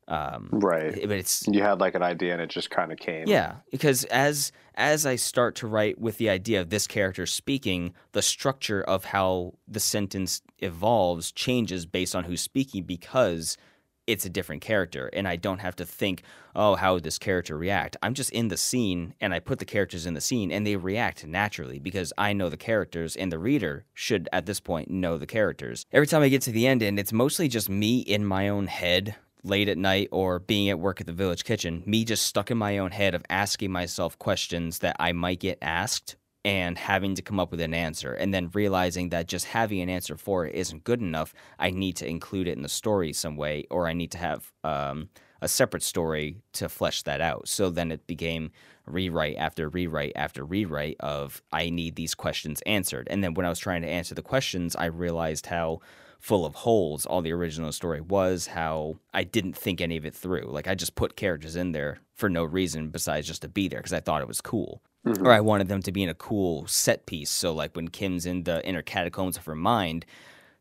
Um, 0.08 0.50
Right. 0.52 0.94
but 1.02 1.18
it's 1.18 1.44
You 1.48 1.64
had 1.64 1.80
like 1.80 1.96
an 1.96 2.04
idea 2.04 2.34
and 2.34 2.42
it 2.42 2.50
just 2.50 2.70
kind 2.70 2.92
of 2.92 3.00
came. 3.00 3.28
yeah, 3.28 3.56
because 3.72 4.04
as 4.06 4.52
as 4.76 5.06
I 5.06 5.16
start 5.16 5.56
to 5.56 5.68
write 5.68 6.00
with 6.00 6.18
the 6.18 6.30
idea 6.30 6.60
of 6.62 6.70
this 6.70 6.86
character 6.86 7.26
speaking, 7.26 7.94
the 8.12 8.22
structure 8.22 8.84
of 8.84 9.06
how 9.06 9.54
the 9.68 9.80
sentence 9.80 10.42
evolves 10.60 11.32
changes 11.32 11.86
based 11.86 12.16
on 12.16 12.26
who's 12.26 12.42
speaking 12.42 12.84
because 12.84 13.58
it's 14.06 14.26
a 14.26 14.30
different 14.30 14.62
character 14.62 15.10
and 15.14 15.28
I 15.28 15.36
don't 15.36 15.62
have 15.62 15.76
to 15.78 15.86
think, 15.86 16.22
oh, 16.56 16.76
how 16.76 16.94
would 16.94 17.04
this 17.04 17.18
character 17.18 17.58
react? 17.58 17.98
I'm 18.04 18.14
just 18.14 18.30
in 18.32 18.50
the 18.50 18.58
scene 18.58 19.16
and 19.20 19.34
I 19.34 19.40
put 19.40 19.58
the 19.58 19.66
characters 19.66 20.06
in 20.06 20.14
the 20.14 20.22
scene 20.22 20.52
and 20.52 20.68
they 20.68 20.76
react 20.76 21.26
naturally 21.26 21.80
because 21.80 22.14
I 22.16 22.34
know 22.34 22.50
the 22.50 22.58
characters 22.58 23.16
and 23.16 23.32
the 23.32 23.40
reader 23.40 23.86
should 23.96 24.30
at 24.32 24.46
this 24.46 24.60
point 24.60 24.92
know 24.92 25.18
the 25.18 25.26
characters. 25.26 25.88
Every 25.92 26.06
time 26.06 26.22
I 26.22 26.30
get 26.30 26.44
to 26.44 26.52
the 26.52 26.68
end 26.68 26.84
and 26.84 27.00
it's 27.00 27.12
mostly 27.14 27.48
just 27.48 27.68
me 27.68 28.02
in 28.02 28.24
my 28.26 28.48
own 28.50 28.68
head 28.68 29.16
late 29.46 29.70
at 29.70 29.78
night 29.78 30.10
or 30.12 30.40
being 30.40 30.70
at 30.70 30.80
work 30.80 31.00
at 31.00 31.08
the 31.08 31.14
village 31.14 31.44
kitchen, 31.44 31.84
me 31.86 32.04
just 32.04 32.26
stuck 32.26 32.52
in 32.52 32.58
my 32.58 32.78
own 32.78 32.92
head 32.92 33.14
of 33.16 33.24
asking 33.30 33.72
myself 33.72 34.18
questions 34.18 34.80
that 34.80 34.96
I 35.00 35.12
might 35.12 35.40
get 35.40 35.58
asked 35.62 36.16
and 36.44 36.78
having 36.78 37.16
to 37.16 37.24
come 37.24 37.40
up 37.40 37.50
with 37.50 37.60
an 37.60 37.74
answer 37.74 38.14
and 38.14 38.34
then 38.34 38.52
realizing 38.54 39.10
that 39.10 39.28
just 39.28 39.46
having 39.46 39.82
an 39.82 39.90
answer 39.90 40.16
for 40.16 40.46
it 40.46 40.54
isn't 40.54 40.84
good 40.84 41.02
enough. 41.02 41.34
I 41.58 41.72
need 41.72 41.96
to 41.98 42.08
include 42.08 42.48
it 42.48 42.56
in 42.56 42.62
the 42.62 42.70
story 42.70 43.14
some 43.14 43.36
way 43.36 43.66
or 43.72 43.88
I 43.88 43.94
need 43.94 44.12
to 44.12 44.20
have 44.20 44.52
um, 44.64 45.10
a 45.42 45.48
separate 45.48 45.82
story 45.84 46.38
to 46.54 46.70
flesh 46.70 47.02
that 47.04 47.20
out. 47.20 47.48
So 47.48 47.72
then 47.72 47.92
it 47.92 48.06
became 48.06 48.52
rewrite 48.86 49.38
after 49.38 49.68
rewrite 49.70 50.14
after 50.16 50.46
rewrite 50.46 50.98
of 51.00 51.42
I 51.52 51.72
need 51.72 51.96
these 51.96 52.14
questions 52.14 52.62
answered. 52.68 53.08
And 53.10 53.24
then 53.24 53.34
when 53.34 53.46
I 53.46 53.50
was 53.50 53.60
trying 53.60 53.82
to 53.82 53.90
answer 53.90 54.14
the 54.14 54.22
questions, 54.22 54.76
I 54.76 54.86
realized 54.86 55.48
how 55.48 55.80
full 56.26 56.44
of 56.44 56.56
holes 56.56 57.06
all 57.06 57.22
the 57.22 57.32
original 57.32 57.72
story 57.72 58.02
was, 58.02 58.48
how 58.48 58.98
I 59.14 59.24
didn't 59.24 59.56
think 59.56 59.80
any 59.80 59.96
of 59.96 60.06
it 60.06 60.16
through. 60.16 60.48
Like 60.48 60.68
I 60.68 60.74
just 60.74 60.96
put 60.96 61.16
characters 61.16 61.56
in 61.56 61.72
there 61.72 62.00
for 62.16 62.30
no 62.30 62.44
reason 62.44 62.90
besides 62.90 63.28
just 63.28 63.44
to 63.44 63.48
be 63.48 63.68
there 63.68 63.78
because 63.78 63.94
I 63.94 64.00
thought 64.00 64.24
it 64.24 64.28
was 64.28 64.42
cool. 64.42 64.82
Mm-hmm. 65.06 65.24
Or 65.24 65.32
I 65.32 65.40
wanted 65.40 65.68
them 65.68 65.84
to 65.84 65.92
be 65.92 66.02
in 66.02 66.10
a 66.10 66.16
cool 66.16 66.66
set 66.66 67.06
piece. 67.06 67.30
So 67.30 67.54
like 67.54 67.76
when 67.76 67.90
Kim's 67.90 68.26
in 68.26 68.42
the 68.42 68.66
inner 68.66 68.82
catacombs 68.82 69.38
of 69.38 69.46
her 69.46 69.54
mind, 69.54 70.08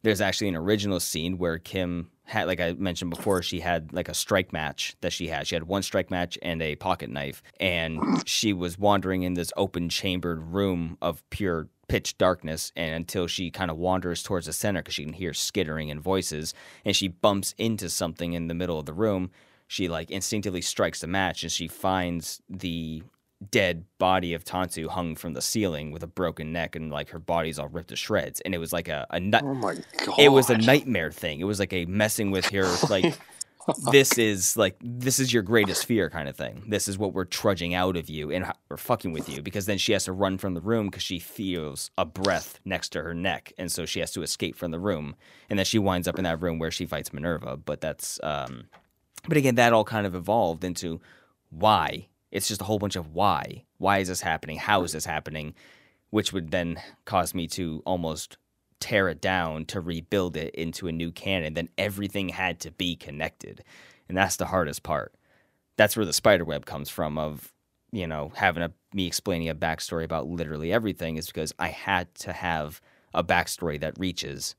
there's 0.03 0.21
actually 0.21 0.49
an 0.49 0.57
original 0.57 1.01
scene 1.01 1.39
where 1.39 1.57
Kim 1.57 2.11
had, 2.25 2.47
like 2.47 2.61
I 2.61 2.75
mentioned 2.75 3.11
before, 3.11 3.41
she 3.41 3.61
had 3.61 3.91
like 3.95 4.11
a 4.11 4.15
strike 4.15 4.53
match 4.53 4.97
that 5.01 5.15
she 5.15 5.29
had. 5.29 5.47
She 5.47 5.55
had 5.55 5.65
one 5.65 5.83
strike 5.83 6.11
match 6.11 6.39
and 6.43 6.61
a 6.61 6.77
pocket 6.77 7.09
knife, 7.09 7.43
and 7.59 8.23
she 8.27 8.53
was 8.53 8.79
wandering 8.79 9.23
in 9.23 9.33
this 9.33 9.51
open 9.57 9.89
chambered 9.89 10.43
room 10.43 10.99
of 11.01 11.23
pure 11.31 11.69
pitch 11.89 12.17
darkness 12.19 12.73
and 12.77 12.95
until 12.95 13.27
she 13.27 13.51
kind 13.51 13.71
of 13.71 13.77
wanders 13.77 14.23
towards 14.23 14.47
the 14.47 14.53
center 14.53 14.81
because 14.81 14.95
she 14.95 15.05
can 15.05 15.13
hear 15.13 15.33
skittering 15.35 15.91
and 15.91 16.01
voices 16.01 16.55
and 16.85 16.95
she 16.97 17.09
bumps 17.09 17.55
into 17.59 17.89
something 17.89 18.33
in 18.33 18.49
the 18.49 18.55
middle 18.55 18.79
of 18.79 18.87
the 18.87 18.93
room 18.93 19.31
she 19.67 19.89
like 19.89 20.11
instinctively 20.11 20.61
strikes 20.61 21.01
the 21.01 21.07
match 21.07 21.43
and 21.43 21.51
she 21.53 21.67
finds 21.69 22.41
the 22.49 23.03
dead 23.51 23.85
body 23.99 24.33
of 24.33 24.45
Tansu 24.45 24.89
hung 24.89 25.17
from 25.17 25.35
the 25.35 25.43
ceiling 25.43 25.91
with 25.91 26.03
a 26.03 26.07
broken 26.07 26.53
neck 26.53 26.77
and 26.77 26.91
like 26.91 27.11
her 27.11 27.19
body's 27.19 27.59
all 27.59 27.69
ripped 27.69 27.89
to 27.91 27.97
shreds 27.97 28.41
and 28.41 28.55
it 28.55 28.59
was 28.59 28.73
like 28.73 28.89
a, 28.89 29.07
a 29.11 29.21
nut 29.21 29.43
Oh 29.45 29.55
my 29.55 29.75
god. 30.07 30.19
it 30.19 30.31
was 30.31 30.49
a 30.49 30.57
nightmare 30.57 31.11
thing. 31.11 31.41
It 31.41 31.45
was 31.45 31.59
like 31.61 31.73
a 31.73 31.85
messing 31.85 32.31
with 32.31 32.47
her 32.47 32.65
like 32.89 33.19
this 33.91 34.19
is 34.19 34.57
like 34.57 34.77
this 34.81 35.19
is 35.19 35.33
your 35.33 35.43
greatest 35.43 35.87
fear 35.87 36.11
kind 36.11 36.29
of 36.29 36.37
thing. 36.37 36.65
This 36.69 36.89
is 36.89 36.99
what 36.99 37.13
we're 37.13 37.25
trudging 37.25 37.75
out 37.75 37.97
of 37.97 38.09
you 38.09 38.31
and 38.31 38.51
we're 38.69 38.77
fucking 38.77 39.13
with 39.13 39.29
you 39.29 39.43
because 39.43 39.67
then 39.67 39.79
she 39.79 39.93
has 39.93 40.05
to 40.05 40.13
run 40.13 40.39
from 40.39 40.55
the 40.55 40.61
room 40.61 40.87
because 40.87 41.03
she 41.03 41.19
feels 41.19 41.91
a 41.97 42.05
breath 42.05 42.61
next 42.65 42.91
to 42.91 43.03
her 43.03 43.15
neck 43.15 43.53
and 43.59 43.71
so 43.71 43.87
she 43.87 44.01
has 44.01 44.13
to 44.13 44.23
escape 44.23 44.57
from 44.57 44.71
the 44.71 44.79
room 44.79 45.17
and 45.49 45.59
then 45.59 45.67
she 45.67 45.79
winds 45.79 46.09
up 46.09 46.19
in 46.19 46.25
that 46.25 46.41
room 46.41 46.59
where 46.59 46.71
she 46.71 46.87
fights 46.87 47.13
Minerva. 47.13 47.57
But 47.57 47.81
that's 47.81 48.21
um, 48.23 48.65
but 49.29 49.37
again 49.37 49.55
that 49.55 49.73
all 49.73 49.85
kind 49.85 50.07
of 50.07 50.15
evolved 50.15 50.65
into 50.65 51.01
why. 51.51 52.09
It's 52.31 52.49
just 52.49 52.61
a 52.61 52.65
whole 52.65 52.79
bunch 52.79 52.97
of 52.97 53.15
why. 53.15 53.65
Why 53.79 53.99
is 53.99 54.09
this 54.09 54.21
happening? 54.21 54.59
How 54.59 54.83
is 54.83 54.93
this 54.93 55.05
happening? 55.05 55.55
Which 56.11 56.33
would 56.33 56.51
then 56.51 56.81
cause 57.05 57.35
me 57.35 57.47
to 57.49 57.83
almost 57.87 58.37
tear 58.81 59.09
it 59.09 59.21
down 59.21 59.65
to 59.67 59.81
rebuild 59.81 60.37
it 60.37 60.55
into 60.55 60.89
a 60.89 60.93
new 60.93 61.11
canon, 61.11 61.55
then 61.55 61.69
everything 61.79 62.29
had 62.29 62.61
to 62.61 62.71
be 62.71 62.97
connected. 62.97 63.65
And 64.09 64.17
that's 64.17 64.37
the 64.37 64.47
hardest 64.47 64.83
part. 64.83 65.15
That's 65.77 65.97
where 65.97 66.07
the 66.07 66.13
spider 66.13 66.45
web 66.45 66.67
comes 66.67 66.91
from 66.91 67.19
of, 67.19 67.53
you 67.91 68.07
know, 68.07 68.33
having 68.35 68.63
a 68.63 68.73
me 68.93 69.07
explaining 69.07 69.49
a 69.49 69.55
backstory 69.55 70.05
about 70.05 70.27
literally 70.27 70.73
everything 70.73 71.17
is 71.17 71.27
because 71.27 71.53
I 71.59 71.69
had 71.69 72.15
to 72.17 72.33
have 72.33 72.81
a 73.13 73.25
backstory 73.25 73.81
that 73.81 73.99
reaches 73.99 74.55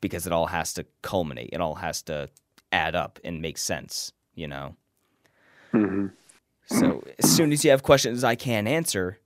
because 0.00 0.26
it 0.26 0.32
all 0.32 0.46
has 0.46 0.74
to 0.74 0.86
culminate. 1.02 1.50
It 1.52 1.60
all 1.60 1.76
has 1.76 2.02
to 2.02 2.28
add 2.72 2.94
up 2.94 3.18
and 3.24 3.40
make 3.40 3.58
sense, 3.58 4.12
you 4.34 4.48
know. 4.48 4.76
Mm-hmm. 5.72 6.08
So 6.66 7.02
as 7.18 7.30
soon 7.30 7.52
as 7.52 7.64
you 7.64 7.70
have 7.70 7.82
questions 7.82 8.22
I 8.22 8.34
can't 8.34 8.68
answer, 8.68 9.18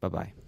Bye 0.00 0.08
bye. 0.08 0.43